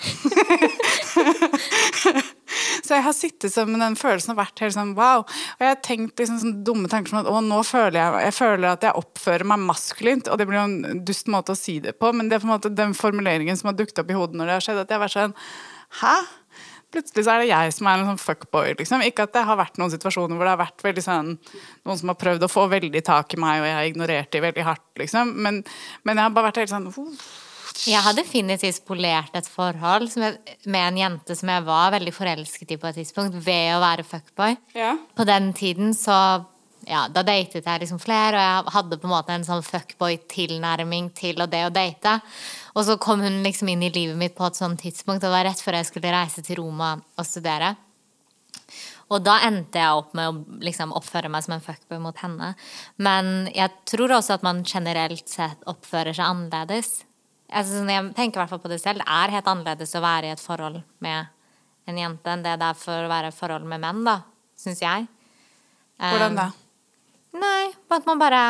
så 2.84 2.98
jeg 2.98 3.06
har 3.08 3.16
sittet 3.16 3.56
med 3.70 3.80
den 3.86 3.96
følelsen 4.00 4.34
har 4.34 4.42
vært 4.42 4.66
helt 4.66 4.76
sånn 4.76 4.92
wow. 5.00 5.24
Og 5.24 5.64
jeg 5.64 5.72
har 5.72 5.80
tenkt 5.88 6.20
liksom 6.20 6.42
sånne 6.44 6.64
dumme 6.68 6.92
tanker 6.92 7.14
som 7.14 7.22
at 7.22 7.32
å, 7.32 7.40
nå 7.46 7.60
føler 7.68 7.98
jeg, 8.02 8.26
jeg 8.28 8.38
føler 8.42 8.68
at 8.74 8.84
jeg 8.90 9.04
oppfører 9.06 9.48
meg 9.54 9.64
maskulint. 9.72 10.28
Og 10.28 10.42
det 10.42 10.50
blir 10.50 10.60
jo 10.60 10.68
en 10.68 11.04
dust 11.08 11.32
måte 11.32 11.56
å 11.56 11.60
si 11.60 11.80
det 11.84 11.96
på, 12.04 12.12
men 12.12 12.28
det 12.28 12.36
er 12.36 12.44
på 12.44 12.52
en 12.52 12.56
måte 12.58 12.78
den 12.84 13.00
formuleringen 13.00 13.56
som 13.60 13.72
har 13.72 13.80
dukket 13.80 14.04
opp 14.04 14.12
i 14.12 14.20
hodet 14.20 14.42
når 14.42 14.52
det 14.52 14.60
har 14.60 14.68
skjedd, 14.68 14.84
at 14.84 14.92
jeg 14.92 15.00
har 15.00 15.08
vært 15.08 15.22
sånn 15.22 15.40
Hæ? 15.94 16.16
Plutselig 16.94 17.26
så 17.26 17.34
er 17.34 17.44
det 17.44 17.50
jeg 17.50 17.74
som 17.76 17.90
er 17.90 18.02
en 18.02 18.12
sånn 18.12 18.22
fuckboy. 18.22 18.74
Liksom. 18.80 19.04
Ikke 19.08 19.28
at 19.28 19.34
det 19.36 19.46
har 19.48 19.60
vært 19.60 19.80
noen 19.82 19.94
situasjoner 19.94 20.38
hvor 20.38 20.48
det 20.48 20.54
har 20.56 20.62
vært 20.62 20.86
veldig 20.86 21.06
sånn 21.06 21.32
Noen 21.84 22.00
som 22.00 22.14
har 22.14 22.20
prøvd 22.20 22.46
å 22.46 22.52
få 22.52 22.68
veldig 22.72 23.02
tak 23.06 23.34
i 23.36 23.42
meg, 23.42 23.62
og 23.62 23.68
jeg 23.68 23.78
har 23.78 23.90
ignorert 23.90 24.32
dem 24.32 24.46
veldig 24.46 24.68
hardt, 24.68 24.86
liksom. 25.02 25.34
Men, 25.44 25.64
men 26.08 26.20
jeg 26.20 26.28
har 26.28 26.36
bare 26.36 26.52
vært 26.52 26.62
helt 26.64 26.72
sånn 26.72 26.88
Uff. 26.94 27.26
Jeg 27.90 28.00
har 28.06 28.14
definitivt 28.16 28.84
polert 28.88 29.34
et 29.36 29.48
forhold 29.50 30.12
jeg, 30.16 30.38
med 30.70 30.86
en 30.86 31.00
jente 31.02 31.36
som 31.36 31.50
jeg 31.50 31.66
var 31.66 31.92
veldig 31.96 32.14
forelsket 32.16 32.76
i 32.76 32.80
på 32.80 32.90
et 32.90 33.00
tidspunkt, 33.02 33.36
ved 33.44 33.74
å 33.76 33.82
være 33.84 34.06
fuckboy. 34.08 34.56
Ja. 34.78 34.94
På 35.18 35.26
den 35.28 35.52
tiden 35.58 35.96
så 35.98 36.16
ja, 36.88 37.06
da 37.08 37.24
datet 37.24 37.66
jeg 37.66 37.84
liksom 37.84 38.00
flere, 38.02 38.36
og 38.36 38.44
jeg 38.44 38.76
hadde 38.76 39.00
på 39.00 39.08
en 39.08 39.14
måte 39.14 39.36
en 39.36 39.46
sånn 39.48 39.64
fuckboy-tilnærming 39.66 41.10
til 41.16 41.40
og 41.44 41.52
det 41.52 41.64
å 41.68 41.74
date. 41.74 42.18
Og 42.74 42.86
så 42.88 42.98
kom 43.02 43.22
hun 43.22 43.42
liksom 43.46 43.70
inn 43.70 43.84
i 43.86 43.92
livet 43.94 44.18
mitt 44.18 44.36
på 44.38 44.46
et 44.48 44.58
sånt 44.58 44.82
tidspunkt, 44.82 45.22
det 45.22 45.32
var 45.34 45.46
rett 45.46 45.62
før 45.62 45.78
jeg 45.78 45.90
skulle 45.92 46.14
reise 46.14 46.42
til 46.46 46.58
Roma 46.62 46.96
og 46.98 47.28
studere. 47.28 47.76
Og 49.14 49.22
da 49.22 49.36
endte 49.46 49.82
jeg 49.82 50.00
opp 50.00 50.14
med 50.18 50.30
å 50.30 50.60
liksom 50.64 50.94
oppføre 50.96 51.30
meg 51.30 51.44
som 51.46 51.54
en 51.58 51.64
fuckboy 51.64 52.00
mot 52.02 52.18
henne. 52.24 52.54
Men 52.98 53.50
jeg 53.54 53.70
tror 53.90 54.16
også 54.18 54.38
at 54.40 54.46
man 54.46 54.64
generelt 54.66 55.30
sett 55.30 55.62
oppfører 55.70 56.16
seg 56.18 56.26
annerledes. 56.26 57.04
Altså, 57.54 57.84
jeg 57.86 58.14
tenker 58.18 58.40
i 58.40 58.42
hvert 58.42 58.54
fall 58.56 58.64
på 58.64 58.72
det 58.72 58.80
selv. 58.82 59.04
Det 59.04 59.18
er 59.22 59.36
helt 59.36 59.50
annerledes 59.52 59.94
å 59.94 60.02
være 60.02 60.32
i 60.32 60.34
et 60.34 60.42
forhold 60.42 60.80
med 61.06 61.30
en 61.92 62.00
jente 62.00 62.32
enn 62.32 62.46
det 62.46 62.56
det 62.62 62.72
er 62.72 62.80
for 62.80 63.06
å 63.06 63.12
være 63.12 63.30
i 63.30 63.36
forhold 63.36 63.68
med 63.70 63.84
menn, 63.84 64.02
da. 64.08 64.22
Syns 64.58 64.82
jeg. 64.82 65.06
Hvordan 66.00 66.40
da? 66.40 66.48
Nei, 67.38 67.74
på 67.90 67.98
at 67.98 68.08
man 68.10 68.20
bare 68.22 68.42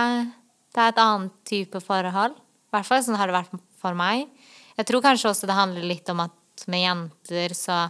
Det 0.73 0.81
er 0.81 0.91
et 0.91 1.01
annet 1.01 1.35
type 1.45 1.79
forhold. 1.83 2.33
I 2.37 2.73
hvert 2.73 2.87
fall 2.87 3.03
sånn 3.05 3.19
har 3.19 3.29
det 3.29 3.35
vært 3.35 3.51
for 3.83 3.97
meg. 3.97 4.29
Jeg 4.77 4.87
tror 4.89 5.03
kanskje 5.05 5.29
også 5.29 5.49
det 5.49 5.57
handler 5.57 5.85
litt 5.85 6.09
om 6.09 6.23
at 6.23 6.65
med 6.71 6.85
jenter 6.85 7.53
så 7.57 7.83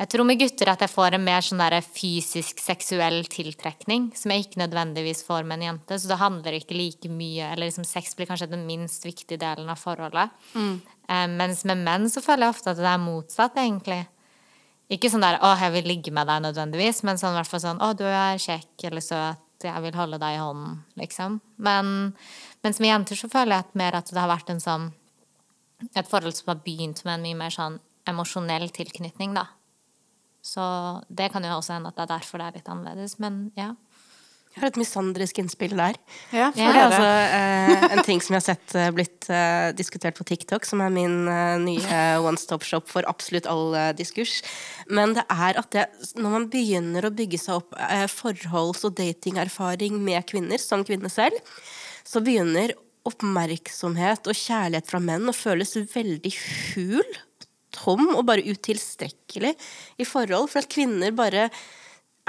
Jeg 0.00 0.08
tror 0.08 0.24
med 0.24 0.38
gutter 0.40 0.70
at 0.72 0.80
jeg 0.80 0.88
får 0.88 1.12
en 1.12 1.24
mer 1.26 1.42
sånn 1.44 1.60
der 1.60 1.74
fysisk, 1.84 2.56
seksuell 2.64 3.18
tiltrekning, 3.28 4.06
som 4.16 4.32
jeg 4.32 4.46
ikke 4.46 4.62
nødvendigvis 4.62 5.20
får 5.26 5.44
med 5.44 5.58
en 5.58 5.66
jente. 5.66 5.98
Så 6.00 6.08
det 6.08 6.16
handler 6.16 6.56
ikke 6.56 6.78
like 6.78 7.10
mye 7.12 7.50
Eller 7.50 7.68
liksom 7.68 7.84
sex 7.84 8.16
blir 8.16 8.30
kanskje 8.30 8.48
den 8.48 8.64
minst 8.64 9.04
viktige 9.04 9.36
delen 9.42 9.68
av 9.68 9.76
forholdet. 9.76 10.32
Mm. 10.54 10.80
Eh, 11.04 11.26
mens 11.34 11.66
med 11.68 11.84
menn 11.84 12.08
så 12.08 12.24
føler 12.24 12.46
jeg 12.46 12.56
ofte 12.56 12.72
at 12.72 12.80
det 12.80 12.88
er 12.88 13.04
motsatt, 13.04 13.60
egentlig. 13.60 14.06
Ikke 14.90 15.10
sånn 15.10 15.22
der 15.22 15.38
'Å, 15.38 15.54
jeg 15.60 15.72
vil 15.76 15.86
ligge 15.86 16.10
med 16.10 16.26
deg', 16.26 16.42
nødvendigvis, 16.42 17.04
men 17.06 17.18
sånn, 17.18 17.36
hvert 17.36 17.46
fall 17.46 17.60
sånn 17.62 17.78
'Å, 17.78 17.96
du 17.96 18.04
er 18.04 18.40
kjekk 18.42 18.88
eller 18.88 19.00
søt, 19.00 19.38
jeg 19.62 19.82
vil 19.82 19.94
holde 19.94 20.18
deg 20.18 20.34
i 20.34 20.40
hånden', 20.40 20.82
liksom. 20.96 21.40
Men 21.58 22.14
mens 22.64 22.80
med 22.80 22.92
jenter 22.92 23.18
så 23.18 23.30
føler 23.32 23.56
jeg 23.56 23.66
at 23.66 23.78
mer 23.78 23.96
at 24.00 24.10
det 24.12 24.20
har 24.20 24.30
vært 24.30 24.50
en 24.52 24.62
sånn 24.62 24.90
Et 25.96 26.04
forhold 26.04 26.36
som 26.36 26.50
har 26.52 26.58
begynt 26.60 26.98
med 27.06 27.14
en 27.14 27.22
mye 27.24 27.36
mer 27.38 27.54
sånn 27.54 27.78
emosjonell 28.10 28.68
tilknytning, 28.68 29.32
da. 29.32 29.46
Så 30.44 30.60
det 31.08 31.30
kan 31.32 31.44
jo 31.44 31.54
også 31.56 31.78
hende 31.78 31.88
at 31.88 31.96
det 31.96 32.04
er 32.04 32.10
derfor 32.18 32.40
det 32.40 32.48
er 32.50 32.58
litt 32.58 32.68
annerledes, 32.68 33.14
men 33.20 33.46
ja. 33.56 33.70
Jeg 34.50 34.64
har 34.64 34.72
et 34.72 34.78
misandrisk 34.80 35.38
innspill 35.38 35.76
der. 35.78 35.96
Ja, 36.34 36.48
for 36.50 36.58
det 36.58 36.74
er 36.74 36.88
altså 36.88 37.10
eh, 37.38 37.84
en 37.94 38.00
ting 38.02 38.18
som 38.18 38.34
jeg 38.34 38.40
har 38.40 38.46
sett 38.48 38.72
eh, 38.74 38.88
blitt 38.96 39.28
eh, 39.30 39.68
diskutert 39.78 40.16
på 40.18 40.26
TikTok, 40.26 40.66
som 40.66 40.82
er 40.82 40.90
min 40.90 41.28
eh, 41.30 41.56
nye 41.62 42.00
one 42.18 42.40
stop 42.40 42.66
shop 42.66 42.90
for 42.90 43.06
absolutt 43.06 43.46
all 43.48 43.76
eh, 43.78 43.92
diskurs. 43.94 44.40
Men 44.90 45.14
det 45.14 45.22
er 45.30 45.60
at 45.60 45.70
det, 45.76 45.86
når 46.18 46.34
man 46.34 46.48
begynner 46.50 47.06
å 47.06 47.12
bygge 47.14 47.38
seg 47.38 47.60
opp 47.60 47.78
eh, 47.78 48.08
forholds- 48.10 48.82
og 48.88 48.98
datingerfaring 48.98 50.00
med 50.02 50.26
kvinner, 50.28 50.58
som 50.58 50.82
kvinne 50.84 51.12
selv, 51.14 51.38
så 52.06 52.22
begynner 52.24 52.74
oppmerksomhet 53.08 54.28
og 54.28 54.36
kjærlighet 54.36 54.88
fra 54.90 55.00
menn 55.02 55.28
å 55.30 55.36
føles 55.36 55.76
veldig 55.94 56.32
hul, 56.36 57.16
tom 57.74 58.10
og 58.12 58.24
bare 58.28 58.44
utilstrekkelig 58.44 59.54
i 60.00 60.06
forhold. 60.08 60.50
For 60.52 60.62
at 60.62 60.72
kvinner 60.72 61.14
bare 61.16 61.48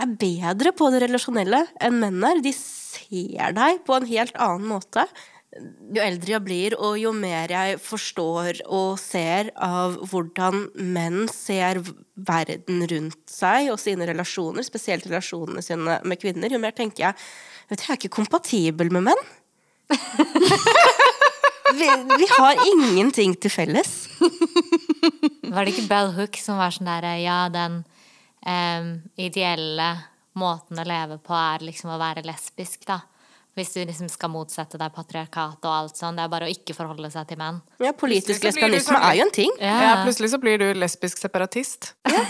er 0.01 0.15
bedre 0.21 0.71
på 0.75 0.89
det 0.93 1.03
relasjonelle 1.05 1.65
enn 1.83 1.99
menn 2.01 2.23
er. 2.25 2.41
De 2.43 2.53
ser 2.55 3.53
deg 3.57 3.83
på 3.87 3.97
en 3.97 4.09
helt 4.09 4.37
annen 4.39 4.69
måte. 4.71 5.05
Jo 5.91 5.99
eldre 5.99 6.37
jeg 6.37 6.43
blir, 6.45 6.73
og 6.79 6.95
jo 6.95 7.11
mer 7.11 7.51
jeg 7.51 7.79
forstår 7.83 8.61
og 8.71 8.95
ser 9.01 9.49
av 9.59 9.97
hvordan 10.07 10.69
menn 10.93 11.25
ser 11.27 11.81
verden 12.15 12.85
rundt 12.87 13.19
seg 13.27 13.67
og 13.73 13.81
sine 13.81 14.07
relasjoner, 14.07 14.63
spesielt 14.63 15.09
relasjonene 15.09 15.63
sine 15.65 15.99
med 16.07 16.21
kvinner, 16.21 16.53
jo 16.53 16.61
mer 16.61 16.75
tenker 16.77 17.09
jeg 17.09 17.19
vet 17.19 17.81
du, 17.81 17.83
jeg 17.83 17.91
er 17.91 17.99
ikke 17.99 18.15
kompatibel 18.21 18.93
med 18.95 19.09
menn. 19.09 19.27
vi, 21.79 21.89
vi, 22.17 22.27
har 22.37 22.61
ingenting 22.67 23.35
til 23.41 23.51
felles. 23.53 23.91
Var 25.51 25.65
det 25.65 25.73
ikke 25.73 25.89
Bell 25.89 26.13
Hook 26.15 26.39
som 26.39 26.59
var 26.61 26.73
sånn 26.75 26.89
derre 26.89 27.17
Ja, 27.21 27.43
den 27.51 27.81
um, 28.45 28.91
ideelle 29.19 29.91
måten 30.39 30.79
å 30.79 30.85
leve 30.87 31.17
på 31.19 31.35
er 31.35 31.65
liksom 31.67 31.91
å 31.91 31.99
være 32.01 32.23
lesbisk, 32.27 32.85
da. 32.87 33.01
Hvis 33.59 33.73
du 33.75 33.81
liksom 33.83 34.07
skal 34.07 34.31
motsette 34.31 34.79
deg 34.79 34.93
patriarkat 34.95 35.65
og 35.67 35.73
alt 35.75 35.99
sånn. 35.99 36.15
Det 36.15 36.23
er 36.23 36.31
bare 36.31 36.47
å 36.47 36.53
ikke 36.53 36.75
forholde 36.77 37.09
seg 37.11 37.27
til 37.27 37.41
menn. 37.41 37.59
Ja, 37.83 37.91
politisk 37.91 38.45
lesbianisme 38.47 38.95
sånn, 38.95 39.03
er 39.03 39.19
jo 39.19 39.25
en 39.27 39.35
ting. 39.35 39.51
Ja. 39.59 39.75
ja. 39.83 39.93
plutselig 40.05 40.31
så 40.31 40.39
blir 40.39 40.61
du 40.61 40.69
lesbisk 40.79 41.19
separatist. 41.19 41.93
Ja. 42.07 42.23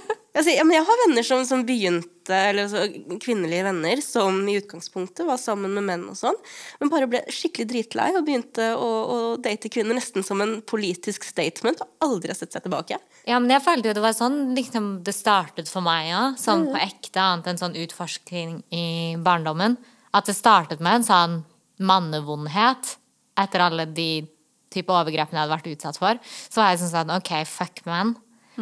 Altså, 0.36 0.52
ja, 0.52 0.64
jeg 0.68 0.84
har 0.84 0.98
venner 1.06 1.24
som, 1.24 1.42
som 1.48 1.62
begynte, 1.64 2.34
eller 2.36 2.66
så, 2.68 2.82
kvinnelige 3.22 3.64
venner, 3.64 4.02
som 4.04 4.42
i 4.50 4.58
utgangspunktet 4.60 5.24
var 5.24 5.38
sammen 5.40 5.72
med 5.72 5.86
menn 5.86 6.04
og 6.10 6.18
sånn, 6.18 6.36
men 6.80 6.92
bare 6.92 7.08
ble 7.08 7.22
skikkelig 7.32 7.68
dritlei 7.70 8.10
og 8.18 8.26
begynte 8.26 8.68
å, 8.76 8.90
å 8.90 9.18
date 9.40 9.70
kvinner 9.72 9.96
nesten 9.96 10.26
som 10.26 10.42
en 10.44 10.58
politisk 10.68 11.24
statement 11.24 11.80
og 11.84 12.04
aldri 12.04 12.34
har 12.34 12.38
sett 12.38 12.52
seg 12.52 12.66
tilbake. 12.66 13.00
Ja, 13.24 13.40
men 13.40 13.54
jeg 13.54 13.64
følte 13.64 13.90
jo 13.90 13.96
det 13.96 14.04
var 14.04 14.18
sånn 14.18 14.52
liksom, 14.58 14.90
det 15.06 15.16
startet 15.16 15.72
for 15.72 15.84
meg 15.86 16.10
òg, 16.10 16.12
ja, 16.12 16.22
sånn 16.40 16.68
på 16.68 16.84
ekte, 16.84 17.22
annet 17.22 17.50
enn 17.52 17.62
sånn 17.62 17.80
utforsking 17.86 18.60
i 18.76 18.86
barndommen. 19.24 19.78
At 20.16 20.28
det 20.28 20.36
startet 20.36 20.84
med 20.84 21.00
en 21.00 21.08
sånn 21.08 21.40
mannevondhet 21.80 22.96
etter 23.40 23.64
alle 23.64 23.88
de 23.88 24.26
type 24.72 24.92
overgrepene 24.92 25.38
jeg 25.38 25.46
hadde 25.46 25.56
vært 25.56 25.72
utsatt 25.72 25.98
for. 26.00 26.20
Så 26.26 26.60
var 26.60 26.72
jeg 26.72 26.84
sånn 26.84 27.16
OK, 27.16 27.32
fuck 27.48 27.82
menn. 27.88 28.14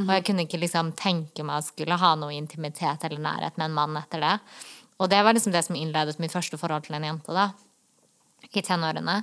Og 0.02 0.10
jeg 0.10 0.24
kunne 0.26 0.44
ikke 0.46 0.58
liksom 0.58 0.92
tenke 0.98 1.44
meg 1.46 1.60
å 1.60 1.66
skulle 1.66 1.98
ha 2.00 2.14
noe 2.18 2.34
intimitet 2.34 3.04
eller 3.06 3.22
nærhet 3.22 3.58
med 3.60 3.68
en 3.68 3.76
mann 3.76 3.98
etter 4.00 4.22
det. 4.24 4.34
Og 4.98 5.10
det 5.10 5.20
var 5.22 5.36
liksom 5.36 5.54
det 5.54 5.62
som 5.66 5.78
innledet 5.78 6.18
mitt 6.22 6.34
første 6.34 6.58
forhold 6.58 6.86
til 6.86 6.96
en 6.98 7.06
jente, 7.06 7.34
da. 7.34 7.50
I 8.54 8.62
tenårene. 8.62 9.22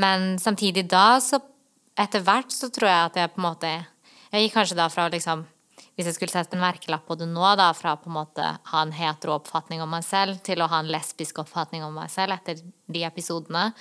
Men 0.00 0.38
samtidig 0.40 0.86
da, 0.90 1.20
så 1.20 1.40
etter 1.98 2.24
hvert 2.24 2.52
så 2.54 2.70
tror 2.72 2.88
jeg 2.88 3.06
at 3.10 3.16
jeg 3.18 3.32
på 3.34 3.40
en 3.40 3.48
måte 3.48 3.70
Jeg 4.28 4.44
gikk 4.44 4.58
kanskje 4.58 4.76
da 4.78 4.84
fra 4.92 5.06
liksom 5.10 5.46
Hvis 5.96 6.10
jeg 6.10 6.14
skulle 6.18 6.34
sette 6.34 6.54
en 6.54 6.62
merkelapp 6.62 7.06
på 7.08 7.16
det 7.18 7.26
nå, 7.30 7.42
da, 7.58 7.72
fra 7.74 7.96
på 7.98 8.10
en 8.10 8.18
måte 8.18 8.44
ha 8.70 8.82
en 8.82 8.94
hetero 8.94 9.34
oppfatning 9.38 9.82
om 9.82 9.90
meg 9.90 10.04
selv 10.06 10.38
til 10.46 10.62
å 10.62 10.68
ha 10.70 10.82
en 10.82 10.92
lesbisk 10.92 11.40
oppfatning 11.42 11.82
om 11.86 11.96
meg 11.96 12.12
selv 12.12 12.36
etter 12.36 12.60
de 12.86 13.02
episodene. 13.08 13.72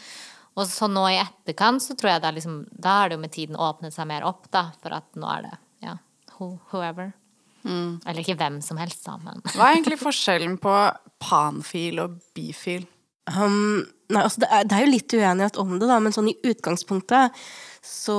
Og 0.58 0.66
så 0.66 0.90
nå 0.90 1.04
i 1.12 1.20
etterkant 1.22 1.84
så 1.84 1.94
tror 1.94 2.16
jeg 2.16 2.26
da 2.26 2.34
liksom 2.34 2.64
Da 2.74 2.98
har 3.02 3.10
det 3.10 3.20
jo 3.20 3.26
med 3.28 3.36
tiden 3.36 3.62
åpnet 3.62 3.94
seg 3.94 4.10
mer 4.10 4.26
opp, 4.26 4.50
da, 4.50 4.72
for 4.82 4.98
at 4.98 5.14
nå 5.14 5.30
er 5.36 5.46
det 5.46 5.56
whoever. 6.40 7.12
Mm. 7.68 8.00
Eller 8.06 8.24
ikke 8.24 8.38
hvem 8.40 8.62
som 8.64 8.80
helst, 8.80 9.04
da, 9.08 9.18
men 9.20 9.42
Hva 9.52 9.70
er 9.70 9.80
egentlig 9.80 10.00
forskjellen 10.00 10.56
på 10.62 10.76
panfil 11.24 12.00
og 12.04 12.20
bifil? 12.38 12.86
Um, 13.28 13.84
nei, 14.08 14.22
altså 14.22 14.46
det, 14.46 14.48
er, 14.48 14.68
det, 14.70 14.78
er, 14.78 14.86
jo 14.86 14.94
litt 14.94 15.16
uenighet 15.18 15.58
om 15.60 15.74
det, 15.76 15.88
da, 15.90 15.98
men 16.00 16.16
sånn 16.16 16.30
i 16.32 16.38
utgangspunktet 16.48 17.36
så 17.84 18.18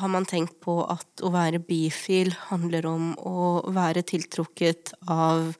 har 0.00 0.12
man 0.12 0.28
tenkt 0.28 0.58
på 0.64 0.82
at 0.84 1.24
å 1.24 1.32
være 1.32 1.62
bifil 1.64 2.34
handler 2.50 2.88
om 2.88 3.10
å 3.16 3.62
være 3.72 4.04
tiltrukket 4.08 4.92
av 5.08 5.54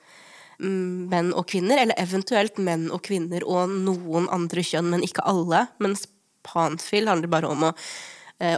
mm, 0.60 1.08
menn 1.08 1.32
og 1.32 1.48
kvinner, 1.48 1.80
eller 1.80 1.96
eventuelt 2.00 2.60
menn 2.60 2.88
og 2.92 3.02
kvinner 3.08 3.44
og 3.48 3.72
noen 3.72 4.28
andre 4.34 4.64
kjønn, 4.64 4.92
men 4.92 5.04
ikke 5.06 5.24
alle. 5.28 5.66
Mens 5.80 6.06
panfil 6.44 7.08
handler 7.08 7.32
bare 7.32 7.52
om 7.52 7.70
å 7.70 7.74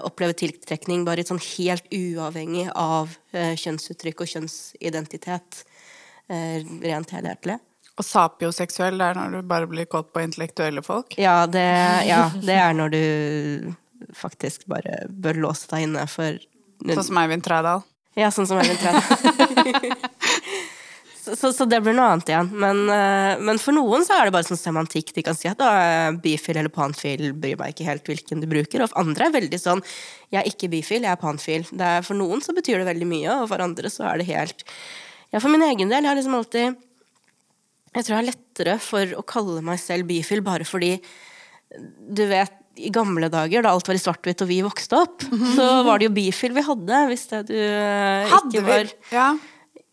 oppleve 0.05 0.37
tiltrekning 0.37 1.07
bare 1.07 1.25
sånn 1.25 1.41
helt 1.41 1.87
uavhengig 1.95 2.69
av 2.77 3.15
eh, 3.33 3.55
kjønnsuttrykk 3.57 4.25
og 4.25 4.33
kjønnsidentitet. 4.35 5.63
Eh, 6.31 6.61
rent 6.85 7.11
helhetlig. 7.17 7.59
Og 7.99 8.07
sapioseksuell, 8.07 9.01
det 9.01 9.11
er 9.11 9.19
når 9.19 9.41
du 9.41 9.49
bare 9.51 9.69
blir 9.69 9.89
kåt 9.91 10.13
på 10.15 10.23
intellektuelle 10.23 10.83
folk? 10.85 11.17
Ja 11.21 11.43
det, 11.51 11.67
ja, 12.09 12.29
det 12.41 12.57
er 12.57 12.77
når 12.77 12.95
du 12.95 13.03
faktisk 14.17 14.65
bare 14.71 15.03
bør 15.09 15.43
låse 15.49 15.69
deg 15.73 15.89
inne 15.89 16.07
for 16.09 16.39
Sånn 16.81 17.11
som 17.11 17.19
Eivind 17.21 17.45
Trædal? 17.45 17.83
Ja, 18.17 18.31
sånn 18.33 18.47
som 18.49 18.57
Eivind 18.63 18.81
Trædal. 18.81 19.05
så, 21.21 21.37
så, 21.37 21.53
så, 21.53 21.67
det 21.69 21.83
blir 21.85 21.95
noe 21.97 22.09
annet 22.15 22.33
igjen. 22.33 22.51
Men, 22.63 22.83
uh, 22.89 23.41
men, 23.41 23.61
for 23.63 23.77
noen 23.77 24.07
så 24.07 24.17
er 24.17 24.29
det 24.29 24.35
bare 24.35 24.49
sånn 24.49 24.61
semantikk. 24.61 25.13
De 25.17 25.25
kan 25.27 25.37
si 25.37 25.51
at 25.51 25.61
bifil 26.25 26.59
eller 26.59 26.73
panfil 26.73 27.31
bryr 27.37 27.59
meg 27.61 27.75
ikke 27.75 27.89
helt 27.89 28.09
hvilken 28.09 28.43
du 28.43 28.49
bruker. 28.51 28.85
Og 28.85 28.93
for 28.93 29.03
andre 29.05 29.29
er 29.29 29.37
veldig 29.39 29.61
sånn 29.61 29.85
jeg 30.31 30.39
er 30.45 30.51
ikke 30.51 30.71
bifil, 30.71 31.03
jeg 31.03 31.11
er 31.11 31.21
panfil. 31.21 31.67
Er, 31.75 32.05
for 32.07 32.19
noen 32.19 32.43
så 32.45 32.55
betyr 32.55 32.81
det 32.81 32.91
veldig 32.93 33.09
mye, 33.11 33.41
og 33.43 33.49
for 33.51 33.65
andre 33.65 33.91
så 33.91 34.07
er 34.13 34.21
det 34.21 34.31
helt 34.31 34.65
Ja, 35.31 35.41
for 35.41 35.51
min 35.51 35.65
egen 35.67 35.91
del, 35.91 36.05
jeg 36.05 36.11
har 36.11 36.19
liksom 36.19 36.37
alltid 36.39 36.79
Jeg 37.97 38.05
tror 38.07 38.15
jeg 38.15 38.21
har 38.21 38.29
lettere 38.29 38.79
for 38.83 39.19
å 39.19 39.27
kalle 39.27 39.65
meg 39.67 39.83
selv 39.83 40.07
bifil 40.11 40.45
bare 40.47 40.67
fordi 40.69 40.97
du 41.71 42.25
vet 42.27 42.57
i 42.81 42.89
gamle 42.91 43.29
dager, 43.31 43.63
da 43.63 43.73
alt 43.75 43.87
var 43.87 43.99
i 43.99 44.01
svart-hvitt 44.01 44.43
og 44.43 44.49
vi 44.49 44.61
vokste 44.65 44.97
opp, 44.97 45.23
-hmm. 45.23 45.55
så 45.57 45.67
var 45.87 45.99
det 45.99 46.07
jo 46.09 46.15
bifil 46.17 46.55
vi 46.55 46.65
hadde, 46.67 47.01
hvis 47.11 47.27
det 47.31 47.41
du 47.51 47.55
uh, 47.55 48.27
ikke 48.27 48.63
var 48.65 48.87
Hadde 48.87 48.89
vi? 48.89 48.95
Ja. 49.13 49.29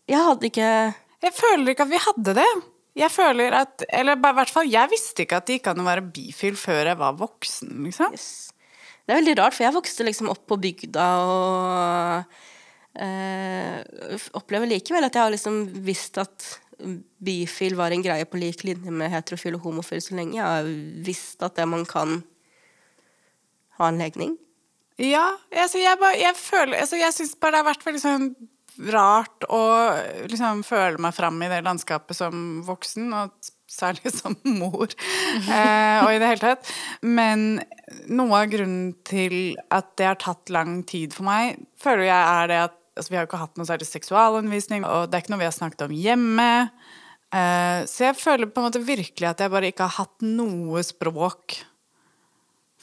Jeg 0.08 0.24
hadde 0.24 0.46
ikke 0.46 0.70
Jeg 1.24 1.34
føler 1.34 1.72
ikke 1.72 1.86
at 1.86 1.92
vi 1.92 2.02
hadde 2.02 2.34
det. 2.38 2.50
Jeg 2.98 3.10
føler 3.14 3.54
at 3.60 3.84
Eller 3.94 4.18
i 4.18 4.34
hvert 4.38 4.52
fall, 4.52 4.70
jeg 4.70 4.90
visste 4.90 5.24
ikke 5.24 5.40
at 5.40 5.48
det 5.48 5.58
gikk 5.58 5.72
an 5.72 5.82
å 5.82 5.88
være 5.88 6.06
bifil 6.14 6.58
før 6.58 6.92
jeg 6.92 7.00
var 7.00 7.18
voksen, 7.18 7.74
liksom. 7.86 8.14
Yes. 8.14 8.30
Det 9.08 9.14
er 9.14 9.20
veldig 9.22 9.36
rart, 9.38 9.56
for 9.56 9.64
jeg 9.64 9.76
vokste 9.76 10.04
liksom 10.04 10.28
opp 10.28 10.42
på 10.50 10.58
bygda 10.60 11.04
og 11.24 12.38
uh, 13.00 13.78
opplever 14.36 14.68
likevel 14.68 15.06
at 15.06 15.16
jeg 15.16 15.24
har 15.24 15.32
liksom 15.32 15.62
visst 15.86 16.20
at 16.20 16.48
bifil 17.24 17.74
var 17.78 17.94
en 17.94 18.04
greie 18.04 18.26
på 18.28 18.38
lik 18.38 18.62
linje 18.66 18.92
med 18.94 19.10
heterofil 19.10 19.56
og 19.56 19.64
homofil 19.64 20.02
så 20.04 20.14
lenge 20.14 20.36
jeg 20.36 20.44
har 20.44 20.68
visst 21.06 21.42
at 21.42 21.56
det 21.56 21.66
man 21.66 21.86
kan 21.88 22.20
ha 23.78 23.88
en 23.88 23.98
legning? 23.98 24.36
Ja, 24.98 25.38
altså 25.54 25.80
jeg, 25.80 25.98
bare, 26.00 26.18
jeg 26.18 26.34
føler 26.34 26.80
altså 26.82 26.98
Jeg 26.98 27.14
syns 27.14 27.36
bare 27.38 27.54
det 27.54 27.60
har 27.60 27.68
vært 27.68 27.84
veldig 27.86 28.00
sånn 28.02 28.24
rart 28.92 29.46
å 29.50 29.62
liksom 30.30 30.62
føle 30.66 31.00
meg 31.02 31.14
fram 31.16 31.40
i 31.42 31.50
det 31.50 31.62
landskapet 31.66 32.16
som 32.16 32.60
voksen, 32.66 33.10
og 33.16 33.50
særlig 33.68 34.12
som 34.14 34.36
mor, 34.46 34.92
eh, 35.52 35.98
og 36.04 36.12
i 36.12 36.20
det 36.20 36.32
hele 36.32 36.42
tatt. 36.42 36.72
Men 37.04 37.60
noe 38.08 38.42
av 38.44 38.52
grunnen 38.52 38.92
til 39.08 39.58
at 39.74 39.92
det 40.00 40.08
har 40.08 40.20
tatt 40.22 40.52
lang 40.54 40.82
tid 40.88 41.16
for 41.16 41.28
meg, 41.28 41.58
føler 41.80 42.08
jeg 42.08 42.34
er 42.42 42.52
det 42.52 42.60
at 42.68 42.76
altså 42.98 43.12
Vi 43.12 43.14
har 43.14 43.22
jo 43.22 43.28
ikke 43.28 43.38
hatt 43.38 43.58
noe 43.60 43.68
særlig 43.68 43.86
seksualundervisning, 43.86 44.82
og 44.82 45.04
det 45.06 45.14
er 45.14 45.22
ikke 45.22 45.30
noe 45.30 45.38
vi 45.44 45.46
har 45.46 45.54
snakket 45.54 45.84
om 45.84 45.92
hjemme. 45.94 46.46
Eh, 47.30 47.84
så 47.86 48.08
jeg 48.08 48.16
føler 48.18 48.50
på 48.50 48.58
en 48.58 48.66
måte 48.66 48.82
virkelig 48.82 49.28
at 49.28 49.42
jeg 49.44 49.52
bare 49.52 49.70
ikke 49.70 49.86
har 49.86 50.00
hatt 50.00 50.24
noe 50.26 50.82
språk 50.82 51.60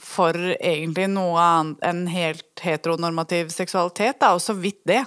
for 0.05 0.37
egentlig 0.55 1.09
noe 1.11 1.41
annet 1.41 1.83
enn 1.83 2.05
helt 2.11 2.63
heteronormativ 2.63 3.51
seksualitet, 3.51 4.21
da, 4.21 4.33
og 4.37 4.43
så 4.43 4.55
vidt 4.55 4.83
det. 4.87 5.01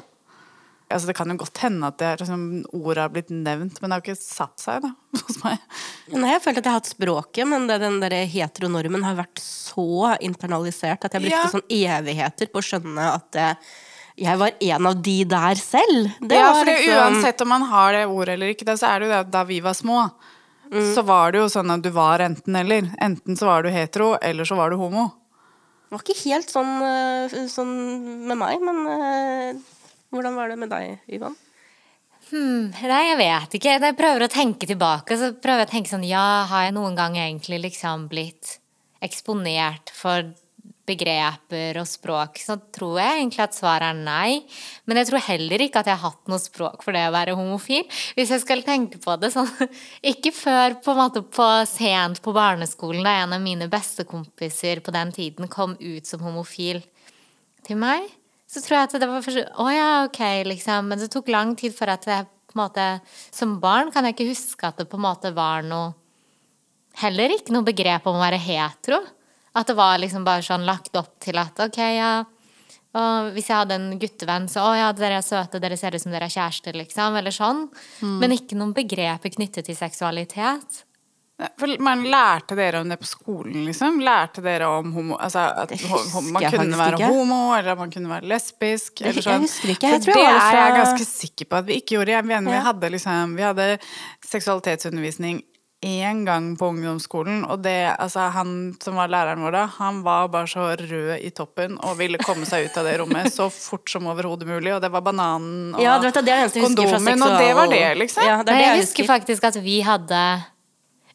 Altså, 0.88 1.11
det 1.11 1.16
kan 1.18 1.29
jo 1.29 1.37
godt 1.42 1.61
hende 1.61 1.88
at 1.90 1.98
det, 2.01 2.14
liksom, 2.22 2.44
ordet 2.72 3.03
har 3.03 3.11
blitt 3.12 3.33
nevnt, 3.35 3.81
men 3.81 3.90
det 3.90 3.98
har 3.98 4.05
ikke 4.05 4.16
satt 4.16 4.62
seg 4.62 4.81
da, 4.87 4.94
hos 5.27 5.42
meg. 5.44 5.66
Nei, 6.14 6.33
jeg 6.33 6.44
følte 6.46 6.62
at 6.62 6.70
jeg 6.70 6.72
har 6.72 6.81
hatt 6.81 6.94
språket, 6.94 7.44
men 7.51 7.68
det, 7.68 7.77
den 7.85 8.01
der 8.05 8.16
heteronormen 8.33 9.05
har 9.05 9.18
vært 9.18 9.42
så 9.42 10.14
internalisert 10.24 11.05
at 11.05 11.18
jeg 11.18 11.27
brukte 11.27 11.44
ja. 11.44 11.53
sånn 11.53 11.68
evigheter 11.68 12.51
på 12.53 12.62
å 12.62 12.66
skjønne 12.70 13.12
at 13.12 13.29
det, 13.37 13.51
jeg 14.18 14.40
var 14.40 14.57
en 14.70 14.88
av 14.90 15.05
de 15.05 15.18
der 15.31 15.61
selv. 15.61 16.09
Det 16.18 16.40
ja, 16.40 16.48
for 16.57 16.72
liksom... 16.72 16.96
uansett 16.96 17.44
om 17.44 17.53
man 17.53 17.68
har 17.70 17.94
det 17.94 18.09
ordet 18.09 18.35
eller 18.35 18.57
ikke, 18.57 18.72
så 18.72 18.90
er 18.90 18.98
det 18.98 19.09
jo 19.09 19.14
det 19.14 19.22
da 19.37 19.44
vi 19.46 19.61
var 19.62 19.77
små 19.79 20.01
mm. 20.72 20.94
så 20.94 21.03
var 21.03 21.33
det 21.33 21.42
jo 21.42 21.48
sånn 21.53 21.72
at 21.72 21.85
du 21.85 21.90
var 21.94 22.22
enten-eller. 22.24 22.92
Enten 23.05 23.38
så 23.38 23.48
var 23.48 23.64
du 23.64 23.72
hetero, 23.72 24.14
eller 24.22 24.48
så 24.48 24.59
var 24.59 24.72
du 24.72 24.79
homo. 24.81 25.09
Det 25.88 25.96
var 25.96 26.05
ikke 26.05 26.20
helt 26.27 26.51
sånn, 26.53 26.72
eh, 26.85 27.37
sånn 27.48 27.74
med 28.29 28.37
meg, 28.37 28.61
men 28.64 28.81
uh, 28.85 29.61
hvordan 30.14 30.38
var 30.38 30.50
det 30.52 30.58
med 30.60 30.72
deg, 30.72 31.04
Ivan? 31.18 31.36
Hmm, 32.28 32.68
nei, 32.72 33.04
jeg 33.08 33.18
vet 33.20 33.54
ikke. 33.56 33.76
Jeg 33.78 33.96
prøver 33.96 34.24
å 34.24 34.32
tenke 34.32 34.68
tilbake. 34.68 35.16
Så 35.16 35.30
prøver 35.40 35.64
jeg 35.64 35.68
å 35.68 35.72
tenke 35.72 35.92
sånn 35.92 36.08
Ja, 36.08 36.44
har 36.50 36.66
jeg 36.66 36.76
noen 36.76 36.98
gang 36.98 37.16
egentlig 37.16 37.62
liksom 37.64 38.08
blitt 38.10 38.58
eksponert 39.04 39.92
for 39.94 40.26
begreper 40.88 41.78
og 41.80 41.88
språk, 41.88 42.40
så 42.40 42.56
tror 42.74 42.98
jeg 43.00 43.18
egentlig 43.18 43.42
at 43.44 43.56
svaret 43.56 43.92
er 43.92 43.98
nei. 43.98 44.40
Men 44.88 45.00
jeg 45.00 45.10
tror 45.10 45.24
heller 45.26 45.64
ikke 45.64 45.82
at 45.82 45.90
jeg 45.90 46.00
har 46.00 46.14
hatt 46.14 46.30
noe 46.30 46.40
språk 46.42 46.84
for 46.84 46.96
det 46.96 47.04
å 47.08 47.14
være 47.14 47.36
homofil. 47.38 47.84
Hvis 48.16 48.32
jeg 48.34 48.44
skal 48.44 48.64
tenke 48.66 49.00
på 49.02 49.16
det 49.20 49.32
sånn 49.34 49.50
Ikke 50.12 50.32
før 50.34 50.78
på 50.84 50.94
en 50.94 51.00
måte 51.02 51.24
på 51.24 51.48
sent 51.68 52.22
på 52.24 52.34
barneskolen, 52.36 53.04
da 53.04 53.18
en 53.22 53.36
av 53.36 53.44
mine 53.44 53.68
bestekompiser 53.72 54.82
på 54.84 54.94
den 54.94 55.12
tiden 55.16 55.52
kom 55.52 55.76
ut 55.80 56.08
som 56.08 56.24
homofil 56.24 56.80
til 57.68 57.80
meg. 57.80 58.08
Så 58.48 58.62
tror 58.64 58.78
jeg 58.78 58.88
at 58.88 58.96
det 59.02 59.08
var 59.11 59.24
først 59.24 59.61
Å 59.61 59.68
ja, 59.72 59.88
ok, 60.06 60.20
liksom. 60.48 60.88
Men 60.88 61.02
det 61.02 61.11
tok 61.12 61.28
lang 61.32 61.54
tid 61.58 61.74
for 61.76 61.90
at 61.92 62.06
jeg 62.08 62.24
på 62.48 62.56
en 62.56 62.62
måte 62.62 62.87
Som 63.28 63.58
barn 63.61 63.92
kan 63.92 64.08
jeg 64.08 64.16
ikke 64.16 64.30
huske 64.30 64.70
at 64.70 64.80
det 64.80 64.88
på 64.88 64.96
en 64.96 65.04
måte 65.04 65.34
var 65.37 65.66
noe 65.66 65.92
Heller 66.98 67.30
ikke 67.30 67.52
noe 67.54 67.62
begrep 67.62 68.08
om 68.11 68.16
å 68.18 68.22
være 68.24 68.40
hetero. 68.42 68.96
At 69.54 69.68
det 69.70 69.76
var 69.78 70.00
liksom 70.02 70.24
bare 70.26 70.42
sånn 70.42 70.64
lagt 70.66 70.96
opp 70.98 71.12
til 71.22 71.38
at 71.38 71.61
ok, 71.68 71.78
ja 71.94 72.11
og 72.96 73.34
hvis 73.34 73.50
jeg 73.50 73.61
hadde 73.61 73.76
en 73.76 73.98
guttevenn, 74.00 74.48
så 74.50 74.64
å 74.64 74.74
ja, 74.76 74.88
dere 74.96 75.20
er 75.20 75.24
søte, 75.26 75.61
dere 75.61 75.76
ser 75.78 75.94
ut 75.94 76.02
som 76.02 76.12
dere 76.14 76.28
er 76.28 76.32
kjærester, 76.32 76.76
liksom. 76.78 77.18
Eller 77.20 77.34
sånn. 77.34 77.66
Mm. 78.00 78.14
Men 78.22 78.34
ikke 78.38 78.56
noen 78.58 78.72
begreper 78.76 79.34
knyttet 79.34 79.68
til 79.68 79.76
seksualitet. 79.76 80.82
For 81.38 81.70
man 81.79 82.01
lærte 82.11 82.57
dere 82.59 82.81
om 82.83 82.88
det 82.90 82.96
på 82.98 83.07
skolen, 83.07 83.61
liksom? 83.68 84.01
Lærte 84.03 84.42
dere 84.42 84.66
om 84.81 84.90
homo, 84.90 85.18
altså 85.22 85.44
at 85.62 85.74
man 86.33 86.42
kunne 86.42 86.81
være 86.81 86.98
ikke. 86.98 87.11
homo, 87.14 87.42
eller 87.55 87.77
at 87.77 87.79
man 87.79 87.92
kunne 87.94 88.11
være 88.11 88.27
lesbisk? 88.33 89.05
Eller 89.05 89.22
sånn. 89.22 89.44
Jeg 89.44 89.46
husker 89.46 89.74
ikke. 89.77 89.92
Jeg 89.92 90.03
tror 90.03 90.18
det 90.18 90.24
jeg 90.24 90.40
er 90.48 90.59
jeg 90.59 90.74
ganske 90.81 91.07
sikker 91.07 91.51
på 91.51 91.61
at 91.61 91.68
vi 91.68 91.77
ikke 91.79 91.94
gjorde. 91.94 92.16
Jeg 92.16 92.27
mener, 92.27 92.51
ja. 92.51 92.57
vi 92.57 92.66
hadde 92.66 92.90
liksom 92.96 93.38
Vi 93.38 93.46
hadde 93.46 93.68
seksualitetsundervisning 94.27 95.38
én 95.87 96.24
gang 96.27 96.57
på 96.59 96.72
ungdomsskolen, 96.72 97.44
og 97.46 97.62
det, 97.62 97.94
altså, 98.03 98.27
han 98.35 98.74
som 98.83 98.98
var 98.98 99.11
læreren 99.14 99.44
vår 99.46 99.55
da, 99.55 99.62
han 99.77 100.03
var 100.03 100.27
bare 100.33 100.51
så 100.51 100.72
rød 100.74 101.22
i 101.22 101.31
toppen 101.31 101.77
og 101.79 102.01
ville 102.01 102.18
komme 102.18 102.48
seg 102.51 102.66
ut 102.66 102.79
av 102.81 102.88
det 102.88 102.96
rommet 102.98 103.31
så 103.31 103.46
fort 103.46 103.87
som 103.87 104.11
overhodet 104.11 104.48
mulig, 104.48 104.72
og 104.74 104.83
det 104.83 104.90
var 104.90 105.07
bananen 105.07 105.77
og 105.77 105.83
ja, 105.85 105.94
vet, 106.03 106.18
kondomen, 106.59 107.22
og 107.22 107.38
det 107.38 107.53
var 107.55 107.70
det, 107.70 107.87
liksom. 108.03 108.27
Ja, 108.27 108.40
det 108.42 108.51
det 108.51 108.59
jeg, 108.59 108.72
jeg 108.72 108.87
husker 108.88 109.12
faktisk 109.14 109.51
at 109.53 109.62
vi 109.62 109.79
hadde 109.87 110.22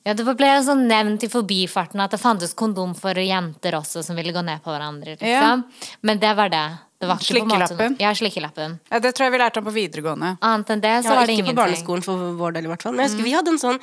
ja, 0.04 0.14
Det 0.14 0.24
ble 0.28 0.50
jo 0.50 0.64
sånn 0.68 0.88
nevnt 0.90 1.24
i 1.24 1.30
forbifarten 1.32 2.02
at 2.04 2.12
det 2.12 2.20
fantes 2.22 2.56
kondom 2.60 2.92
for 2.98 3.18
jenter 3.20 3.78
også 3.80 4.04
som 4.04 4.18
ville 4.20 4.34
gå 4.36 4.44
ned 4.44 4.64
på 4.64 4.74
hverandre. 4.74 5.16
Liksom. 5.16 5.30
Ja. 5.30 5.96
Men 6.02 6.20
det 6.20 6.34
var 6.40 6.52
det. 6.52 6.66
Slikkelappen? 7.04 7.96
Ja, 8.00 8.14
slikkelappen. 8.16 8.78
Ja, 8.90 9.00
det 9.04 9.12
tror 9.16 9.28
jeg 9.28 9.34
vi 9.34 9.40
lærte 9.42 9.60
om 9.60 9.66
på 9.68 9.74
videregående. 9.76 10.38
Annet 10.40 10.70
enn 10.72 10.84
det, 10.84 10.94
så 11.04 11.12
ja, 11.12 11.18
var 11.20 11.28
det 11.28 11.36
ingenting. 11.36 11.52
Ikke 11.52 11.58
på 11.58 11.62
barneskolen 11.62 12.06
for 12.06 12.30
vår 12.40 12.56
del, 12.56 12.70
i 12.70 12.72
hvert 12.72 12.86
fall. 12.86 12.96
Men 12.96 13.04
jeg 13.04 13.12
husker 13.12 13.24
mm. 13.24 13.28
vi 13.28 13.36
hadde 13.36 13.54
en 13.54 13.62
sånn 13.64 13.82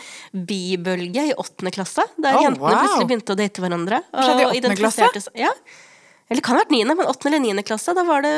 bibølge 0.53 1.27
i 1.29 1.35
åttende 1.37 1.75
klasse, 1.75 2.07
der 2.17 2.39
oh, 2.39 2.47
jentene 2.47 2.65
wow. 2.65 2.79
plutselig 2.79 3.11
begynte 3.11 3.37
å 3.37 3.41
date 3.43 3.65
hverandre. 3.65 4.01
Og 4.15 4.31
og 4.31 4.41
i 4.41 4.49
åttende 4.49 4.81
klasse? 4.81 5.11
Ja. 5.37 5.53
Eller 6.31 6.39
det 6.39 6.47
kan 6.47 6.55
ha 6.55 6.61
vært 6.63 6.71
niende, 6.71 6.95
men 6.95 7.09
åttende 7.11 7.33
eller 7.33 7.43
niende 7.43 7.63
klasse. 7.67 7.91
Da 7.97 8.05
var 8.07 8.23
det 8.23 8.33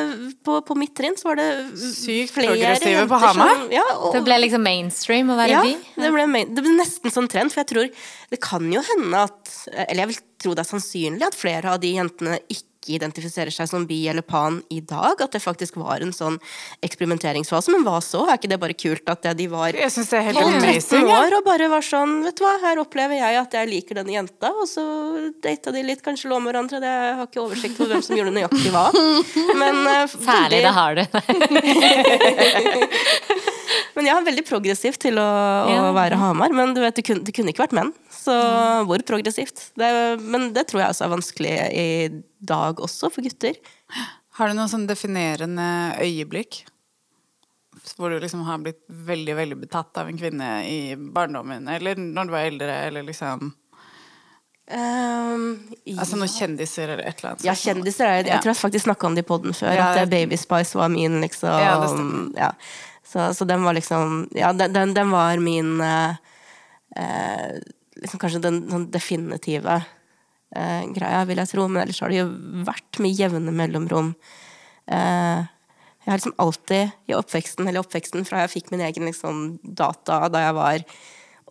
på, 0.48 0.54
på 0.64 0.76
mitt 0.80 0.94
trinn 0.96 1.12
så 1.20 1.28
var 1.28 1.36
det 1.36 1.48
Sykt 1.76 2.32
progressive 2.38 3.02
på 3.10 3.18
Hamar. 3.20 3.66
Ja, 3.74 3.84
og, 3.98 4.14
det 4.16 4.22
ble 4.24 4.38
liksom 4.46 4.64
mainstream 4.64 5.28
å 5.34 5.36
være 5.36 5.52
ja, 5.52 5.60
by? 5.60 5.74
Ja, 5.76 6.06
det 6.06 6.12
ble, 6.14 6.24
main, 6.32 6.54
det 6.56 6.64
ble 6.64 6.72
nesten 6.78 7.12
sånn 7.12 7.28
trend. 7.28 7.52
For 7.52 7.60
jeg 7.60 7.68
tror 7.74 8.08
det 8.32 8.40
kan 8.40 8.64
jo 8.72 8.80
hende 8.86 9.26
at 9.28 9.52
Eller 9.84 10.06
jeg 10.06 10.12
vil 10.14 10.20
tro 10.40 10.56
det 10.56 10.64
er 10.64 10.70
sannsynlig 10.72 11.28
at 11.28 11.36
flere 11.36 11.76
av 11.76 11.82
de 11.84 11.92
jentene 11.98 12.40
ikke 12.48 12.71
ikke 12.82 12.96
identifiserer 12.98 13.54
seg 13.54 13.68
som 13.70 13.86
bi 13.86 14.00
eller 14.10 14.24
pan 14.26 14.58
i 14.74 14.80
dag. 14.82 15.20
At 15.22 15.30
det 15.36 15.42
faktisk 15.42 15.76
var 15.80 16.02
en 16.02 16.12
sånn 16.14 16.38
eksperimenteringsfase. 16.82 17.70
Men 17.74 17.84
hva 17.86 18.00
så? 18.02 18.24
Er 18.26 18.34
ikke 18.40 18.50
det 18.50 18.58
bare 18.62 18.74
kult 18.76 19.08
at 19.12 19.26
de 19.38 19.46
var 19.52 19.70
12-13 19.78 21.06
år 21.06 21.38
og 21.38 21.44
bare 21.46 21.70
var 21.72 21.82
sånn 21.86 22.12
Vet 22.26 22.36
du 22.38 22.42
hva, 22.44 22.54
her 22.62 22.78
opplever 22.82 23.16
jeg 23.18 23.38
at 23.38 23.54
jeg 23.56 23.70
liker 23.70 23.94
denne 23.98 24.12
jenta, 24.14 24.48
og 24.52 24.66
så 24.68 24.82
data 25.42 25.72
de 25.74 25.82
litt, 25.86 26.02
kanskje 26.04 26.28
lå 26.30 26.36
med 26.42 26.48
hverandre. 26.52 26.80
Det, 26.82 26.92
jeg 26.92 27.16
har 27.18 27.26
ikke 27.30 27.42
oversikt 27.42 27.80
over 27.80 27.90
hvem 27.94 28.04
som 28.06 28.16
gjorde 28.18 28.36
nøyaktig 28.36 28.70
hva. 28.74 28.86
Men, 29.62 29.74
uh, 29.86 30.06
Særlig 30.12 30.60
det 30.66 30.74
har 30.76 30.92
du. 30.98 31.02
Men 33.96 34.08
ja, 34.08 34.16
veldig 34.24 34.44
progressivt 34.48 35.00
til 35.04 35.18
å, 35.20 35.28
å 35.68 35.92
være 35.96 36.16
Hamar. 36.20 36.50
Men 36.56 36.72
du 36.76 36.80
vet, 36.82 36.96
det 36.96 37.04
kunne, 37.06 37.24
det 37.26 37.32
kunne 37.36 37.50
ikke 37.52 37.64
vært 37.66 37.76
menn. 37.76 37.92
Så 38.22 38.34
hvor 38.86 39.02
progressivt? 39.06 39.72
Det, 39.78 39.88
men 40.22 40.52
det 40.54 40.68
tror 40.70 40.84
jeg 40.84 40.94
også 40.94 41.06
er 41.06 41.14
vanskelig 41.16 41.54
i 41.74 41.88
dag 42.38 42.82
også, 42.82 43.10
for 43.10 43.24
gutter. 43.26 43.58
Har 44.38 44.48
du 44.48 44.56
noen 44.56 44.70
sånn 44.70 44.86
definerende 44.88 45.66
øyeblikk? 46.02 46.62
Hvor 47.98 48.12
du 48.12 48.20
liksom 48.22 48.44
har 48.46 48.60
blitt 48.62 48.84
veldig, 48.86 49.34
veldig 49.40 49.58
betatt 49.64 49.98
av 49.98 50.08
en 50.08 50.20
kvinne 50.20 50.52
i 50.68 50.94
barndommen, 50.94 51.66
eller 51.72 51.98
når 51.98 52.30
du 52.30 52.34
var 52.36 52.52
eldre, 52.52 52.78
eller 52.86 53.08
liksom 53.08 53.50
Um, 54.72 55.58
Altså 55.98 56.16
noen 56.16 56.30
kjendiser 56.30 56.86
eller 56.86 57.02
et 57.04 57.18
eller 57.18 57.32
annet. 57.32 57.44
Ja, 57.44 57.52
kjendiser 57.58 58.06
er 58.06 58.14
Jeg 58.22 58.28
Ja. 58.30 58.38
tror 58.40 58.52
jeg 58.54 58.60
faktisk 58.60 58.84
snakka 58.86 59.06
om 59.06 59.14
det 59.18 59.24
i 59.24 59.28
poden 59.28 59.52
før. 59.52 59.74
Ja, 59.74 59.88
at 60.00 60.08
Baby 60.08 60.36
Spice 60.36 60.78
var 60.78 60.88
min, 60.88 61.20
liksom. 61.20 61.50
Ja, 61.50 61.74
ja. 62.38 62.52
Så, 63.04 63.34
så 63.34 63.44
den 63.44 63.64
var 63.64 63.74
liksom 63.74 64.28
Ja, 64.32 64.52
den, 64.52 64.72
den, 64.72 64.94
den 64.94 65.10
var 65.10 65.36
min 65.36 65.80
uh, 65.80 66.14
eh, 66.96 67.58
Liksom 68.02 68.18
kanskje 68.22 68.42
den, 68.42 68.60
den 68.68 68.84
definitive 68.94 69.78
eh, 70.56 70.84
greia, 70.94 71.22
vil 71.28 71.38
jeg 71.42 71.52
tro. 71.52 71.68
Men 71.70 71.84
ellers 71.84 72.00
har 72.02 72.10
det 72.12 72.20
jo 72.22 72.28
vært 72.66 72.98
med 73.04 73.14
jevne 73.18 73.54
mellomrom. 73.54 74.12
Eh, 74.90 75.42
jeg 76.02 76.10
har 76.10 76.18
liksom 76.18 76.34
alltid 76.42 76.90
i 77.06 77.14
oppveksten, 77.14 77.68
eller 77.70 77.84
oppveksten 77.84 78.24
fra 78.26 78.40
jeg 78.42 78.50
fikk 78.56 78.72
min 78.74 78.82
egen 78.82 79.06
liksom, 79.06 79.42
data 79.62 80.24
da 80.34 80.40
jeg 80.48 80.56
var 80.58 80.84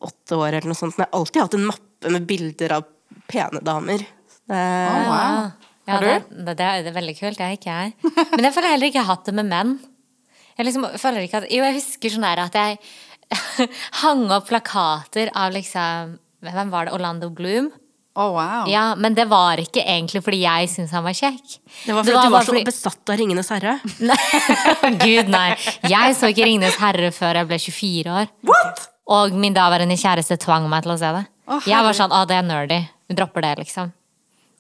åtte 0.02 0.36
år, 0.36 0.58
eller 0.58 0.68
noe 0.74 0.76
sånt, 0.76 0.97
men 0.97 1.06
jeg 1.06 1.12
har 1.14 1.20
alltid 1.22 1.41
hatt 1.45 1.56
en 1.60 1.68
mappe 1.70 2.12
med 2.12 2.26
bilder 2.28 2.74
av 2.80 2.88
pene 3.32 3.62
damer. 3.64 4.02
Det, 4.49 4.58
Å, 4.58 4.97
wow. 5.08 5.39
Ja, 5.88 5.93
Har 5.95 6.04
du? 6.04 6.10
det, 6.10 6.43
det, 6.49 6.56
det 6.60 6.66
er- 6.68 6.84
det 6.84 6.91
er 6.91 6.97
veldig 6.99 7.16
kult. 7.20 7.38
Det 7.39 7.45
er 7.47 7.56
ikke 7.56 7.78
jeg. 7.78 8.12
Men 8.36 8.45
jeg 8.49 8.54
føler 8.58 8.74
heller 8.74 8.89
ikke 8.91 8.99
jeg 8.99 9.06
har 9.08 9.16
hatt 9.16 9.30
det 9.30 9.36
med 9.39 9.47
menn. 9.49 9.72
Jeg 10.58 10.68
liksom 10.68 10.89
føler 10.99 11.24
ikke 11.26 11.39
at, 11.41 11.47
jo, 11.54 11.64
jeg 11.64 11.78
husker 11.80 12.14
sånn 12.14 12.28
der 12.28 12.41
at 12.43 12.58
jeg 12.60 12.78
hang 14.04 14.26
opp 14.36 14.49
plakater 14.52 15.32
av 15.38 15.54
liksom 15.56 16.18
Hvem 16.42 16.72
var 16.74 16.88
det? 16.88 16.94
Orlando 16.98 17.30
Bloom? 17.30 17.70
Å, 18.12 18.26
wow. 18.36 18.66
Ja, 18.68 18.96
Men 19.00 19.14
det 19.16 19.24
var 19.32 19.62
ikke 19.62 19.84
egentlig 19.86 20.20
fordi 20.26 20.42
jeg 20.44 20.68
syntes 20.74 20.92
han 20.92 21.06
var 21.06 21.16
kjekk. 21.16 21.54
Det 21.86 21.94
var 21.96 22.04
fordi 22.04 22.24
du 22.26 22.34
var 22.34 22.44
så 22.44 22.52
fordi- 22.52 22.66
besatt 22.68 23.12
av 23.14 23.20
Ringenes 23.22 23.52
herre. 23.54 23.78
Nei, 24.10 24.18
Gud, 25.06 25.30
nei. 25.32 25.56
Jeg 25.88 26.18
så 26.20 26.32
ikke 26.34 26.44
'Ringenes 26.50 26.76
herre' 26.82 27.14
før 27.16 27.39
jeg 27.39 27.48
ble 27.48 27.60
24 27.62 28.18
år. 28.18 28.28
What? 28.52 28.84
Og 29.12 29.32
min 29.39 29.56
daværende 29.56 29.96
kjæreste 29.96 30.38
tvang 30.44 30.68
meg 30.72 30.84
til 30.84 30.92
å 30.92 31.00
se 31.00 31.14
det. 31.16 31.24
Oh, 31.48 31.64
jeg 31.68 31.88
var 31.88 31.96
sånn 31.96 32.12
'Å, 32.12 32.28
det 32.28 32.36
er 32.42 32.46
nerdy'. 32.50 32.84
Hun 33.08 33.16
dropper 33.22 33.48
det, 33.48 33.56
liksom. 33.64 33.94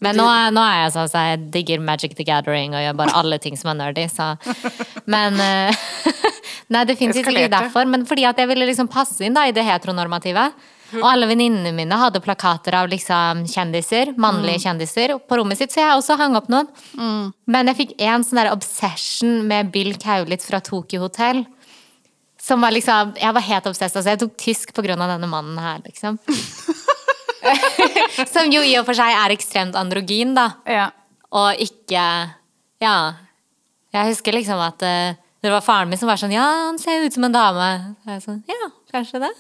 Men 0.01 0.17
nå 0.17 0.25
er, 0.25 0.49
nå 0.49 0.61
er 0.65 0.77
jeg 0.85 0.93
sånn 0.95 1.09
så 1.11 1.19
jeg 1.29 1.43
digger 1.53 1.79
Magic 1.79 2.15
the 2.17 2.23
Gathering 2.25 2.73
og 2.73 2.81
gjør 2.81 2.95
bare 3.03 3.13
alle 3.19 3.37
ting 3.37 3.53
som 3.59 3.69
er 3.69 3.77
nerdy, 3.83 4.07
så 4.09 4.31
Men 5.05 5.37
uh, 5.37 5.69
Nei, 6.73 6.85
definitivt 6.89 7.27
ikke 7.29 7.51
derfor, 7.51 7.85
men 7.85 8.07
fordi 8.09 8.25
at 8.25 8.39
jeg 8.39 8.49
ville 8.49 8.65
liksom 8.65 8.89
passe 8.89 9.21
inn 9.27 9.35
da 9.35 9.43
i 9.45 9.51
det 9.53 9.61
heteronormative. 9.67 10.47
Og 10.97 11.05
alle 11.07 11.27
venninnene 11.29 11.71
mine 11.75 11.97
hadde 12.01 12.19
plakater 12.23 12.75
av 12.81 12.89
liksom 12.91 13.45
kjendiser, 13.49 14.11
mannlige 14.19 14.65
kjendiser, 14.65 15.13
på 15.23 15.37
rommet 15.39 15.61
sitt, 15.61 15.71
så 15.71 15.83
jeg 15.83 15.95
også 15.95 16.17
hang 16.19 16.35
opp 16.39 16.49
noen. 16.51 16.67
Men 17.47 17.71
jeg 17.71 17.79
fikk 17.79 17.93
en 18.07 18.25
sånn 18.27 18.41
der 18.41 18.51
obsession 18.51 19.45
med 19.47 19.71
Bill 19.71 19.93
Kaulitz 20.01 20.49
fra 20.49 20.59
Tokyo 20.63 21.05
Hotel. 21.05 21.45
Som 22.41 22.63
var 22.65 22.73
liksom, 22.73 23.11
Jeg 23.21 23.33
var 23.37 23.43
helt 23.45 23.67
obsess. 23.69 23.93
Altså 23.95 24.15
jeg 24.15 24.19
tok 24.23 24.33
tysk 24.41 24.71
på 24.73 24.81
grunn 24.81 25.01
av 25.03 25.11
denne 25.13 25.29
mannen 25.29 25.59
her, 25.61 25.77
liksom. 25.85 26.17
Som 28.33 28.51
jo 28.53 28.61
i 28.65 28.75
og 28.79 28.85
for 28.87 28.97
seg 28.97 29.13
er 29.17 29.33
ekstremt 29.33 29.77
androgyn, 29.77 30.33
da. 30.37 30.51
Ja. 30.69 30.89
Og 31.31 31.61
ikke 31.61 32.05
Ja. 32.81 32.95
Jeg 33.91 34.07
husker 34.13 34.31
liksom 34.33 34.59
at 34.63 34.81
eh, 34.87 35.17
det 35.43 35.51
var 35.51 35.63
faren 35.65 35.89
min 35.91 35.99
som 35.99 36.07
var 36.07 36.15
sånn 36.21 36.31
Ja, 36.31 36.45
han 36.69 36.77
ser 36.79 37.03
ut 37.03 37.13
som 37.13 37.25
en 37.27 37.33
dame. 37.35 37.67
Så 38.03 38.13
jeg 38.13 38.21
sånn, 38.23 38.43
ja, 38.47 38.69
kanskje 38.93 39.19
det. 39.25 39.31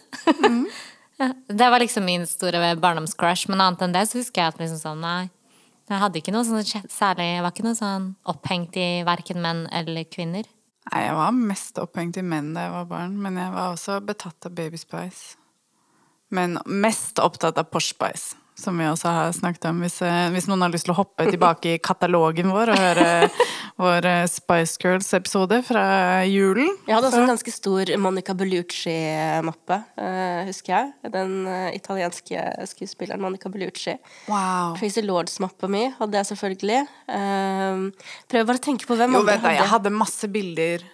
Det 1.47 1.69
var 1.69 1.83
liksom 1.83 2.05
min 2.07 2.25
store 2.27 2.75
barndomscrush. 2.81 3.49
Men 3.51 3.61
annet 3.61 3.85
enn 3.85 3.95
det 3.95 4.07
så 4.09 4.21
husker 4.21 4.43
jeg 4.43 4.53
at 4.53 4.61
liksom 4.61 4.81
sånn, 4.81 5.03
nei. 5.03 5.29
Jeg 5.91 5.99
hadde 5.99 6.21
ikke 6.21 6.31
noe 6.31 6.47
sånn 6.47 6.87
særlig 6.87 7.25
Jeg 7.27 7.43
var 7.43 7.51
ikke 7.51 7.65
noe 7.65 7.75
sånn 7.75 8.05
opphengt 8.31 8.77
i 8.79 9.03
verken 9.03 9.41
menn 9.43 9.65
eller 9.75 10.07
kvinner. 10.07 10.47
Nei, 10.87 11.01
jeg 11.03 11.17
var 11.17 11.35
mest 11.35 11.77
opphengt 11.81 12.17
i 12.17 12.23
menn 12.25 12.53
da 12.55 12.65
jeg 12.65 12.73
var 12.73 12.87
barn, 12.89 13.17
men 13.21 13.37
jeg 13.37 13.53
var 13.53 13.73
også 13.75 13.99
betatt 14.05 14.47
av 14.47 14.55
Baby 14.57 14.79
Spice. 14.81 15.35
Men 16.31 16.57
mest 16.65 17.19
opptatt 17.19 17.59
av 17.59 17.67
Posh 17.69 17.91
Spice, 17.91 18.39
som 18.61 18.77
vi 18.79 18.85
også 18.87 19.11
har 19.11 19.31
snakket 19.35 19.65
om. 19.71 19.79
Hvis, 19.83 19.97
eh, 20.05 20.29
hvis 20.33 20.47
noen 20.49 20.61
har 20.65 20.71
lyst 20.73 20.85
til 20.87 20.93
å 20.93 20.99
hoppe 21.01 21.25
tilbake 21.29 21.73
i 21.75 21.79
katalogen 21.83 22.51
vår 22.53 22.71
og 22.73 22.79
høre 22.81 23.07
vår 23.81 24.07
eh, 24.09 24.25
Spice 24.29 24.77
Girls-episode 24.81 25.61
fra 25.67 25.83
julen. 26.29 26.69
Jeg 26.87 26.95
hadde 26.95 27.09
også 27.09 27.23
en 27.23 27.31
ganske 27.33 27.53
stor 27.55 27.91
Monica 28.01 28.35
Bellucci-mappe, 28.37 29.79
eh, 29.97 30.41
husker 30.49 30.75
jeg. 30.75 31.11
Den 31.17 31.35
italienske 31.75 32.45
skuespilleren 32.71 33.21
Monica 33.23 33.49
Bellucci. 33.51 33.97
Wow. 34.29 34.75
Crazy 34.79 35.03
Lords-mappa 35.05 35.69
mi 35.71 35.87
hadde 35.97 36.21
jeg 36.21 36.31
selvfølgelig. 36.33 36.81
Um, 37.11 37.87
prøv 38.31 38.47
bare 38.49 38.61
å 38.61 38.65
tenke 38.69 38.87
på 38.89 38.97
hvem 38.99 39.17
Jo, 39.17 39.23
andre 39.23 39.37
du, 39.37 39.47
jeg 39.49 39.57
hadde. 39.61 39.71
hadde 39.75 39.95
masse 39.95 40.29
bilder. 40.31 40.85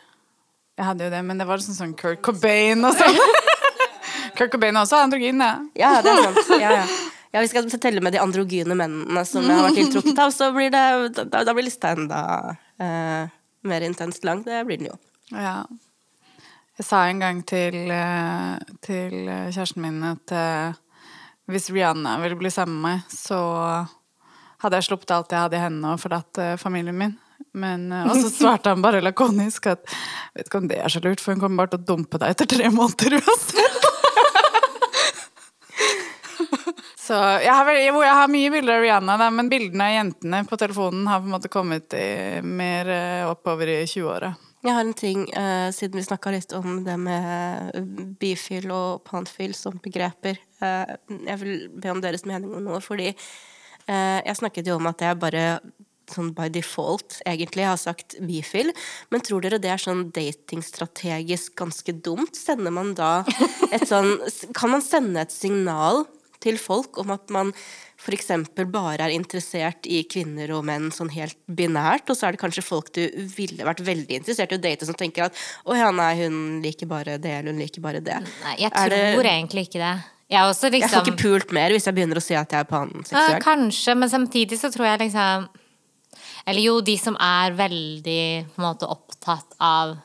Jeg 0.78 0.86
hadde 0.92 1.08
jo 1.08 1.14
det, 1.14 1.22
men 1.26 1.40
det 1.42 1.48
var 1.50 1.62
sånn, 1.64 1.78
sånn 1.78 1.94
Kurt 1.98 2.22
Cobain 2.26 2.86
og 2.86 2.94
sånn. 2.98 3.18
Kurt 4.38 4.52
Cobain 4.54 4.76
er 4.78 4.84
også 4.84 5.00
androgyn, 5.02 5.42
ja. 5.42 5.54
Ja, 5.80 5.92
det 6.06 6.12
er 6.14 6.28
sant. 6.28 6.52
Ja, 6.62 6.74
ja. 6.84 6.88
Ja, 7.38 7.44
jeg 7.46 7.52
skal 7.54 7.82
telle 7.82 8.02
med 8.02 8.16
de 8.16 8.22
androgyne 8.22 8.74
mennene 8.78 9.24
som 9.30 9.46
jeg 9.46 9.54
har 9.54 9.68
vært 9.68 9.78
tiltrukket 9.78 10.22
av, 10.24 10.32
så 10.34 10.50
blir 10.56 10.72
det, 10.74 10.86
da, 11.30 11.44
da 11.46 11.54
blir 11.54 11.68
lista 11.68 11.92
enda 11.94 12.22
eh, 12.82 13.30
mer 13.68 13.86
intenst 13.86 14.26
lang. 14.26 14.42
Det 14.46 14.64
blir 14.66 14.82
den 14.82 14.90
jo. 14.90 14.98
Ja. 15.36 15.60
Jeg 16.78 16.86
sa 16.86 17.04
en 17.10 17.22
gang 17.22 17.44
til, 17.46 17.78
eh, 17.94 18.58
til 18.86 19.30
eh, 19.30 19.48
kjæresten 19.54 19.86
min 19.86 20.02
at 20.06 20.34
uh, 20.34 20.76
hvis 21.50 21.70
Rihanna 21.74 22.18
ville 22.22 22.38
bli 22.38 22.52
sammen 22.54 22.82
med 22.82 22.98
meg, 22.98 23.14
så 23.14 23.40
hadde 24.62 24.80
jeg 24.82 24.90
sluppet 24.90 25.14
alt 25.16 25.34
jeg 25.34 25.46
hadde 25.46 25.58
i 25.58 25.64
hendene 25.64 25.96
og 25.96 26.02
forlatt 26.02 26.42
uh, 26.42 26.54
familien 26.62 26.98
min. 26.98 27.16
Men, 27.58 27.88
uh, 27.94 28.10
og 28.12 28.18
så 28.22 28.34
svarte 28.34 28.74
han 28.74 28.84
bare 28.86 29.02
lakonisk 29.06 29.70
at 29.74 29.86
vet 30.36 30.50
ikke 30.50 30.62
om 30.62 30.70
det 30.70 30.82
er 30.82 30.94
så 30.94 31.02
lurt, 31.06 31.22
for 31.24 31.34
hun 31.34 31.42
kommer 31.46 31.64
bare 31.64 31.76
til 31.76 31.86
å 31.86 31.90
dumpe 31.94 32.22
deg 32.22 32.34
etter 32.34 32.50
tre 32.58 32.74
måneder 32.74 33.20
uansett. 33.22 33.94
Så 37.08 37.16
jeg 37.40 37.54
har, 37.54 37.70
jeg 37.72 38.16
har 38.20 38.32
mye 38.32 38.52
bilder 38.52 38.80
av 38.80 38.84
Rihanna, 38.84 39.16
da, 39.22 39.30
men 39.32 39.48
bildene 39.52 39.86
av 39.86 39.94
jentene 39.94 40.42
på 40.50 40.60
telefonen 40.60 41.08
har 41.08 41.22
på 41.22 41.30
en 41.30 41.36
måte 41.38 41.52
kommet 41.52 41.96
i, 41.96 42.42
mer 42.44 42.90
eh, 42.92 43.24
oppover 43.30 43.72
i 43.72 43.78
20-åra. 43.88 44.34
Jeg 44.66 44.74
har 44.74 44.84
en 44.84 44.98
ting, 44.98 45.22
eh, 45.32 45.70
siden 45.72 46.02
vi 46.02 46.04
snakka 46.04 46.34
litt 46.34 46.52
om 46.58 46.82
det 46.84 46.98
med 47.00 48.18
bifil 48.20 48.68
og 48.76 49.06
panfil 49.08 49.54
som 49.56 49.78
begreper. 49.84 50.42
Eh, 50.60 50.96
jeg 51.30 51.40
vil 51.44 51.54
be 51.78 51.94
om 51.94 52.02
deres 52.04 52.26
mening 52.28 52.52
om 52.58 52.66
noe, 52.66 52.82
fordi 52.84 53.14
eh, 53.14 54.20
jeg 54.26 54.40
snakket 54.42 54.68
jo 54.68 54.76
om 54.82 54.90
at 54.92 55.06
jeg 55.06 55.22
bare 55.22 55.46
sånn 56.12 56.34
by 56.36 56.50
default 56.52 57.22
egentlig 57.28 57.68
har 57.68 57.80
sagt 57.80 58.18
bifil. 58.24 58.74
Men 59.14 59.24
tror 59.24 59.44
dere 59.44 59.62
det 59.64 59.72
er 59.72 59.82
sånn 59.84 60.08
datingstrategisk 60.16 61.56
ganske 61.60 61.96
dumt? 62.04 62.36
Sender 62.36 62.76
man 62.76 62.94
da 62.98 63.22
et 63.76 63.88
sånn 63.88 64.16
Kan 64.56 64.72
man 64.76 64.84
sende 64.84 65.24
et 65.24 65.36
signal 65.36 66.06
til 66.48 66.58
folk 66.62 66.98
om 67.04 67.14
at 67.16 67.30
man 67.34 67.54
f.eks. 67.98 68.30
bare 68.72 69.08
er 69.08 69.14
interessert 69.16 69.88
i 69.90 70.04
kvinner 70.10 70.52
og 70.56 70.66
menn 70.70 70.90
sånn 70.94 71.12
helt 71.14 71.38
binært, 71.46 72.10
og 72.10 72.18
så 72.18 72.28
er 72.28 72.36
det 72.36 72.42
kanskje 72.44 72.66
folk 72.66 72.92
du 72.96 73.04
ville 73.36 73.66
vært 73.68 73.84
veldig 73.86 74.22
interessert 74.22 74.54
i 74.54 74.60
å 74.60 74.64
date, 74.64 74.88
som 74.88 74.98
tenker 74.98 75.28
at 75.28 75.42
å 75.68 75.76
ja, 75.78 75.90
nei, 75.96 76.14
hun 76.24 76.62
liker 76.64 76.90
bare 76.90 77.18
det, 77.22 77.40
eller 77.40 77.54
hun 77.56 77.62
liker 77.64 77.84
bare 77.84 78.04
det. 78.06 78.22
Nei, 78.46 78.56
jeg 78.64 78.74
tror 78.74 79.24
det- 79.24 79.34
egentlig 79.34 79.68
ikke 79.70 79.82
det. 79.84 79.96
Jeg, 80.28 80.44
også, 80.44 80.68
liksom... 80.68 80.74
Jeg 80.74 80.82
liksom, 80.84 81.06
får 81.06 81.14
ikke 81.14 81.24
pult 81.24 81.54
mer 81.56 81.72
hvis 81.72 81.86
jeg 81.88 81.96
begynner 81.96 82.20
å 82.20 82.24
si 82.24 82.36
at 82.36 82.52
jeg 82.52 82.60
er 82.60 82.66
Ja, 82.66 82.72
panseksuell. 82.74 83.38
kanskje, 83.46 83.94
men 83.96 84.10
samtidig 84.12 84.58
så 84.60 84.72
tror 84.74 84.90
jeg 84.90 85.00
liksom 85.06 85.48
Eller 86.48 86.62
jo, 86.64 86.82
de 86.82 86.98
som 87.00 87.16
er 87.20 87.56
veldig 87.56 88.24
på 88.52 88.60
en 88.62 88.66
måte 88.66 88.90
opptatt 88.92 89.56
av 89.60 89.96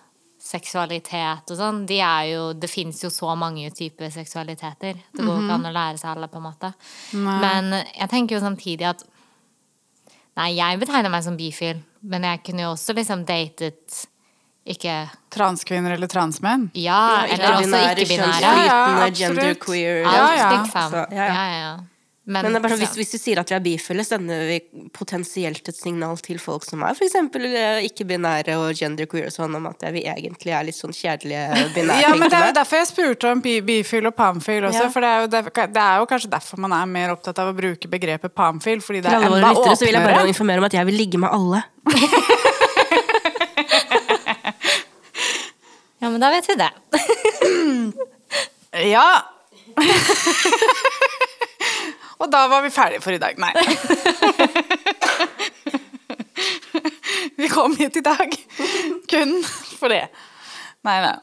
seksualitet 0.52 1.50
og 1.52 1.58
sånn, 1.58 1.82
de 1.88 1.98
er 2.04 2.28
jo 2.34 2.42
Det 2.52 2.68
fins 2.70 3.00
jo 3.04 3.10
så 3.12 3.32
mange 3.38 3.70
typer 3.74 4.12
seksualiteter. 4.14 4.94
Det 5.12 5.24
går 5.24 5.40
ikke 5.42 5.56
an 5.58 5.66
å 5.70 5.74
lære 5.74 5.98
seg 6.00 6.12
alle, 6.12 6.28
på 6.28 6.38
en 6.40 6.46
måte. 6.50 6.72
Men 7.16 7.72
jeg 7.80 8.08
tenker 8.12 8.36
jo 8.38 8.44
samtidig 8.44 8.88
at 8.92 9.04
Nei, 10.38 10.54
jeg 10.56 10.78
betegner 10.80 11.12
meg 11.12 11.20
som 11.26 11.34
bifil, 11.36 11.82
men 12.08 12.24
jeg 12.24 12.38
kunne 12.46 12.62
jo 12.64 12.70
også 12.72 12.94
liksom 12.96 13.26
datet 13.28 13.98
ikke 14.64 14.94
Transkvinner 15.34 15.96
eller 15.96 16.06
transmenn? 16.08 16.68
Ja, 16.78 17.26
eller 17.26 17.56
også 17.58 17.80
Ikke-binære, 18.06 18.52
Ja, 18.64 18.76
absolutt. 19.08 19.66
Ja, 20.06 20.22
absolutt. 20.62 21.12
Ja, 21.12 21.44
ja. 21.58 21.72
Men, 22.24 22.44
Men 22.46 22.52
det 22.54 22.58
er 22.60 22.62
bare 22.62 22.76
sånn, 22.76 22.84
hvis, 22.84 22.94
hvis 23.00 23.10
du 23.16 23.18
sier 23.18 23.38
at 23.42 23.48
vi 23.50 23.54
er 23.56 23.62
bifile, 23.64 24.04
sender 24.06 24.44
vi 24.46 24.58
potensielt 24.94 25.66
et 25.72 25.74
signal 25.74 26.20
til 26.22 26.38
folk 26.38 26.62
som 26.62 26.84
er 26.86 26.94
f.eks. 26.94 27.16
ikke-binære 27.88 28.54
og 28.62 28.70
genderqueer 28.78 29.26
og 29.26 29.34
sånn, 29.34 29.56
om 29.58 29.66
at 29.72 29.82
vi 29.96 30.04
egentlig 30.06 30.54
er 30.54 30.68
litt 30.68 30.78
sånn 30.78 30.94
kjedelige 30.94 31.48
binære. 31.74 31.98
Ja, 32.04 32.12
men 32.14 32.30
det 32.30 32.38
er 32.38 32.46
jo 32.52 32.54
derfor 32.60 32.78
jeg 32.78 32.88
spurte 32.92 33.32
om 33.34 33.42
bi- 33.42 33.58
bifil 33.66 34.06
og 34.06 34.14
pamfil 34.14 34.68
også. 34.70 34.84
Ja. 34.86 34.92
For 34.94 35.02
det 35.02 35.10
er, 35.10 35.18
jo, 35.26 35.26
det 35.74 35.82
er 35.82 35.98
jo 35.98 36.06
kanskje 36.14 36.30
derfor 36.36 36.62
man 36.62 36.76
er 36.78 36.86
mer 36.94 37.16
opptatt 37.16 37.42
av 37.42 37.50
å 37.50 37.56
bruke 37.58 37.90
begrepet 37.90 38.30
pamfil. 38.38 38.78
Fordi 38.86 39.02
det 39.02 39.10
er 39.10 39.26
enda 39.26 39.42
lyttere 39.42 39.74
så 39.82 39.88
vil 39.90 39.98
jeg 39.98 40.06
bare 40.06 40.30
informere 40.30 40.62
om 40.62 40.68
at 40.70 40.78
jeg 40.78 40.86
vil 40.92 41.00
ligge 41.02 41.18
med 41.26 41.30
alle. 41.34 41.64
Ja, 46.02 46.08
men 46.10 46.18
da 46.18 46.32
vet 46.34 46.48
vi 46.50 46.54
det. 46.58 46.70
Ja. 48.90 49.04
Og 52.22 52.30
da 52.30 52.44
var 52.50 52.62
vi 52.62 52.70
ferdige 52.70 53.02
for 53.02 53.14
i 53.14 53.20
dag. 53.22 53.38
Nei. 53.42 53.52
Vi 57.36 57.48
kom 57.48 57.76
hit 57.76 57.96
i 57.96 58.00
dag 58.04 58.34
kun 59.10 59.32
for 59.78 59.88
det. 59.92 60.06
Nei, 60.86 60.98
nei. 61.02 61.14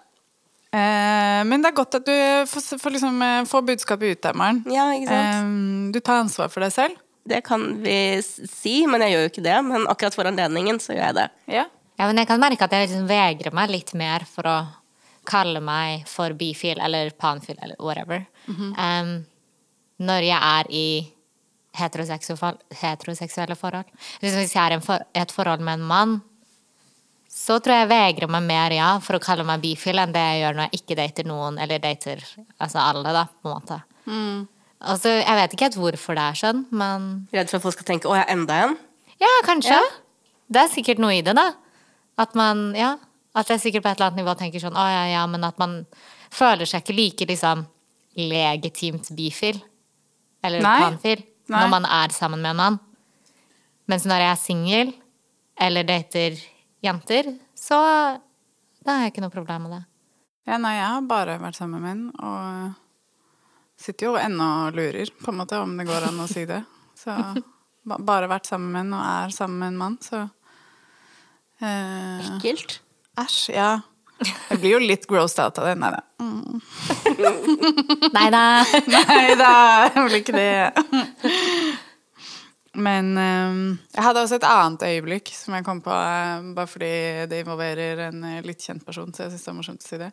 Eh, 0.70 1.42
men 1.50 1.64
det 1.64 1.72
er 1.72 1.78
godt 1.78 1.98
at 1.98 2.06
du 2.06 2.16
får, 2.50 2.78
får, 2.82 2.94
liksom, 2.96 3.22
eh, 3.26 3.46
får 3.50 3.64
budskapet 3.72 4.12
ut 4.12 4.22
der, 4.26 4.36
Maren. 4.38 4.60
Ja, 4.70 4.90
ikke 4.96 5.10
sant? 5.10 5.38
Eh, 5.40 5.94
du 5.96 6.00
tar 6.00 6.22
ansvar 6.24 6.52
for 6.54 6.66
deg 6.66 6.74
selv. 6.76 7.00
Det 7.30 7.42
kan 7.46 7.66
vi 7.84 8.20
si, 8.26 8.76
men 8.90 9.04
jeg 9.06 9.16
gjør 9.16 9.26
jo 9.26 9.32
ikke 9.32 9.46
det. 9.46 9.58
Men 9.66 9.88
akkurat 9.92 10.18
for 10.18 10.30
anledningen 10.30 10.82
så 10.82 10.96
gjør 10.96 11.06
jeg 11.08 11.18
det. 11.20 11.28
Ja. 11.60 11.66
Ja, 12.00 12.08
men 12.08 12.22
jeg 12.22 12.30
kan 12.30 12.40
merke 12.42 12.64
at 12.68 12.74
jeg 12.74 12.88
liksom 12.88 13.10
vegrer 13.10 13.56
meg 13.56 13.74
litt 13.74 13.92
mer 13.98 14.24
for 14.30 14.48
å 14.48 14.58
kalle 15.30 15.60
meg 15.62 16.08
for 16.10 16.34
bifil 16.38 16.80
eller 16.82 17.12
panfil 17.12 17.58
eller 17.62 17.76
whatever. 17.84 18.24
um, 18.50 19.12
når 20.00 20.28
jeg 20.30 20.40
er 20.40 20.70
i 20.72 20.88
heteroseksuelle 21.80 23.56
forhold. 23.60 23.90
Liksom 24.24 24.42
hvis 24.42 24.56
jeg 24.56 24.64
er 24.64 24.78
i 24.78 24.82
for, 24.84 25.06
et 25.16 25.32
forhold 25.32 25.64
med 25.64 25.80
en 25.80 25.88
mann, 25.92 26.18
så 27.30 27.60
tror 27.62 27.84
jeg 27.84 27.90
vegrer 27.92 28.32
meg 28.32 28.48
mer 28.48 28.74
ja, 28.74 28.90
for 29.06 29.20
å 29.20 29.24
kalle 29.24 29.46
meg 29.48 29.62
bifil 29.64 30.02
enn 30.02 30.14
det 30.16 30.24
jeg 30.24 30.42
gjør 30.42 30.58
når 30.58 30.68
jeg 30.68 30.82
ikke 30.82 30.98
dater 30.98 31.28
noen, 31.30 31.60
eller 31.62 31.82
dater 31.84 32.24
altså 32.58 32.82
alle, 32.82 33.14
da, 33.16 33.28
på 33.30 33.52
en 33.52 33.60
måte. 33.60 33.80
Altså, 34.80 35.12
jeg 35.20 35.38
vet 35.38 35.54
ikke 35.54 35.68
helt 35.68 35.80
hvorfor 35.80 36.18
det 36.18 36.26
er 36.26 36.40
sånn, 36.40 36.64
men 36.72 37.10
Redd 37.36 37.52
for 37.52 37.60
at 37.60 37.66
folk 37.68 37.76
skal 37.78 37.88
tenke 37.92 38.10
'å, 38.10 38.16
jeg 38.18 38.26
er 38.26 38.34
enda 38.34 38.62
en'. 38.66 38.78
ja, 39.22 39.34
kanskje. 39.46 39.78
Det 40.50 40.62
er 40.64 40.72
sikkert 40.74 41.00
noe 41.04 41.14
i 41.20 41.22
det, 41.22 41.36
da. 41.36 41.52
At 42.18 42.34
man, 42.36 42.74
ja, 42.76 42.96
at 43.36 43.48
jeg 43.48 43.62
sikkert 43.62 43.84
på 43.84 43.90
et 43.92 44.00
eller 44.00 44.10
annet 44.10 44.24
nivå 44.24 44.34
tenker 44.40 44.60
sånn, 44.64 44.76
å 44.76 44.86
ja, 44.90 45.06
ja, 45.14 45.26
men 45.28 45.44
at 45.44 45.60
man 45.60 45.86
føler 46.34 46.66
seg 46.66 46.82
ikke 46.82 46.98
like 46.98 47.28
liksom 47.30 47.68
legitimt 48.18 49.12
bifil. 49.16 49.62
Eller 50.44 50.64
Nei. 50.64 50.80
panfil. 50.84 51.24
Nei. 51.50 51.60
Når 51.64 51.70
man 51.74 51.86
er 51.86 52.14
sammen 52.16 52.42
med 52.44 52.54
en 52.54 52.60
mann. 52.62 52.80
Mens 53.90 54.06
når 54.06 54.22
jeg 54.22 54.32
er 54.32 54.42
singel, 54.42 54.92
eller 55.60 55.88
dater 55.88 56.38
jenter, 56.86 57.32
så 57.58 57.80
da 58.86 58.96
har 58.96 59.08
jeg 59.08 59.16
ikke 59.16 59.24
noe 59.26 59.34
problem 59.34 59.66
med 59.66 59.74
det. 59.76 59.84
ja, 60.48 60.58
nei, 60.62 60.76
jeg 60.78 60.86
har 60.94 61.08
bare 61.10 61.40
vært 61.42 61.58
sammen 61.58 61.82
med 61.82 61.90
menn, 61.90 62.04
og 62.22 63.80
sitter 63.80 64.10
jo 64.10 64.14
ennå 64.20 64.50
og 64.68 64.78
lurer, 64.78 65.12
på 65.20 65.32
en 65.34 65.40
måte, 65.42 65.60
om 65.60 65.76
det 65.78 65.88
går 65.90 66.08
an 66.10 66.22
å 66.24 66.28
si 66.30 66.46
det. 66.50 66.62
Så 66.98 67.16
bare 67.86 68.30
vært 68.30 68.48
sammen 68.50 68.72
med 68.72 68.86
menn 68.86 68.98
og 68.98 69.04
er 69.06 69.34
sammen 69.34 69.60
med 69.64 69.74
en 69.74 69.82
mann, 69.82 69.98
så 70.04 70.24
eh, 71.64 72.30
Ekkelt. 72.36 72.80
Æsj, 73.20 73.40
ja. 73.58 73.72
Jeg 74.20 74.60
blir 74.60 74.76
jo 74.76 74.80
litt 74.84 75.06
grossed 75.10 75.42
out 75.44 75.60
av 75.62 75.70
det. 75.70 75.76
Nei 75.80 75.92
da. 75.94 76.02
Mm. 76.20 76.62
Nei 78.18 78.26
da. 78.34 78.44
Nei 78.90 79.38
da, 79.40 79.54
jeg 79.94 80.06
blir 80.08 80.20
ikke 80.20 80.36
det. 80.38 80.56
Men 82.80 83.10
um, 83.18 83.64
jeg 83.96 84.06
hadde 84.06 84.22
også 84.24 84.38
et 84.38 84.46
annet 84.46 84.86
øyeblikk 84.86 85.32
som 85.34 85.56
jeg 85.58 85.66
kom 85.66 85.82
på, 85.84 85.92
uh, 85.92 86.52
bare 86.56 86.70
fordi 86.70 86.92
det 87.32 87.42
involverer 87.42 88.06
en 88.06 88.22
uh, 88.24 88.38
litt 88.46 88.62
kjent 88.64 88.86
person, 88.86 89.10
så 89.12 89.26
jeg 89.26 89.34
syns 89.34 89.48
det 89.48 89.52
er 89.52 89.58
morsomt 89.58 89.84
å 89.84 89.90
si 89.90 90.00
det. 90.00 90.12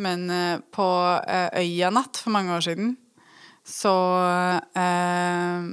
Men 0.00 0.24
uh, 0.32 0.56
på 0.72 0.88
Øyanatt 1.60 2.22
for 2.24 2.34
mange 2.34 2.56
år 2.56 2.64
siden, 2.66 2.96
så 3.66 3.94
eh, 4.76 5.66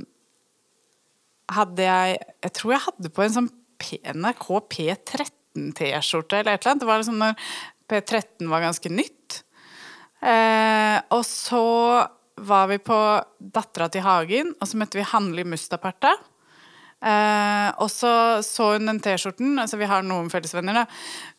hadde 1.58 1.84
jeg 1.84 2.18
Jeg 2.44 2.54
tror 2.54 2.74
jeg 2.74 2.86
hadde 2.86 3.14
på 3.14 3.24
en 3.24 3.36
sånn 3.38 3.50
P 3.78 4.00
NRK 4.02 4.48
P13-T-skjorte 5.58 6.40
eller 6.40 6.54
et 6.54 6.62
eller 6.62 6.72
annet. 6.72 6.82
Det 6.82 6.90
var 6.90 7.02
liksom 7.02 7.20
når 7.22 7.36
P13 7.90 8.50
var 8.52 8.66
ganske 8.66 8.92
nytt. 8.92 9.42
Eh, 10.22 10.98
og 11.14 11.24
så 11.26 11.66
var 12.38 12.68
vi 12.70 12.78
på 12.78 12.98
Dattera 13.40 13.88
til 13.90 14.04
Hagen, 14.06 14.54
og 14.60 14.70
så 14.70 14.78
møtte 14.78 15.00
vi 15.00 15.06
Hanli 15.08 15.46
Mustaparta. 15.48 16.14
Eh, 16.98 17.70
og 17.78 17.90
så 17.94 18.42
så 18.46 18.72
hun 18.74 18.90
den 18.90 19.02
T-skjorten, 19.02 19.58
altså 19.62 19.78
vi 19.78 19.90
har 19.90 20.06
noen 20.06 20.32
fellesvenner, 20.34 20.82
da. 20.82 20.86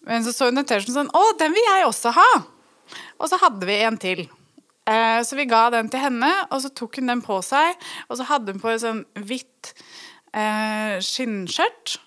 Men 0.06 0.26
så 0.26 0.34
så 0.34 0.50
hun 0.50 0.58
den 0.58 0.66
T-skjorten 0.66 0.94
sånn 0.94 1.14
Å, 1.14 1.22
den 1.38 1.54
vil 1.54 1.66
jeg 1.66 1.86
også 1.88 2.14
ha! 2.14 2.28
Og 3.18 3.26
så 3.30 3.38
hadde 3.42 3.66
vi 3.68 3.80
en 3.84 3.98
til. 4.00 4.26
Eh, 4.88 5.20
så 5.26 5.36
vi 5.36 5.48
ga 5.50 5.66
den 5.74 5.90
til 5.92 6.00
henne, 6.00 6.30
og 6.48 6.62
så 6.64 6.70
tok 6.72 7.00
hun 7.00 7.10
den 7.10 7.22
på 7.24 7.40
seg. 7.44 7.74
Og 8.08 8.20
så 8.20 8.28
hadde 8.30 8.54
hun 8.54 8.62
på 8.62 8.70
et 8.72 8.84
sånn 8.84 9.02
hvitt 9.18 9.74
eh, 10.32 10.96
skinnskjørt. 11.04 11.98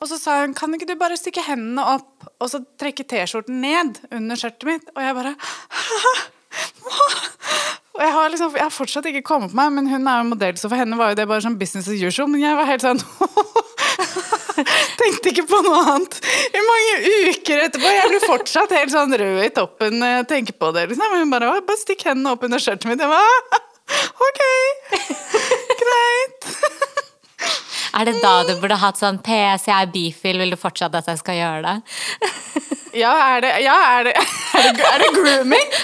Og 0.00 0.08
så 0.08 0.16
sa 0.16 0.40
hun 0.40 0.56
kan 0.56 0.72
ikke 0.74 0.88
du 0.88 0.96
bare 1.00 1.18
stikke 1.20 1.44
hendene 1.44 1.84
opp 1.96 2.28
og 2.40 2.48
så 2.48 2.62
trekke 2.80 3.04
T-skjorten 3.04 3.60
ned 3.60 4.00
under 4.16 4.38
skjørtet 4.40 4.68
mitt? 4.68 4.92
Og 4.96 5.02
jeg 5.04 5.16
bare 5.18 5.34
Og 8.00 8.06
jeg 8.06 8.12
har, 8.14 8.30
liksom, 8.32 8.54
jeg 8.56 8.64
har 8.64 8.72
fortsatt 8.72 9.06
ikke 9.10 9.26
kommet 9.28 9.50
på 9.52 9.58
meg, 9.58 9.72
men 9.76 9.88
hun 9.90 10.06
er 10.08 10.22
jo 10.22 10.28
modell, 10.30 10.56
så 10.56 10.70
for 10.70 10.80
henne 10.80 10.96
var 10.96 11.10
jo 11.12 11.18
det 11.18 11.26
bare 11.28 11.42
sånn 11.44 11.58
business 11.60 11.88
as 11.90 12.00
usual. 12.00 12.30
Men 12.32 12.40
jeg 12.40 12.56
var 12.56 12.68
helt 12.70 12.84
sånn 12.86 13.02
Tenkte 15.00 15.32
ikke 15.32 15.44
på 15.48 15.60
noe 15.66 15.82
annet 15.84 16.16
i 16.56 16.62
mange 16.64 16.94
uker 17.28 17.64
etterpå. 17.66 17.92
Jeg 17.92 18.08
blir 18.12 18.24
fortsatt 18.24 18.72
helt 18.76 18.94
sånn 18.94 19.12
rød 19.20 19.42
i 19.44 19.50
toppen 19.56 19.98
når 20.00 20.14
jeg 20.14 20.28
tenker 20.32 20.56
på 20.60 20.72
det. 20.76 20.86
Liksom. 20.92 21.18
Hun 21.20 21.34
bare, 21.34 21.52
bare 21.66 21.82
stikk 21.82 22.06
hendene 22.08 22.32
opp 22.32 22.46
under 22.48 22.62
skjørtet 22.62 22.88
mitt. 22.88 23.04
Jeg 23.04 23.12
bare, 23.12 23.60
ok, 24.30 24.42
greit. 25.84 26.50
Er 28.00 28.08
det 28.08 28.20
da 28.22 28.34
du 28.48 28.54
burde 28.62 28.78
hatt 28.80 28.96
sånn 28.96 29.18
PS, 29.20 29.66
jeg 29.68 29.76
er 29.76 29.88
bifil, 29.92 30.38
vil 30.40 30.54
du 30.54 30.56
fortsatt 30.56 30.94
at 30.96 31.08
jeg 31.10 31.20
skal 31.20 31.36
gjøre 31.36 31.60
det? 31.66 31.74
Ja, 32.96 33.10
er 33.36 33.44
det, 33.44 33.50
ja, 33.60 33.74
er 33.98 34.06
det, 34.08 34.14
er 34.60 34.70
det, 34.78 34.86
er 34.88 35.02
det 35.02 35.08
grooming? 35.18 35.74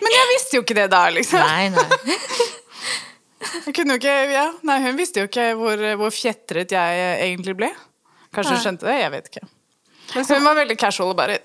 Men 0.00 0.14
jeg 0.16 0.30
visste 0.32 0.56
jo 0.56 0.62
ikke 0.64 0.78
det 0.78 0.86
da, 0.94 1.02
liksom. 1.12 1.44
Nei, 1.44 1.68
nei. 1.74 1.84
Jeg 3.66 3.74
kunne 3.76 3.94
jo 3.94 4.00
ikke, 4.00 4.14
ja, 4.32 4.46
nei, 4.66 4.78
hun 4.86 4.96
visste 4.98 5.22
jo 5.22 5.28
ikke 5.28 5.50
hvor, 5.60 5.84
hvor 6.00 6.14
fjetret 6.14 6.72
jeg 6.72 7.04
egentlig 7.28 7.56
ble. 7.60 7.68
Kanskje 8.34 8.56
hun 8.56 8.64
skjønte 8.64 8.88
det? 8.88 8.96
Jeg 9.02 9.12
vet 9.12 9.30
ikke. 9.30 9.44
Men 10.16 10.26
Hun 10.30 10.44
var 10.46 10.58
veldig 10.62 10.76
casual 10.78 11.12
og 11.12 11.18
bare 11.18 11.40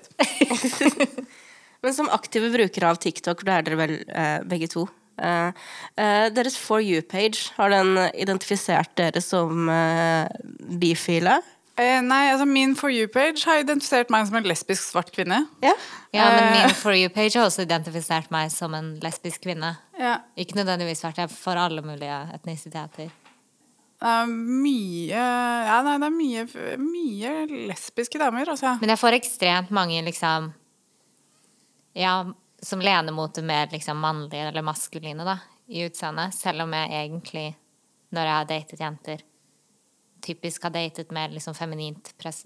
Men 1.84 1.96
som 1.98 2.10
aktive 2.14 2.52
brukere 2.54 2.92
av 2.94 3.00
TikTok, 3.02 3.42
det 3.44 3.54
er 3.58 3.66
dere 3.66 3.80
vel 3.80 3.94
eh, 4.06 4.40
begge 4.48 4.70
to 4.72 4.86
eh, 5.22 5.54
eh, 5.98 6.28
Deres 6.34 6.58
For 6.60 6.82
you-page, 6.84 7.52
har 7.58 7.70
den 7.74 7.96
identifisert 8.14 8.94
dere 9.00 9.22
som 9.22 9.70
uh, 9.70 10.28
bifile? 10.82 11.40
eh, 11.82 12.02
Nei, 12.04 12.26
altså 12.34 12.46
min 12.50 12.76
For 12.78 12.94
you-page 12.94 13.46
har 13.48 13.62
identifisert 13.64 14.12
meg 14.14 14.28
som 14.28 14.38
en 14.42 14.50
lesbisk 14.50 14.84
svart 14.92 15.12
kvinne. 15.16 15.46
Ja. 15.64 15.74
Ja, 16.14 16.28
men 16.36 16.52
min 16.58 16.76
For 16.76 16.94
you-page 16.98 17.38
har 17.40 17.48
også 17.48 17.64
identifisert 17.66 18.32
meg 18.34 18.52
som 18.52 18.74
en 18.76 18.94
lesbisk 19.04 19.46
kvinne. 19.46 19.76
Ja. 20.00 20.18
Ikke 20.36 20.58
nødvendigvis 20.60 21.04
vært 21.06 21.22
jeg 21.24 21.32
for 21.34 21.58
alle 21.60 21.84
mulige 21.86 22.18
etnisiteter. 22.36 23.12
Det 24.02 24.10
er 24.10 24.26
mye 24.34 25.14
Ja, 25.14 25.78
nei, 25.86 25.98
det 26.02 26.08
er 26.08 26.16
mye, 26.16 26.46
mye 26.82 27.34
lesbiske 27.70 28.18
damer, 28.20 28.50
altså. 28.50 28.74
Men 28.82 28.90
jeg 28.90 29.00
får 29.00 29.18
ekstremt 29.20 29.72
mange 29.72 30.02
liksom 30.08 30.52
Ja, 31.96 32.16
som 32.62 32.82
lener 32.84 33.14
mot 33.16 33.34
det 33.34 33.42
mer 33.46 33.68
liksom 33.72 33.98
mannlige 34.00 34.48
eller 34.52 34.62
maskuline, 34.66 35.26
da, 35.26 35.38
i 35.68 35.86
utseendet. 35.88 36.34
Selv 36.38 36.62
om 36.68 36.74
jeg 36.78 36.92
egentlig, 36.94 37.48
når 38.14 38.28
jeg 38.30 38.36
har 38.38 38.50
datet 38.50 38.84
jenter, 38.84 39.24
typisk 40.22 40.64
har 40.68 40.74
datet 40.76 41.12
mer 41.16 41.30
liksom 41.34 41.56
feminint 41.58 42.14
pres... 42.22 42.44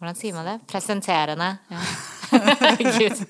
Hvordan 0.00 0.16
sier 0.18 0.34
man 0.36 0.48
det? 0.48 0.54
Presenterende. 0.68 1.50
Ja. 1.70 1.82
Gud. 2.98 3.20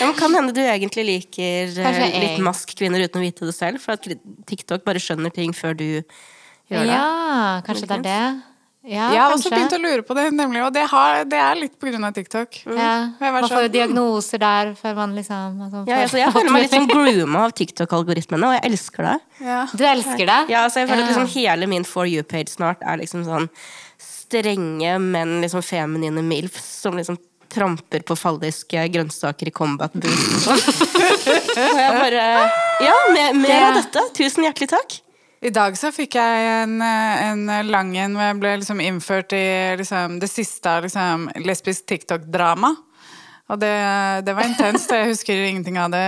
Ja, 0.00 0.04
men 0.06 0.16
kan 0.18 0.34
hende 0.36 0.52
du 0.52 0.60
egentlig 0.60 1.04
liker 1.08 1.70
eh, 1.70 1.86
Kanskje 1.86 2.08
jeg- 2.10 2.20
litt 2.26 2.42
mask-kvinner 2.44 3.06
uten 3.06 3.22
å 3.22 3.24
vite 3.24 3.48
det 3.48 3.54
selv, 3.56 3.80
for 3.82 3.96
at 3.96 4.04
TikTok 4.50 4.84
bare 4.86 5.00
skjønner 5.02 5.32
ting 5.34 5.54
før 5.56 5.78
du 5.78 5.86
gjør 5.88 6.84
det. 6.84 6.90
Ja, 6.92 7.62
kanskje 7.66 7.88
det 7.88 8.00
er 8.00 8.04
det. 8.06 8.20
Ja, 8.80 9.10
Jeg 9.12 9.20
har 9.20 9.34
også 9.34 9.50
kanskje. 9.50 9.56
begynt 9.58 9.74
å 9.76 9.80
lure 9.82 10.02
på 10.08 10.14
det, 10.16 10.22
nemlig. 10.32 10.62
Og 10.64 10.72
det, 10.72 10.86
har, 10.88 11.24
det 11.28 11.36
er 11.36 11.58
litt 11.58 11.74
av 11.84 12.14
TikTok. 12.16 12.60
Ja, 12.64 13.12
Jeg 13.20 13.32
man 13.34 13.44
får 13.44 13.50
jo 13.50 13.58
sånn, 13.66 13.72
diagnoser 13.74 14.40
der 14.40 14.70
før 14.78 14.94
man 14.96 15.12
liksom 15.18 15.58
altså, 15.66 15.82
Ja, 15.86 15.98
altså, 16.06 16.16
jeg 16.16 16.32
føler 16.32 16.54
meg 16.54 16.62
litt 16.64 16.72
sånn 16.72 16.88
grooma 16.88 17.42
av 17.44 17.52
TikTok-algoritmene, 17.60 18.48
og 18.48 18.56
jeg 18.56 18.64
elsker 18.70 19.04
det. 19.04 19.16
Ja. 19.44 19.58
Du 19.74 19.84
elsker 19.84 20.24
det? 20.24 20.38
Ja, 20.48 20.62
altså, 20.64 20.80
jeg 20.80 20.88
føler 20.88 21.04
at 21.04 21.12
liksom 21.12 21.28
hele 21.34 21.68
min 21.68 21.84
For 21.84 22.08
you-page 22.08 22.54
snart 22.54 22.80
er 22.80 23.02
liksom 23.02 23.26
sånn 23.28 23.50
strenge, 24.00 24.96
men 24.98 25.40
liksom 25.44 25.62
feminine 25.66 26.24
milfs 26.24 26.80
som 26.80 26.96
liksom 26.96 27.20
tramper 27.50 28.00
på 28.06 28.16
falliske 28.16 28.86
grønnsaker 28.94 29.50
i 29.50 29.52
combat-boot. 29.52 30.08
og 30.08 30.40
sånn. 30.46 30.64
Og 31.68 31.80
jeg 31.84 32.00
bare 32.00 32.26
Ja, 32.80 32.96
mer, 33.12 33.36
mer 33.36 33.68
av 33.68 33.80
dette. 33.82 34.08
Tusen 34.16 34.46
hjertelig 34.48 34.70
takk. 34.72 35.00
I 35.40 35.50
dag 35.56 35.76
så 35.78 35.88
fikk 35.94 36.18
jeg 36.18 36.48
en, 36.52 36.76
en 36.84 37.46
lang 37.70 37.94
en 37.96 38.12
hvor 38.16 38.26
jeg 38.28 38.38
ble 38.42 38.52
liksom 38.60 38.82
innført 38.84 39.32
i 39.32 39.44
liksom, 39.80 40.18
det 40.20 40.28
siste 40.28 40.68
av 40.68 40.84
liksom, 40.84 41.30
lesbisk 41.46 41.86
TikTok-drama. 41.88 42.74
Og 43.50 43.58
det, 43.58 43.70
det 44.26 44.34
var 44.36 44.46
intenst, 44.46 44.92
og 44.92 45.00
jeg 45.00 45.08
husker 45.10 45.40
ingenting 45.48 45.78
av 45.82 45.88
det. 45.90 46.02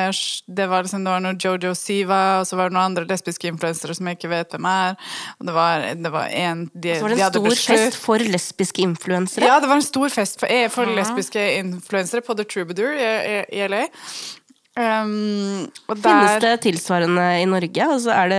Det 0.47 0.67
var, 0.71 0.85
liksom, 0.87 1.03
det 1.03 1.11
var 1.11 1.23
noe 1.25 1.35
Jojo 1.43 1.73
Siva, 1.75 2.21
og 2.39 2.47
så 2.47 2.59
var 2.59 2.71
det 2.71 2.77
noen 2.77 2.93
andre 2.93 3.07
lesbiske 3.11 3.51
influensere 3.51 3.97
som 3.99 4.07
jeg 4.07 4.21
ikke 4.21 4.31
vet 4.31 4.55
hvem 4.55 4.69
er. 4.71 4.95
Og 5.41 5.49
det 5.49 5.57
var, 5.57 5.87
det 6.05 6.13
var 6.15 6.29
en 6.45 6.63
de, 6.71 6.95
Så 7.01 7.09
var 7.09 7.15
det 7.17 7.19
de 7.19 7.25
en 7.25 7.33
stor 7.35 7.49
besøk- 7.49 7.73
fest 7.73 7.99
for 8.05 8.27
lesbiske 8.37 8.85
influensere. 8.87 9.49
Ja, 9.51 9.59
det 9.65 9.73
var 9.73 9.81
en 9.81 9.89
stor 9.89 10.15
fest 10.15 10.39
for, 10.39 10.55
eh, 10.55 10.69
for 10.71 10.87
lesbiske 10.87 11.49
influensere 11.59 12.23
på 12.23 12.39
The 12.39 12.47
Troubadour 12.47 12.95
i, 12.95 13.11
i, 13.33 13.37
i 13.59 13.67
LA. 13.67 13.83
Um, 14.73 15.67
og 15.93 15.99
Finnes 16.01 16.39
det 16.41 16.53
tilsvarende 16.65 17.25
i 17.43 17.49
Norge? 17.49 17.85
Altså, 17.93 18.13
er, 18.15 18.31
det, 18.33 18.39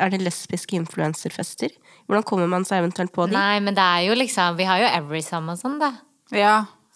er 0.00 0.12
det 0.14 0.20
lesbiske 0.24 0.78
influenserfester? 0.78 1.74
Hvordan 2.08 2.24
kommer 2.28 2.48
man 2.48 2.64
seg 2.68 2.80
eventuelt 2.80 3.12
på 3.12 3.26
de? 3.28 3.36
Nei, 3.36 3.58
men 3.64 3.76
det 3.76 3.84
er 3.84 4.06
jo 4.06 4.16
liksom 4.16 4.56
Vi 4.56 4.64
har 4.68 4.80
jo 4.80 4.88
Everysome 4.92 5.52
og 5.52 5.60
sånn, 5.60 5.76
da. 5.80 5.90
Ja, 6.32 6.54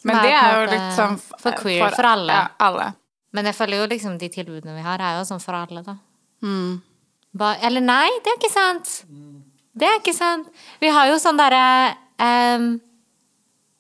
men 0.09 0.19
det 0.25 0.33
er 0.33 0.33
det 0.33 0.41
er 0.41 0.57
jo 0.63 0.71
litt 0.73 0.97
sånn 0.97 1.17
f- 1.21 1.37
for 1.43 1.57
queer, 1.61 1.93
for 1.93 2.09
alle. 2.09 2.33
Ja, 2.33 2.47
alle. 2.65 2.89
Men 3.37 3.49
jeg 3.51 3.57
føler 3.59 3.83
jo 3.83 3.89
liksom 3.93 4.17
de 4.21 4.29
tilbudene 4.33 4.77
vi 4.79 4.85
har, 4.85 5.01
er 5.05 5.19
jo 5.21 5.25
sånn 5.29 5.43
for 5.45 5.57
alle, 5.59 5.83
da. 5.85 5.99
Mm. 6.45 6.79
Ba, 7.39 7.53
eller 7.69 7.85
nei, 7.85 8.09
det 8.25 8.33
er 8.33 8.39
ikke 8.41 8.53
sant. 8.55 8.93
Det 9.79 9.87
er 9.89 9.99
ikke 10.01 10.17
sant. 10.17 10.49
Vi 10.81 10.89
har 10.97 11.11
jo 11.11 11.19
sånn 11.23 11.37
derre 11.39 11.65
um, 12.25 12.71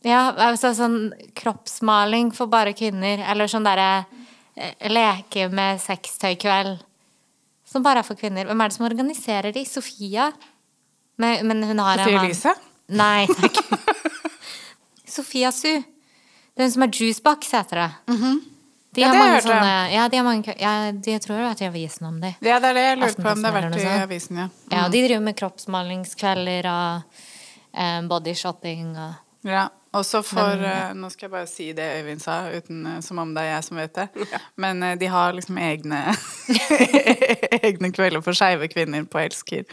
Ja, 0.06 0.28
altså 0.50 0.74
sånn 0.76 0.98
kroppsmaling 1.38 2.28
for 2.36 2.46
bare 2.52 2.74
kvinner. 2.76 3.24
Eller 3.24 3.48
sånn 3.50 3.64
derre 3.66 4.04
eh, 4.58 4.88
leke 4.90 5.48
med 5.54 5.80
sextøykveld. 5.80 6.78
Som 7.68 7.84
bare 7.84 8.00
er 8.02 8.06
for 8.06 8.16
kvinner. 8.18 8.48
Hvem 8.48 8.60
er 8.64 8.70
det 8.70 8.76
som 8.78 8.86
organiserer 8.88 9.52
de? 9.52 9.64
Sofia? 9.68 10.30
Men, 11.20 11.46
men 11.46 11.62
hun 11.68 11.82
har 11.84 12.00
Sofie 12.00 12.20
Elise? 12.22 12.54
Nei, 12.88 13.26
takk. 13.28 13.58
Sofia 15.18 15.50
Su. 15.52 15.74
Det 15.78 16.62
er 16.64 16.68
hun 16.68 16.72
som 16.74 16.84
er 16.86 16.94
Juicebox, 16.96 17.52
heter 17.54 17.82
det. 17.84 17.90
De 18.08 18.14
Mhm. 18.16 18.38
Ja, 18.98 19.10
det 19.12 19.18
har 19.20 19.28
hørte 19.30 19.46
sånne 19.46 19.92
Ja, 19.92 20.04
de 20.08 20.16
har 20.16 20.24
mange 20.24 20.54
ja, 20.58 20.70
de, 20.90 21.10
Jeg 21.12 21.20
tror 21.22 21.36
det 21.36 21.42
har 21.44 21.50
vært 21.52 21.60
i 21.60 21.66
avisen 21.68 22.06
om 22.08 22.16
de. 22.22 22.30
Ja, 22.40 22.56
det 22.58 22.70
er 22.70 22.74
det 22.74 22.82
jeg 22.86 22.98
lurer 22.98 23.14
på 23.14 23.30
om 23.30 23.42
det 23.44 23.50
har 23.52 23.56
vært 23.60 23.76
i 23.78 23.86
avisen, 24.02 24.36
ja. 24.40 24.46
Ja, 24.72 24.84
og 24.86 24.92
de 24.94 25.02
driver 25.04 25.22
med 25.22 25.36
kroppsmalingskvelder 25.38 26.68
og 26.72 27.20
um, 27.78 28.08
bodyshopping 28.10 28.96
og 28.96 29.12
ja. 29.46 29.68
Og 29.96 30.04
så 30.04 30.20
for 30.20 30.60
eh, 30.60 30.90
Nå 30.92 31.08
skal 31.08 31.24
jeg 31.26 31.32
bare 31.32 31.46
si 31.48 31.66
det 31.72 31.84
Øyvind 32.02 32.20
sa, 32.20 32.34
uten, 32.52 32.82
eh, 32.86 32.98
som 33.00 33.18
om 33.22 33.30
det 33.32 33.40
er 33.46 33.54
jeg 33.54 33.64
som 33.64 33.78
vet 33.80 33.94
det. 33.96 34.04
Men 34.60 34.82
eh, 34.84 34.96
de 35.00 35.08
har 35.08 35.32
liksom 35.32 35.56
egne 35.64 36.02
Egne 37.64 37.88
kvelder 37.96 38.20
for 38.24 38.36
skeive 38.36 38.68
kvinner 38.68 39.06
på 39.08 39.20
Elsker. 39.22 39.64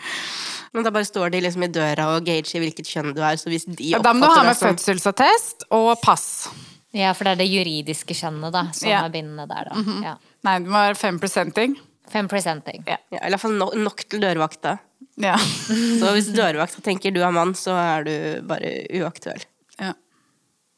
Men 0.76 0.86
da 0.88 0.91
bare 0.95 1.07
står 1.07 1.34
de 1.34 1.41
liksom 1.43 1.66
i 1.68 1.72
døra 1.72 2.07
og 2.16 2.26
gager 2.28 2.63
hvilket 2.63 2.88
kjønn 2.89 3.11
du 3.16 3.20
er. 3.24 3.36
Så 3.41 3.51
hvis 3.51 3.68
de 3.68 3.91
Ja, 3.91 3.99
Da 4.03 4.13
må 4.16 4.28
du 4.30 4.34
ha 4.38 4.45
med 4.47 4.57
fødselsattest 4.59 5.68
og 5.76 5.91
pass. 6.03 6.47
Ja, 6.95 7.11
for 7.11 7.28
det 7.28 7.36
er 7.36 7.41
det 7.43 7.49
juridiske 7.51 8.16
kjønnet, 8.16 8.53
da, 8.55 8.70
som 8.76 8.88
Ja. 8.89 9.01
er 9.03 9.11
bindende 9.11 9.47
der, 9.51 9.68
da. 9.68 9.84
ja. 10.03 10.13
Nei, 10.47 10.59
det 10.63 10.72
må 10.72 10.80
være 10.80 10.95
fem 10.95 11.20
presenting. 11.20 11.76
Fem 12.11 12.28
presenting. 12.32 12.86
Ja. 12.88 12.95
ja, 13.11 13.20
I 13.20 13.34
hvert 13.34 13.41
fall 13.41 13.57
nok, 13.59 13.74
nok 13.84 14.05
til 14.07 14.22
dørvakta. 14.24 14.78
Ja. 15.20 15.36
Så 15.99 16.13
hvis 16.16 16.32
dørvakta 16.32 16.80
tenker 16.86 17.11
du 17.11 17.20
er 17.26 17.36
mann, 17.36 17.51
så 17.57 17.76
er 17.76 18.07
du 18.07 18.13
bare 18.47 18.72
uaktuell. 19.01 19.43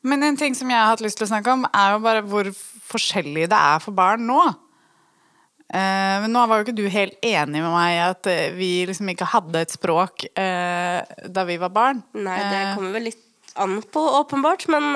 Men 0.07 0.23
en 0.23 0.39
ting 0.39 0.55
som 0.55 0.71
jeg 0.71 0.79
har 0.79 0.93
hatt 0.93 1.03
lyst 1.03 1.19
til 1.19 1.27
å 1.27 1.31
snakke 1.33 1.53
om, 1.53 1.67
er 1.67 1.95
jo 1.95 2.03
bare 2.05 2.23
hvor 2.25 2.49
forskjellig 2.87 3.49
det 3.51 3.59
er 3.59 3.83
for 3.83 3.95
barn 3.97 4.23
nå. 4.27 4.41
Uh, 5.67 6.23
men 6.23 6.31
nå 6.31 6.45
var 6.47 6.61
jo 6.61 6.63
ikke 6.63 6.77
du 6.77 6.85
helt 6.87 7.17
enig 7.27 7.59
med 7.59 7.73
meg 7.73 7.89
i 7.91 8.03
at 8.05 8.27
eh, 8.31 8.53
vi 8.55 8.69
liksom 8.87 9.09
ikke 9.11 9.27
hadde 9.33 9.65
et 9.65 9.73
språk 9.75 10.23
uh, 10.39 11.01
da 11.27 11.43
vi 11.49 11.57
var 11.59 11.73
barn. 11.75 11.99
Nei, 12.15 12.37
det 12.39 12.61
kommer 12.77 12.95
vel 12.95 13.09
litt 13.09 13.23
an 13.59 13.81
på, 13.81 13.99
åpenbart, 14.21 14.63
men, 14.71 14.87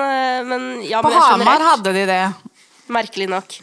men 0.48 0.64
ja, 0.86 1.02
på 1.04 1.10
Hamar 1.12 1.60
hadde 1.66 1.92
de 1.92 2.06
det. 2.08 2.22
Merkelig 2.92 3.26
nok. 3.30 3.54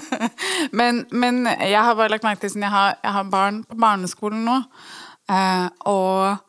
Men, 0.78 1.00
men 1.10 1.42
jeg 1.48 1.80
har 1.80 1.96
bare 1.98 2.12
lagt 2.12 2.24
merke 2.26 2.44
til 2.44 2.52
siden 2.52 2.66
jeg 2.66 2.72
har, 2.74 2.92
jeg 3.02 3.12
har 3.16 3.30
barn 3.32 3.62
på 3.66 3.76
barneskolen 3.80 4.44
nå, 4.46 4.58
uh, 5.32 5.66
og 5.90 6.46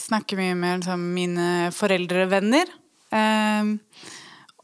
snakker 0.00 0.38
mye 0.40 0.54
med 0.56 0.80
liksom, 0.80 1.02
mine 1.12 1.48
foreldrevenner. 1.76 2.70
Eh, 3.14 3.72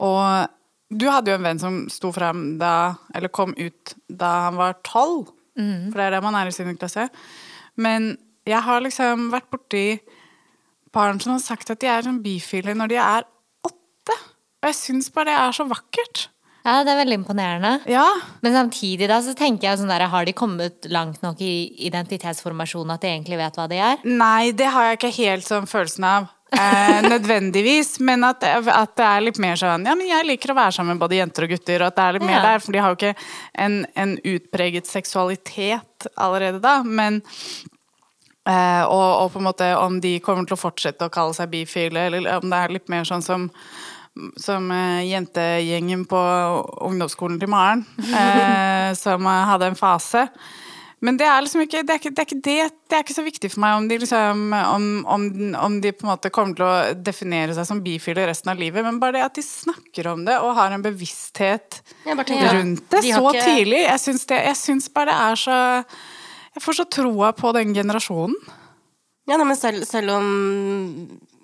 og 0.06 0.52
du 0.92 1.08
hadde 1.10 1.32
jo 1.32 1.38
en 1.38 1.46
venn 1.48 1.62
som 1.62 1.80
sto 1.90 2.12
frem 2.14 2.56
da, 2.60 2.94
eller 3.14 3.32
kom 3.34 3.54
ut 3.58 3.96
da 4.06 4.32
han 4.48 4.60
var 4.60 4.78
tolv. 4.86 5.32
For 5.56 5.96
det 5.96 6.04
er 6.04 6.14
det 6.16 6.22
man 6.24 6.36
er 6.36 6.50
i 6.50 6.54
sin 6.54 6.76
klasse. 6.76 7.08
Men 7.80 8.14
jeg 8.46 8.62
har 8.62 8.84
liksom 8.84 9.30
vært 9.32 9.48
borti 9.52 9.86
barn 10.94 11.18
som 11.20 11.34
har 11.34 11.42
sagt 11.44 11.72
at 11.72 11.80
de 11.82 11.90
er 11.90 12.06
sånn 12.06 12.22
bifile 12.24 12.76
når 12.76 12.92
de 12.92 13.00
er 13.02 13.26
åtte. 13.66 14.16
Og 14.62 14.70
jeg 14.70 14.78
syns 14.78 15.10
bare 15.12 15.32
det 15.32 15.36
er 15.40 15.56
så 15.56 15.66
vakkert. 15.68 16.28
Ja, 16.66 16.80
det 16.82 16.90
er 16.92 16.98
veldig 16.98 17.18
imponerende. 17.20 17.72
Ja. 17.90 18.06
Men 18.42 18.56
samtidig 18.56 19.06
da, 19.10 19.20
så 19.22 19.36
tenker 19.38 19.68
jeg 19.68 19.80
sånn 19.80 19.92
der, 19.92 20.08
har 20.10 20.26
de 20.26 20.34
kommet 20.34 20.88
langt 20.90 21.22
nok 21.22 21.42
i 21.44 21.68
identitetsformasjonen 21.86 22.96
at 22.96 23.04
de 23.04 23.12
egentlig 23.12 23.38
vet 23.38 23.58
hva 23.58 23.68
de 23.70 23.78
er? 23.78 24.02
Nei, 24.02 24.50
det 24.56 24.72
har 24.74 24.90
jeg 24.90 24.98
ikke 24.98 25.12
helt 25.20 25.46
sånn 25.46 25.70
følelsen 25.70 26.08
av. 26.08 26.32
Eh, 26.52 27.02
nødvendigvis, 27.02 27.96
men 28.06 28.22
at, 28.24 28.44
at 28.46 28.92
det 28.96 29.04
er 29.04 29.24
litt 29.24 29.38
mer 29.42 29.58
sånn 29.58 29.82
Ja, 29.88 29.96
men 29.98 30.06
jeg 30.06 30.28
liker 30.28 30.52
å 30.52 30.54
være 30.56 30.76
sammen 30.76 30.94
med 30.94 31.02
både 31.02 31.18
jenter 31.18 31.42
og 31.42 31.50
gutter, 31.56 31.82
og 31.82 31.88
at 31.90 31.96
det 31.98 32.04
er 32.04 32.14
litt 32.16 32.26
mer 32.28 32.36
Ja. 32.38 32.42
der, 32.44 32.62
for 32.62 32.72
de 32.76 32.82
har 32.84 32.92
jo 32.92 32.98
ikke 33.00 33.16
en, 33.66 33.80
en 33.98 34.12
utpreget 34.22 34.86
seksualitet 34.86 36.06
allerede 36.14 36.60
da, 36.62 36.76
men 36.86 37.18
eh, 38.46 38.84
og, 38.86 39.08
og 39.24 39.32
på 39.34 39.42
en 39.42 39.48
måte 39.48 39.72
om 39.80 39.98
de 40.00 40.14
kommer 40.22 40.46
til 40.46 40.54
å 40.54 40.60
fortsette 40.60 41.08
å 41.08 41.12
kalle 41.12 41.34
seg 41.34 41.50
bifile, 41.50 42.06
eller 42.12 42.30
om 42.38 42.46
det 42.52 42.62
er 42.62 42.76
litt 42.78 42.88
mer 42.94 43.04
sånn 43.08 43.26
som 43.26 43.50
som 44.40 44.70
eh, 44.72 45.02
jentegjengen 45.10 46.06
på 46.08 46.20
ungdomsskolen 46.86 47.36
til 47.42 47.50
Maren, 47.52 47.82
eh, 48.22 48.94
som 48.96 49.26
eh, 49.28 49.42
hadde 49.50 49.68
en 49.68 49.76
fase. 49.76 50.22
Men 51.06 51.18
det 51.20 51.26
er 51.30 51.44
liksom 51.44 51.62
ikke 51.62 51.82
det 51.86 51.94
er 51.94 52.00
ikke, 52.00 52.10
det, 52.16 52.22
er 52.22 52.26
ikke 52.26 52.40
det, 52.42 52.56
det 52.90 52.96
er 52.98 53.04
ikke 53.04 53.14
så 53.16 53.24
viktig 53.26 53.50
for 53.52 53.62
meg 53.62 53.76
om 53.78 53.86
de 53.90 53.98
liksom 54.02 54.42
om, 54.58 54.86
om, 55.16 55.26
om 55.68 55.78
de 55.84 55.92
på 55.94 56.06
en 56.06 56.10
måte 56.10 56.32
kommer 56.34 56.56
til 56.58 56.66
å 56.66 56.74
definere 57.06 57.54
seg 57.54 57.68
som 57.68 57.82
bifile 57.84 58.26
resten 58.26 58.50
av 58.50 58.58
livet, 58.60 58.82
men 58.86 58.98
bare 59.02 59.18
det 59.18 59.24
at 59.28 59.38
de 59.38 59.44
snakker 59.46 60.10
om 60.10 60.24
det 60.26 60.38
og 60.42 60.56
har 60.58 60.74
en 60.74 60.84
bevissthet 60.84 61.80
tenker 62.02 62.58
rundt 62.58 62.84
det 62.90 63.04
de 63.06 63.14
så 63.14 63.22
ikke- 63.30 63.46
tidlig. 63.46 63.82
Jeg 63.86 64.02
syns, 64.02 64.26
det, 64.32 64.42
jeg 64.50 64.60
syns 64.64 64.90
bare 64.96 65.12
det 65.12 65.18
er 65.28 65.42
så 65.46 65.58
Jeg 66.56 66.64
får 66.64 66.78
så 66.80 66.86
troa 66.88 67.32
på 67.36 67.52
den 67.52 67.74
generasjonen. 67.76 68.36
Ja, 69.28 69.36
nei, 69.36 69.44
men 69.44 69.58
selv, 69.58 69.84
selv 69.84 70.10
om 70.14 70.28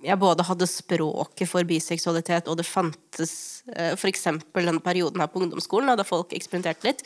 jeg 0.02 0.18
både 0.18 0.44
hadde 0.46 0.66
språket 0.70 1.50
for 1.50 1.66
biseksualitet, 1.66 2.48
og 2.48 2.56
det 2.56 2.66
fantes 2.66 3.51
eh, 3.76 3.94
eksempel 4.08 4.66
den 4.66 4.80
perioden 4.82 5.22
her 5.22 5.30
på 5.30 5.42
ungdomsskolen, 5.42 5.92
da 5.96 6.06
folk 6.06 6.32
eksperimenterte 6.34 6.88
litt, 6.88 7.04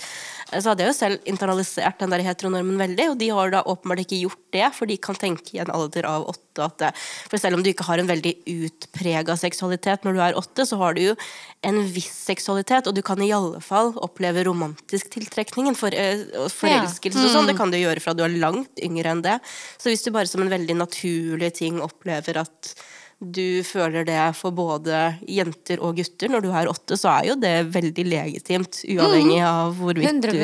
eh, 0.52 0.60
så 0.60 0.72
hadde 0.72 0.84
jeg 0.84 0.92
jo 0.92 0.96
selv 0.96 1.28
internalisert 1.28 2.00
den 2.00 2.12
der 2.14 2.24
heteronormen 2.24 2.80
veldig, 2.80 3.10
og 3.12 3.18
de 3.20 3.28
har 3.36 3.52
da 3.52 3.62
åpenbart 3.68 4.04
ikke 4.04 4.22
gjort 4.22 4.42
det, 4.56 4.66
for 4.74 4.88
de 4.88 4.96
kan 4.96 5.18
tenke 5.20 5.54
i 5.54 5.60
en 5.62 5.72
alder 5.74 6.08
av 6.08 6.26
åtte 6.32 6.64
at 6.64 6.78
det, 6.80 6.92
For 7.28 7.36
selv 7.38 7.58
om 7.58 7.62
du 7.62 7.68
ikke 7.68 7.84
har 7.84 8.00
en 8.00 8.08
veldig 8.08 8.32
utprega 8.48 9.36
seksualitet 9.36 10.06
når 10.06 10.16
du 10.16 10.20
er 10.24 10.38
åtte, 10.40 10.64
så 10.64 10.78
har 10.80 10.96
du 10.96 11.02
jo 11.02 11.16
en 11.66 11.82
viss 11.92 12.12
seksualitet, 12.30 12.88
og 12.88 12.96
du 12.96 13.02
kan 13.04 13.20
i 13.20 13.32
alle 13.36 13.60
fall 13.60 13.92
oppleve 14.00 14.46
romantisk 14.48 15.10
tiltrekning, 15.12 15.74
for, 15.76 15.92
eh, 15.92 16.24
forelskelse 16.48 17.26
og 17.26 17.32
sånn. 17.34 17.46
Det 17.46 17.56
kan 17.58 17.70
du 17.70 17.76
gjøre 17.76 18.00
fra 18.00 18.14
du 18.14 18.24
er 18.24 18.40
langt 18.40 18.80
yngre 18.80 19.12
enn 19.12 19.22
det. 19.22 19.40
Så 19.76 19.90
hvis 19.90 20.04
du 20.04 20.10
bare 20.10 20.26
som 20.26 20.40
en 20.40 20.52
veldig 20.52 20.76
naturlig 20.76 21.52
ting 21.54 21.80
opplever 21.80 22.40
at 22.40 22.74
du 23.16 23.62
føler 23.64 24.04
det 24.04 24.18
for 24.36 24.52
både 24.52 24.96
jenter 25.32 25.80
og 25.80 25.96
gutter. 25.96 26.28
Når 26.28 26.42
du 26.44 26.50
er 26.52 26.68
åtte, 26.68 26.98
så 27.00 27.08
er 27.14 27.30
jo 27.30 27.36
det 27.40 27.54
veldig 27.72 28.04
legitimt, 28.04 28.82
uavhengig 28.92 29.38
av 29.40 29.72
hvorvidt 29.80 30.20
du 30.20 30.28
100 30.28 30.34
du 30.36 30.42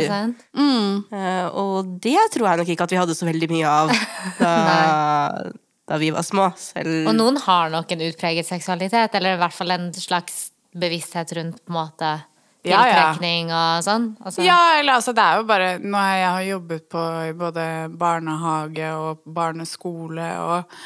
Eh, 1.13 1.47
Og 1.53 1.91
det 2.01 2.17
tror 2.33 2.49
jeg 2.49 2.63
nok 2.63 2.73
ikke 2.73 2.87
at 2.89 2.95
vi 2.95 3.01
hadde 3.03 3.17
så 3.19 3.29
veldig 3.29 3.51
mye 3.53 3.69
av 3.69 3.93
da, 4.41 5.53
da 5.93 6.01
vi 6.01 6.11
var 6.17 6.25
små. 6.25 6.49
Selv 6.57 7.11
Og 7.11 7.15
noen 7.19 7.37
har 7.45 7.69
nok 7.75 7.93
en 7.93 8.07
utpreget 8.09 8.49
seksualitet, 8.49 9.15
eller 9.21 9.37
i 9.37 9.43
hvert 9.43 9.57
fall 9.57 9.77
en 9.77 9.91
slags 9.93 10.49
bevissthet 10.73 11.33
rundt 11.37 11.61
på 11.67 11.75
en 11.75 11.77
måte 11.77 12.15
Ja, 12.63 12.83
ja. 12.87 12.91
tiltrekning 12.95 13.49
og 13.51 13.83
sånn. 13.83 14.05
Altså, 14.23 14.45
Ja, 14.47 14.59
eller 14.79 14.95
altså 15.01 15.11
det 15.17 15.23
er 15.25 15.41
jo 15.41 15.47
bare 15.49 15.71
Nå 15.83 15.99
jeg 15.99 16.27
har 16.29 16.45
jobbet 16.47 16.85
på 16.95 17.01
i 17.27 17.33
både 17.35 17.65
barnehage 17.99 18.93
og 18.95 19.25
barneskole, 19.27 20.29
og, 20.39 20.77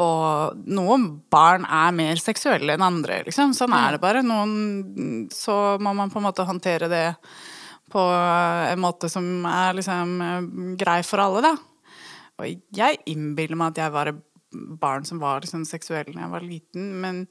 og 0.00 0.64
noen 0.64 1.04
barn 1.32 1.66
er 1.68 1.92
mer 1.96 2.22
seksuelle 2.22 2.76
enn 2.76 2.86
andre, 2.86 3.20
liksom. 3.28 3.52
Sånn 3.56 3.76
er 3.76 3.96
det 3.96 4.00
bare. 4.00 4.24
Noen 4.24 5.28
Så 5.32 5.76
må 5.82 5.92
man 5.96 6.12
på 6.12 6.22
en 6.22 6.28
måte 6.30 6.48
håndtere 6.48 6.88
det 6.88 7.06
på 7.92 8.02
en 8.02 8.80
måte 8.82 9.10
som 9.12 9.44
er 9.46 9.76
liksom 9.78 10.16
eh, 10.24 10.48
grei 10.80 11.02
for 11.06 11.22
alle, 11.22 11.44
da. 11.44 11.52
Og 12.40 12.64
jeg 12.74 12.98
innbiller 13.12 13.60
meg 13.60 13.74
at 13.74 13.84
jeg 13.84 13.94
var 13.94 14.10
et 14.10 14.24
barn 14.80 15.04
som 15.04 15.20
var 15.20 15.44
liksom 15.44 15.64
seksuell 15.68 16.08
da 16.12 16.24
jeg 16.24 16.32
var 16.32 16.44
liten, 16.44 16.90
men 17.02 17.22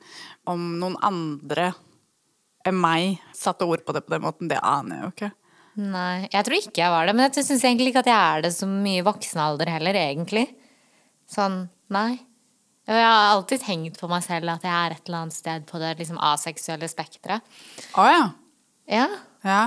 om 0.49 0.75
noen 0.79 0.97
andre 1.05 1.71
meg 2.73 3.19
satte 3.35 3.67
ord 3.67 3.83
på 3.85 3.93
det 3.93 4.01
på 4.05 4.15
den 4.15 4.23
måten, 4.25 4.49
det 4.49 4.57
aner 4.63 4.95
jeg 4.95 5.03
jo 5.03 5.11
ikke. 5.13 5.31
Nei, 5.75 6.27
jeg 6.31 6.45
tror 6.47 6.57
ikke 6.57 6.81
jeg 6.81 6.93
var 6.93 7.05
det. 7.05 7.15
Men 7.15 7.27
jeg 7.27 7.45
syns 7.45 7.65
egentlig 7.67 7.91
ikke 7.91 8.05
at 8.05 8.09
jeg 8.09 8.15
er 8.15 8.45
det 8.45 8.53
så 8.55 8.67
mye 8.69 9.01
i 9.01 9.05
voksen 9.05 9.41
alder 9.43 9.69
heller, 9.75 9.97
egentlig. 9.99 10.47
Sånn, 11.29 11.65
nei. 11.91 12.21
Jeg 12.85 13.01
har 13.01 13.31
alltid 13.33 13.63
tenkt 13.65 13.97
på 13.99 14.07
meg 14.09 14.21
selv 14.23 14.51
at 14.53 14.65
jeg 14.65 14.71
er 14.71 14.93
et 14.93 15.07
eller 15.07 15.23
annet 15.23 15.35
sted 15.35 15.65
på 15.69 15.81
det 15.81 15.95
liksom 15.99 16.19
aseksuelle 16.21 16.87
spekteret. 16.89 17.41
Å 17.97 18.05
ja. 18.07 18.25
Ja. 18.87 19.07
Ja. 19.43 19.63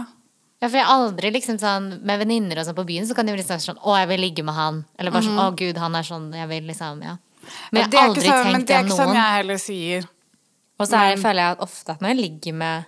Ja, 0.58 0.66
for 0.66 0.74
jeg 0.78 0.86
har 0.86 0.96
aldri 1.04 1.30
liksom 1.30 1.58
sånn 1.62 1.84
Med 2.06 2.18
venninner 2.18 2.58
og 2.58 2.64
sånn 2.66 2.74
på 2.74 2.84
byen, 2.86 3.04
så 3.06 3.14
kan 3.14 3.28
de 3.28 3.34
liksom 3.38 3.60
sånn 3.62 3.76
Å, 3.78 3.92
jeg 4.00 4.08
vil 4.10 4.22
ligge 4.24 4.42
med 4.46 4.56
han. 4.56 4.80
Eller 4.98 5.14
bare 5.14 5.26
sånn 5.26 5.38
Å, 5.38 5.52
gud, 5.54 5.78
han 5.78 5.94
er 5.94 6.06
sånn 6.06 6.24
Jeg 6.34 6.50
vil 6.50 6.66
liksom 6.66 7.02
Ja. 7.06 7.12
Men 7.70 7.84
jeg 7.84 7.92
det 7.92 8.00
er 8.00 8.14
sånn, 8.26 8.50
men 8.52 8.64
det 8.66 8.74
er 8.74 8.86
ikke 8.86 8.96
sånn 8.98 9.14
jeg 9.14 9.34
heller 9.36 9.60
sier. 9.62 10.08
Og 10.78 10.86
så 10.86 11.00
er, 11.02 11.18
føler 11.18 11.42
jeg 11.42 11.56
at 11.56 11.62
ofte 11.64 11.94
at 11.94 12.02
når 12.02 12.12
jeg 12.12 12.18
ligger 12.20 12.54
med 12.60 12.86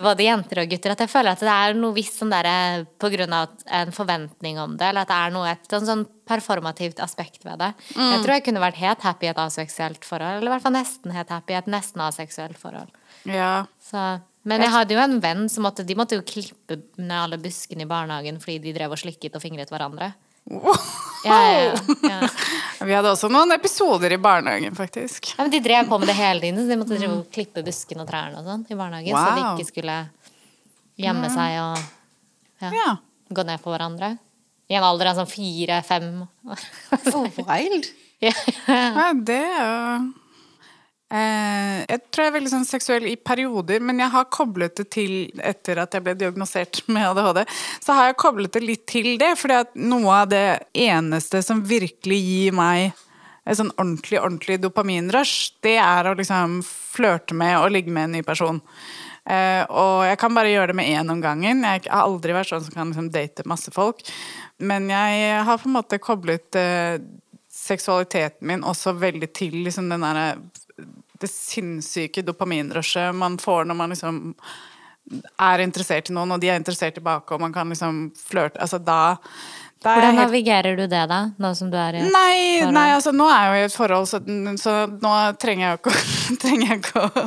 både 0.00 0.24
jenter 0.26 0.62
og 0.62 0.70
gutter, 0.72 0.94
at 0.94 1.02
jeg 1.04 1.10
føler 1.12 1.36
at 1.36 1.42
det 1.44 1.52
er 1.52 1.76
noe 1.78 1.94
visst 1.96 2.18
sånn 2.18 2.32
derre 2.32 2.86
på 2.98 3.10
grunn 3.12 3.34
av 3.36 3.52
en 3.78 3.92
forventning 3.94 4.58
om 4.62 4.76
det, 4.80 4.88
eller 4.88 5.04
at 5.04 5.10
det 5.12 5.18
er 5.18 5.34
noe 5.34 5.50
et 5.52 5.68
sånn, 5.70 5.86
sånn 5.86 6.06
performativt 6.28 7.02
aspekt 7.04 7.46
ved 7.46 7.60
det. 7.62 7.70
Mm. 7.94 8.08
Jeg 8.14 8.22
tror 8.24 8.34
jeg 8.34 8.46
kunne 8.48 8.64
vært 8.64 8.80
helt 8.80 9.04
happy 9.06 9.28
i 9.28 9.30
et 9.32 9.42
aseksuelt 9.42 10.08
forhold, 10.08 10.40
eller 10.40 10.50
i 10.50 10.54
hvert 10.56 10.66
fall 10.66 10.76
nesten 10.76 11.14
helt 11.14 11.30
happy 11.34 11.54
i 11.54 11.60
et 11.60 11.70
nesten 11.70 12.02
aseksuelt 12.08 12.58
forhold. 12.60 12.90
Ja. 13.28 13.52
Så, 13.82 14.06
men 14.48 14.64
jeg 14.64 14.74
hadde 14.74 14.96
jo 14.96 15.04
en 15.04 15.20
venn 15.22 15.46
som 15.52 15.66
måtte, 15.68 15.86
de 15.86 15.98
måtte 15.98 16.18
jo 16.18 16.26
klippe 16.26 16.80
ned 16.98 17.18
alle 17.20 17.38
buskene 17.42 17.86
i 17.86 17.90
barnehagen 17.90 18.42
fordi 18.42 18.58
de 18.66 18.74
drev 18.76 18.96
og 18.96 19.02
slikket 19.02 19.38
og 19.38 19.44
fingret 19.44 19.70
hverandre. 19.74 20.14
Ja, 21.24 21.38
ja. 21.52 22.28
Vi 22.86 22.94
hadde 22.94 23.10
også 23.10 23.30
noen 23.32 23.52
episoder 23.56 24.12
i 24.14 24.20
barnehagen, 24.22 24.76
faktisk. 24.78 25.32
Ja, 25.34 25.42
men 25.42 25.52
de 25.54 25.60
drev 25.64 25.88
på 25.90 25.98
med 25.98 26.10
det 26.10 26.16
hele 26.18 26.40
tiden, 26.44 26.60
så 26.62 26.70
de 26.70 26.78
måtte 26.78 27.00
mm. 27.02 27.18
klippe 27.34 27.64
buskene 27.66 28.04
og 28.04 28.10
trærne 28.10 28.38
og 28.40 28.46
sånn 28.46 28.64
i 28.68 28.78
barnehagen, 28.78 29.18
så 29.18 29.34
de 29.34 29.46
ikke 29.54 29.72
skulle 29.72 29.98
gjemme 30.98 31.30
seg 31.34 31.58
og 31.62 31.82
ja, 32.62 32.70
Ja. 32.74 32.96
gå 33.34 33.44
ned 33.46 33.62
på 33.62 33.74
hverandre. 33.74 34.16
I 34.68 34.76
en 34.76 34.84
alder 34.84 35.10
av 35.10 35.20
sånn 35.20 35.30
fire-fem. 35.30 36.08
Oh, 37.14 37.42
wild. 37.48 37.88
ja, 38.24 39.12
det 39.14 39.42
er 39.46 39.62
jo 39.62 40.27
Jeg 41.08 42.02
tror 42.12 42.26
jeg 42.26 42.28
er 42.28 42.34
veldig 42.34 42.50
sånn 42.52 42.66
seksuell 42.68 43.06
i 43.08 43.14
perioder, 43.16 43.80
men 43.80 44.02
jeg 44.02 44.12
har 44.12 44.26
koblet 44.28 44.74
det 44.76 44.90
til 44.92 45.12
etter 45.40 45.80
at 45.80 45.94
jeg 45.96 46.04
ble 46.04 46.12
diagnosert 46.20 46.82
med 46.92 47.06
ADHD. 47.14 47.40
Så 47.80 47.96
har 47.96 48.10
jeg 48.10 48.18
koblet 48.20 48.52
det 48.52 48.64
litt 48.64 48.84
til 48.90 49.14
det, 49.20 49.30
fordi 49.40 49.56
at 49.62 49.72
noe 49.80 50.22
av 50.22 50.28
det 50.34 50.46
eneste 50.76 51.40
som 51.46 51.64
virkelig 51.64 52.18
gir 52.20 52.58
meg 52.58 52.90
et 53.48 53.56
sånn 53.56 53.72
ordentlig, 53.78 54.18
ordentlig 54.20 54.58
dopaminrush, 54.60 55.54
det 55.64 55.78
er 55.80 56.10
å 56.10 56.16
liksom 56.18 56.60
flørte 56.66 57.36
med 57.36 57.56
og 57.56 57.70
ligge 57.72 57.92
med 57.94 58.10
en 58.10 58.18
ny 58.18 58.24
person. 58.26 58.60
Eh, 59.28 59.62
og 59.68 60.04
jeg 60.08 60.18
kan 60.20 60.36
bare 60.36 60.52
gjøre 60.52 60.72
det 60.72 60.78
med 60.78 60.88
én 60.92 61.12
om 61.12 61.20
gangen. 61.24 61.64
Jeg 61.64 61.84
har 61.86 62.04
aldri 62.04 62.36
vært 62.36 62.52
sånn 62.52 62.64
som 62.64 62.76
kan 62.76 62.92
liksom 62.92 63.10
date 63.12 63.48
masse 63.48 63.72
folk. 63.72 64.04
Men 64.58 64.88
jeg 64.92 65.42
har 65.48 65.60
på 65.60 65.68
en 65.68 65.76
måte 65.78 66.00
koblet 66.00 66.60
eh, 66.60 67.00
seksualiteten 67.52 68.48
min 68.48 68.64
også 68.64 68.94
veldig 69.00 69.32
til 69.36 69.60
liksom 69.66 69.88
den 69.92 70.04
derre 70.04 70.28
det 71.22 71.30
sinnssyke 71.32 72.24
dopaminrushet 72.26 73.14
man 73.16 73.38
får 73.42 73.68
når 73.68 73.78
man 73.78 73.94
liksom 73.94 74.34
er 75.40 75.62
interessert 75.64 76.10
i 76.10 76.14
noen, 76.16 76.34
og 76.34 76.42
de 76.42 76.50
er 76.52 76.58
interessert 76.60 76.98
tilbake, 76.98 77.32
og 77.32 77.40
man 77.40 77.54
kan 77.54 77.70
liksom 77.72 78.10
flørte 78.28 78.60
Altså 78.60 78.76
da, 78.82 79.16
Hvordan 79.80 80.10
helt 80.10 80.18
navigerer 80.18 80.76
du 80.76 80.82
det, 80.90 81.04
da? 81.08 81.20
Nå 81.38 81.52
som 81.54 81.70
du 81.70 81.76
er 81.78 81.96
i 81.96 82.00
et 82.02 82.10
Nei, 82.10 82.34
forhold? 82.58 82.74
nei, 82.74 82.86
altså 82.96 83.12
nå 83.14 83.28
er 83.30 83.44
jeg 83.44 83.48
jo 83.48 83.58
i 83.60 83.68
et 83.68 83.76
forhold, 83.76 84.08
så, 84.10 84.20
så 84.58 84.74
nå 84.90 85.12
trenger 85.38 85.64
jeg 85.64 85.76
jo 85.76 85.78
ikke, 85.78 86.02
trenger 86.44 86.72
jeg 86.72 86.82
ikke 86.82 87.04
å 87.06 87.26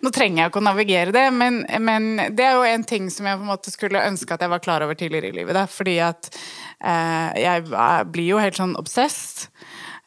Nå 0.00 0.12
trenger 0.14 0.44
jeg 0.44 0.52
ikke 0.52 0.62
å 0.62 0.64
navigere 0.64 1.12
det, 1.12 1.26
men, 1.34 1.60
men 1.82 2.06
det 2.32 2.46
er 2.46 2.54
jo 2.56 2.64
en 2.70 2.86
ting 2.88 3.10
som 3.12 3.26
jeg 3.28 3.36
på 3.36 3.44
en 3.44 3.50
måte 3.50 3.72
skulle 3.74 4.04
ønske 4.06 4.32
at 4.32 4.46
jeg 4.46 4.52
var 4.54 4.62
klar 4.64 4.86
over 4.86 4.96
tidligere 4.96 5.28
i 5.28 5.34
livet. 5.42 5.52
Da, 5.58 5.66
fordi 5.68 5.98
at 6.00 6.30
eh, 6.32 7.42
jeg 7.42 7.66
blir 8.14 8.30
jo 8.30 8.40
helt 8.40 8.56
sånn 8.56 8.78
obsessed. 8.80 9.50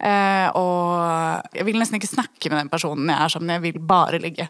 Eh, 0.04 0.47
og 0.60 1.56
jeg 1.56 1.68
vil 1.70 1.80
nesten 1.80 1.99
ikke 1.99 2.12
snakke 2.12 2.51
med 2.51 2.60
den 2.60 2.72
personen 2.72 3.08
jeg 3.08 3.20
er 3.20 3.32
sammen 3.32 3.47
med, 3.49 3.60
jeg 3.62 3.66
vil 3.70 3.86
bare 3.88 4.20
ligge. 4.20 4.49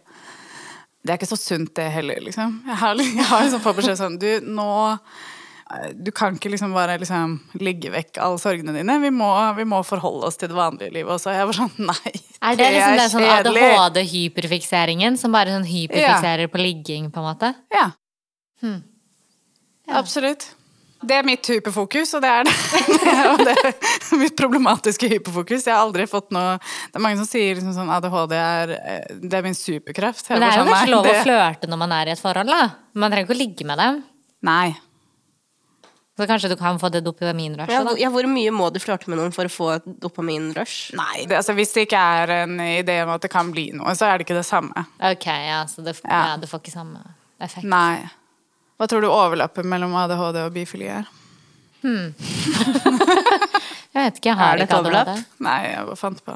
Det 1.03 1.13
er 1.13 1.19
ikke 1.19 1.33
så 1.33 1.37
sunt, 1.37 1.75
det 1.77 1.91
heller, 1.93 2.21
liksom. 2.23 2.61
Jeg 2.67 2.79
har, 2.81 3.05
jeg 3.19 3.29
har 3.29 3.45
liksom 3.45 3.63
fått 3.63 3.79
beskjed 3.81 3.99
sånn 3.99 4.19
Du, 4.21 4.29
nå 4.47 4.71
du 5.97 6.11
kan 6.13 6.35
ikke 6.35 6.51
liksom 6.53 6.73
bare 6.75 6.99
liksom 7.01 7.31
ligge 7.57 7.89
vekk 7.89 8.19
alle 8.21 8.37
sorgene 8.37 8.75
dine. 8.75 8.97
Vi 9.01 9.09
må, 9.15 9.29
vi 9.57 9.65
må 9.65 9.79
forholde 9.87 10.27
oss 10.27 10.37
til 10.37 10.51
det 10.51 10.57
vanlige 10.57 10.93
livet 10.93 11.15
også. 11.15 11.33
Jeg 11.33 11.47
var 11.49 11.57
sånn, 11.57 11.71
nei. 11.91 12.13
Er 12.43 12.59
det 12.59 12.67
liksom 12.75 12.97
det 12.99 13.07
sånn 13.13 13.25
kjedelig. 13.25 13.63
ADHD-hyperfikseringen 13.79 15.17
som 15.17 15.33
bare 15.33 15.55
sånn 15.55 15.65
hyperfikserer 15.65 16.51
på 16.53 16.61
ligging, 16.61 17.09
på 17.13 17.23
en 17.23 17.29
måte? 17.31 17.53
Ja. 17.73 17.87
Hmm. 18.61 18.83
Absolutt. 19.89 20.51
Det 21.03 21.17
er 21.19 21.27
mitt 21.27 21.49
hyperfokus, 21.51 22.13
og 22.17 22.23
det 22.23 22.31
er 22.31 22.47
det. 22.47 22.53
og 23.31 23.43
det 23.43 23.55
er 23.63 24.21
mitt 24.21 24.37
problematiske 24.39 25.09
hyperfokus. 25.11 25.67
Jeg 25.67 25.75
har 25.75 25.83
aldri 25.83 26.07
fått 26.09 26.31
noe 26.35 26.55
Det 26.61 26.99
er 26.99 27.03
mange 27.03 27.19
som 27.21 27.27
sier 27.29 27.59
liksom 27.59 27.75
sånn 27.75 27.91
ADHD 27.93 28.37
er, 28.39 28.73
eh, 28.79 29.19
det 29.19 29.39
er 29.39 29.45
min 29.45 29.57
superkraft. 29.57 30.31
Men 30.31 30.45
det 30.45 30.49
er 30.53 30.57
jo 30.57 30.65
ikke 30.65 30.79
kanskje 30.79 30.95
lov 30.95 31.11
å 31.11 31.19
flørte 31.25 31.69
når 31.71 31.83
man 31.83 31.99
er 31.99 32.09
i 32.11 32.15
et 32.15 32.23
forhold, 32.23 32.49
da. 32.53 32.71
Man 32.95 33.13
trenger 33.13 33.29
ikke 33.29 33.37
å 33.37 33.41
ligge 33.43 33.69
med 33.69 33.81
dem. 33.83 34.01
Nei. 34.47 34.73
Så 36.13 36.27
kanskje 36.29 36.51
du 36.51 36.55
kan 36.59 36.77
få 36.77 36.91
det 36.93 37.01
dopaminrushet, 37.01 37.87
da. 37.87 37.93
ja, 37.97 38.09
hvor 38.13 38.27
mye 38.29 38.51
må 38.53 38.67
du 38.69 38.77
flørte 38.81 39.09
med 39.09 39.17
noen 39.17 39.33
for 39.33 39.49
å 39.49 39.51
få 39.51 39.69
et 39.79 39.87
dopaminrush? 40.03 40.91
Nei, 40.93 41.23
det, 41.25 41.39
altså, 41.39 41.55
Hvis 41.57 41.73
det 41.73 41.87
ikke 41.87 42.01
er 42.21 42.33
en 42.43 42.59
idé 42.61 42.99
om 43.01 43.15
at 43.15 43.23
det 43.25 43.31
kan 43.33 43.49
bli 43.53 43.71
noe, 43.73 43.95
så 43.97 44.11
er 44.11 44.21
det 44.21 44.27
ikke 44.27 44.37
det 44.37 44.45
samme. 44.45 44.85
Ok, 45.01 45.25
ja, 45.25 45.63
så 45.65 45.81
det, 45.81 45.95
Ja. 46.05 46.19
ja, 46.29 46.35
det 46.37 46.51
får 46.51 46.61
ikke 46.61 46.75
samme 46.75 47.01
effekt. 47.41 47.65
Nei. 47.65 48.03
Hva 48.83 48.89
tror 48.91 48.99
du 48.99 49.07
overlappet 49.07 49.63
mellom 49.63 49.93
ADHD 49.95 50.41
og 50.43 50.49
bifili 50.51 50.89
er? 50.91 51.05
Hmm. 51.79 52.09
Jeg 53.93 54.09
vet 54.09 54.17
ikke, 54.19 54.27
jeg 54.27 54.35
har 54.35 54.49
Er 54.49 54.59
det 54.59 54.65
ikke 54.65 54.79
overlapp? 54.81 55.11
ADHD. 55.13 55.29
Nei, 55.45 55.59
jeg 55.69 55.85
bare 55.87 55.95
fant 56.01 56.19
på. 56.25 56.35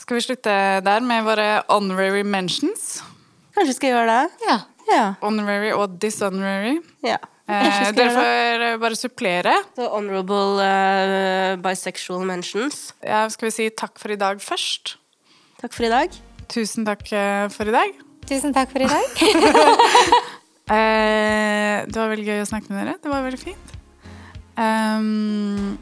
Skal 0.00 0.16
vi 0.16 0.22
slutte 0.24 0.54
der 0.86 1.04
med 1.04 1.26
våre 1.26 1.46
honorary 1.68 2.22
mentions? 2.24 3.02
Kanskje 3.52 3.66
vi 3.68 3.76
skal 3.76 3.92
gjøre 3.92 4.14
det? 4.14 4.46
Ja. 4.46 4.56
Ja. 4.88 5.02
Honorary 5.20 5.74
og 5.76 5.98
dishonorary. 6.00 6.78
ja. 7.04 7.18
Eh, 7.44 7.90
dere 7.92 8.14
får 8.16 8.64
eh, 8.70 8.78
bare 8.80 8.96
supplere. 8.96 9.52
Så 9.76 9.90
honorable 9.92 10.64
uh, 10.64 11.58
bisexual 11.60 12.24
mentions. 12.24 12.94
Ja, 13.04 13.26
skal 13.28 13.50
vi 13.50 13.56
si 13.58 13.68
takk 13.76 14.00
for 14.00 14.14
i 14.14 14.16
dag 14.16 14.40
først? 14.40 14.94
Takk 15.60 15.76
for 15.76 15.84
i 15.84 15.92
dag. 15.92 16.16
Tusen 16.48 16.88
takk 16.88 17.04
eh, 17.12 17.44
for 17.52 17.68
i 17.68 17.76
dag. 17.76 17.92
Tusen 18.24 18.56
takk 18.56 18.72
for 18.72 18.80
i 18.80 18.88
dag. 18.88 19.04
Eh, 20.64 21.84
det 21.84 21.98
var 21.98 22.12
veldig 22.12 22.28
gøy 22.28 22.42
å 22.42 22.48
snakke 22.48 22.72
med 22.72 22.80
dere. 22.80 23.00
Det 23.02 23.10
var 23.12 23.24
veldig 23.26 23.40
fint. 23.40 23.74
Um, 24.56 25.74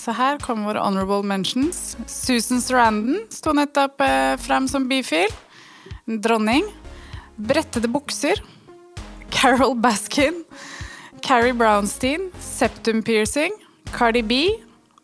så 0.00 0.14
her 0.16 0.38
kommer 0.42 0.70
våre 0.70 0.84
honorable 0.84 1.26
mentions. 1.26 1.94
Susan 2.10 2.62
Sarandon 2.62 3.26
sto 3.34 3.52
nettopp 3.54 4.00
eh, 4.04 4.34
frem 4.40 4.68
som 4.70 4.88
bifil. 4.88 5.32
Dronning. 6.06 6.66
Brettede 7.36 7.90
bukser. 7.90 8.40
Carol 9.34 9.76
Baskin. 9.76 10.44
Carrie 11.22 11.54
Brownstein. 11.54 12.30
Septum 12.40 13.02
piercing. 13.02 13.52
Cardi 13.92 14.22
B. 14.22 14.42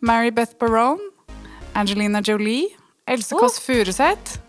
Mary 0.01 0.31
Beth 0.31 0.57
Barone. 0.59 1.11
Angelina 1.75 2.21
Jolie. 2.25 2.73
Else 3.07 3.35
Kåss 3.35 3.59
Furuseth. 3.59 4.39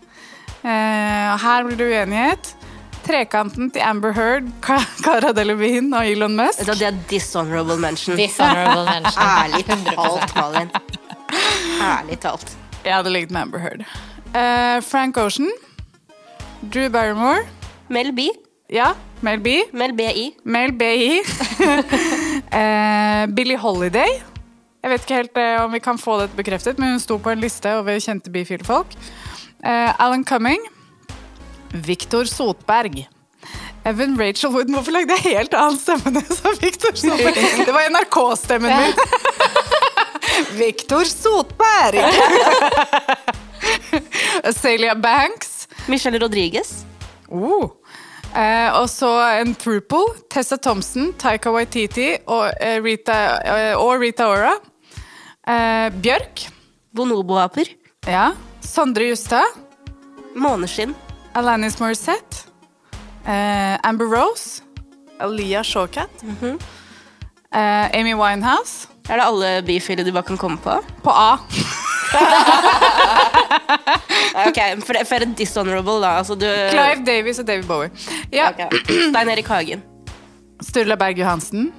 Eh, 0.63 1.37
her 1.43 1.63
blir 1.67 1.77
det 1.77 1.91
uenighet. 1.91 2.55
Trekanten 3.03 3.67
til 3.73 3.81
Amber 3.83 4.11
Heard, 4.15 4.43
Cara 4.63 5.33
Delevingne 5.35 5.97
og 5.97 6.07
Elon 6.07 6.35
Musk. 6.39 6.59
Det 6.65 6.81
er 6.87 6.95
dishonorable 7.09 7.75
mention. 7.81 8.15
Dishonorable 8.17 8.85
mention. 8.93 9.23
Ærlig 9.23 9.65
talt, 9.67 10.35
Malin. 10.35 10.69
Ærlig 11.83 12.19
talt. 12.23 12.53
Jeg 12.85 12.95
hadde 12.95 13.09
ligget 13.11 13.31
med 13.31 13.41
Amber 13.41 13.59
Heard. 13.59 13.79
Uh, 14.33 14.83
Frank 14.83 15.17
Ocean. 15.17 15.49
Drew 16.73 16.89
Barrymore. 16.89 17.39
Mel 17.89 18.13
B. 18.15 18.19
Ja, 18.71 18.85
Mel 19.21 19.39
B. 19.39 19.47
Mel 19.73 19.93
BI. 19.97 20.31
Mel 20.45 20.71
B.I. 20.79 21.19
uh, 21.19 21.23
Billie 23.35 23.57
Holiday. 23.57 24.11
Jeg 24.83 24.91
vet 24.91 25.01
ikke 25.05 25.15
helt 25.15 25.37
uh, 25.37 25.63
om 25.65 25.73
vi 25.75 25.79
kan 25.79 25.97
få 25.99 26.21
dette 26.21 26.35
bekreftet, 26.39 26.79
men 26.79 26.89
hun 26.95 26.99
sto 27.03 27.17
på 27.17 27.29
en 27.35 27.39
liste 27.43 27.75
over 27.79 27.99
kjente 28.03 28.31
bifile 28.31 28.63
folk. 28.67 28.87
Uh, 29.63 29.91
Alan 29.99 30.23
Cumming. 30.25 30.59
Victor 31.73 32.25
Sotberg. 32.25 33.07
Evan 33.83 34.17
Rachel 34.19 34.51
Wood. 34.53 34.69
Hvorfor 34.71 34.95
lagde 34.95 35.17
jeg 35.17 35.35
helt 35.37 35.55
annen 35.57 35.79
stemme 35.79 36.13
enn 36.13 36.29
sa 36.29 36.53
Victor 36.61 36.95
Sotberg? 36.95 37.39
Det 37.67 37.73
var 37.75 37.89
NRK-stemmen 37.91 38.71
min. 38.71 38.93
Victor 40.61 41.03
Sotberg! 41.09 41.99
Celia 44.61 44.95
Banks. 44.95 45.67
Michelle 45.91 46.19
Rodriguez. 46.21 46.85
Oh. 47.27 47.71
Eh, 48.33 48.69
og 48.79 48.87
så 48.89 49.09
en 49.41 49.53
Truple, 49.59 50.15
Tessa 50.31 50.57
Thompson, 50.57 51.11
Taika 51.19 51.51
Waititi 51.53 52.07
og, 52.23 52.53
eh, 52.61 52.79
Rita, 52.81 53.17
eh, 53.43 53.73
og 53.77 53.99
Rita 54.01 54.29
Ora. 54.31 54.55
Eh, 55.45 55.89
Bjørk. 55.91 56.47
Bonobo-aper. 56.95 57.73
Ja. 58.07 58.31
Sondre 58.61 59.09
Justad. 59.11 59.59
Måneskinn. 60.37 60.95
Alanis 61.35 61.79
Morissette. 61.79 62.45
Eh, 63.25 63.77
Amber 63.83 64.05
Rose. 64.05 64.61
Aliyah 65.19 65.63
Shawkat. 65.63 66.09
eh, 67.53 67.99
Amy 67.99 68.13
Winehouse. 68.13 68.87
Er 69.09 69.17
det 69.19 69.25
alle 69.25 69.61
bifile 69.67 70.03
du 70.05 70.11
bare 70.11 70.23
kan 70.23 70.37
komme 70.37 70.57
på? 70.57 70.77
På 71.03 71.09
A. 71.11 71.37
ok, 74.47 74.59
for, 74.85 74.95
for 75.05 75.15
en 75.25 75.33
dishonorable, 75.33 75.99
da. 76.01 76.07
Altså, 76.21 76.35
du 76.35 76.45
Clive 76.71 77.03
Davies 77.05 77.39
og 77.39 77.47
David 77.47 77.63
Bowie. 77.67 77.89
Ja. 78.31 78.49
Okay. 78.51 78.69
Stein 79.09 79.29
Erik 79.29 79.47
Hagen. 79.47 79.83
Sturla 80.63 80.95
Berg 80.95 81.17
Johansen. 81.19 81.71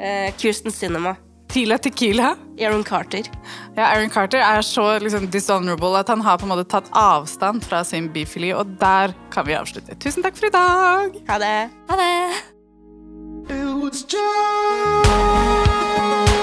Eh, 0.00 0.30
Kirsten 0.38 0.70
Cinema. 0.70 1.14
Tila 1.48 1.78
Tequila. 1.78 2.34
Aaron 2.60 2.84
Carter. 2.84 3.28
Ja, 3.76 3.92
Aaron 3.92 4.10
Carter 4.10 4.42
er 4.42 4.62
så 4.66 4.98
liksom, 5.02 5.28
dishonorable 5.30 5.98
at 5.98 6.08
han 6.08 6.22
har 6.24 6.38
på 6.38 6.48
en 6.48 6.54
måte 6.54 6.66
tatt 6.68 6.90
avstand 6.96 7.64
fra 7.64 7.84
sin 7.86 8.10
bifili, 8.12 8.52
og 8.54 8.76
der 8.80 9.14
kan 9.34 9.46
vi 9.48 9.58
avslutte. 9.58 9.98
Tusen 10.02 10.26
takk 10.26 10.38
for 10.38 10.50
i 10.50 10.54
dag! 10.54 11.20
Ha 11.28 11.42
det. 11.42 11.58
Ha 11.90 12.00
det! 12.02 12.14
It 13.48 13.82
was 13.82 14.04
just 14.04 16.37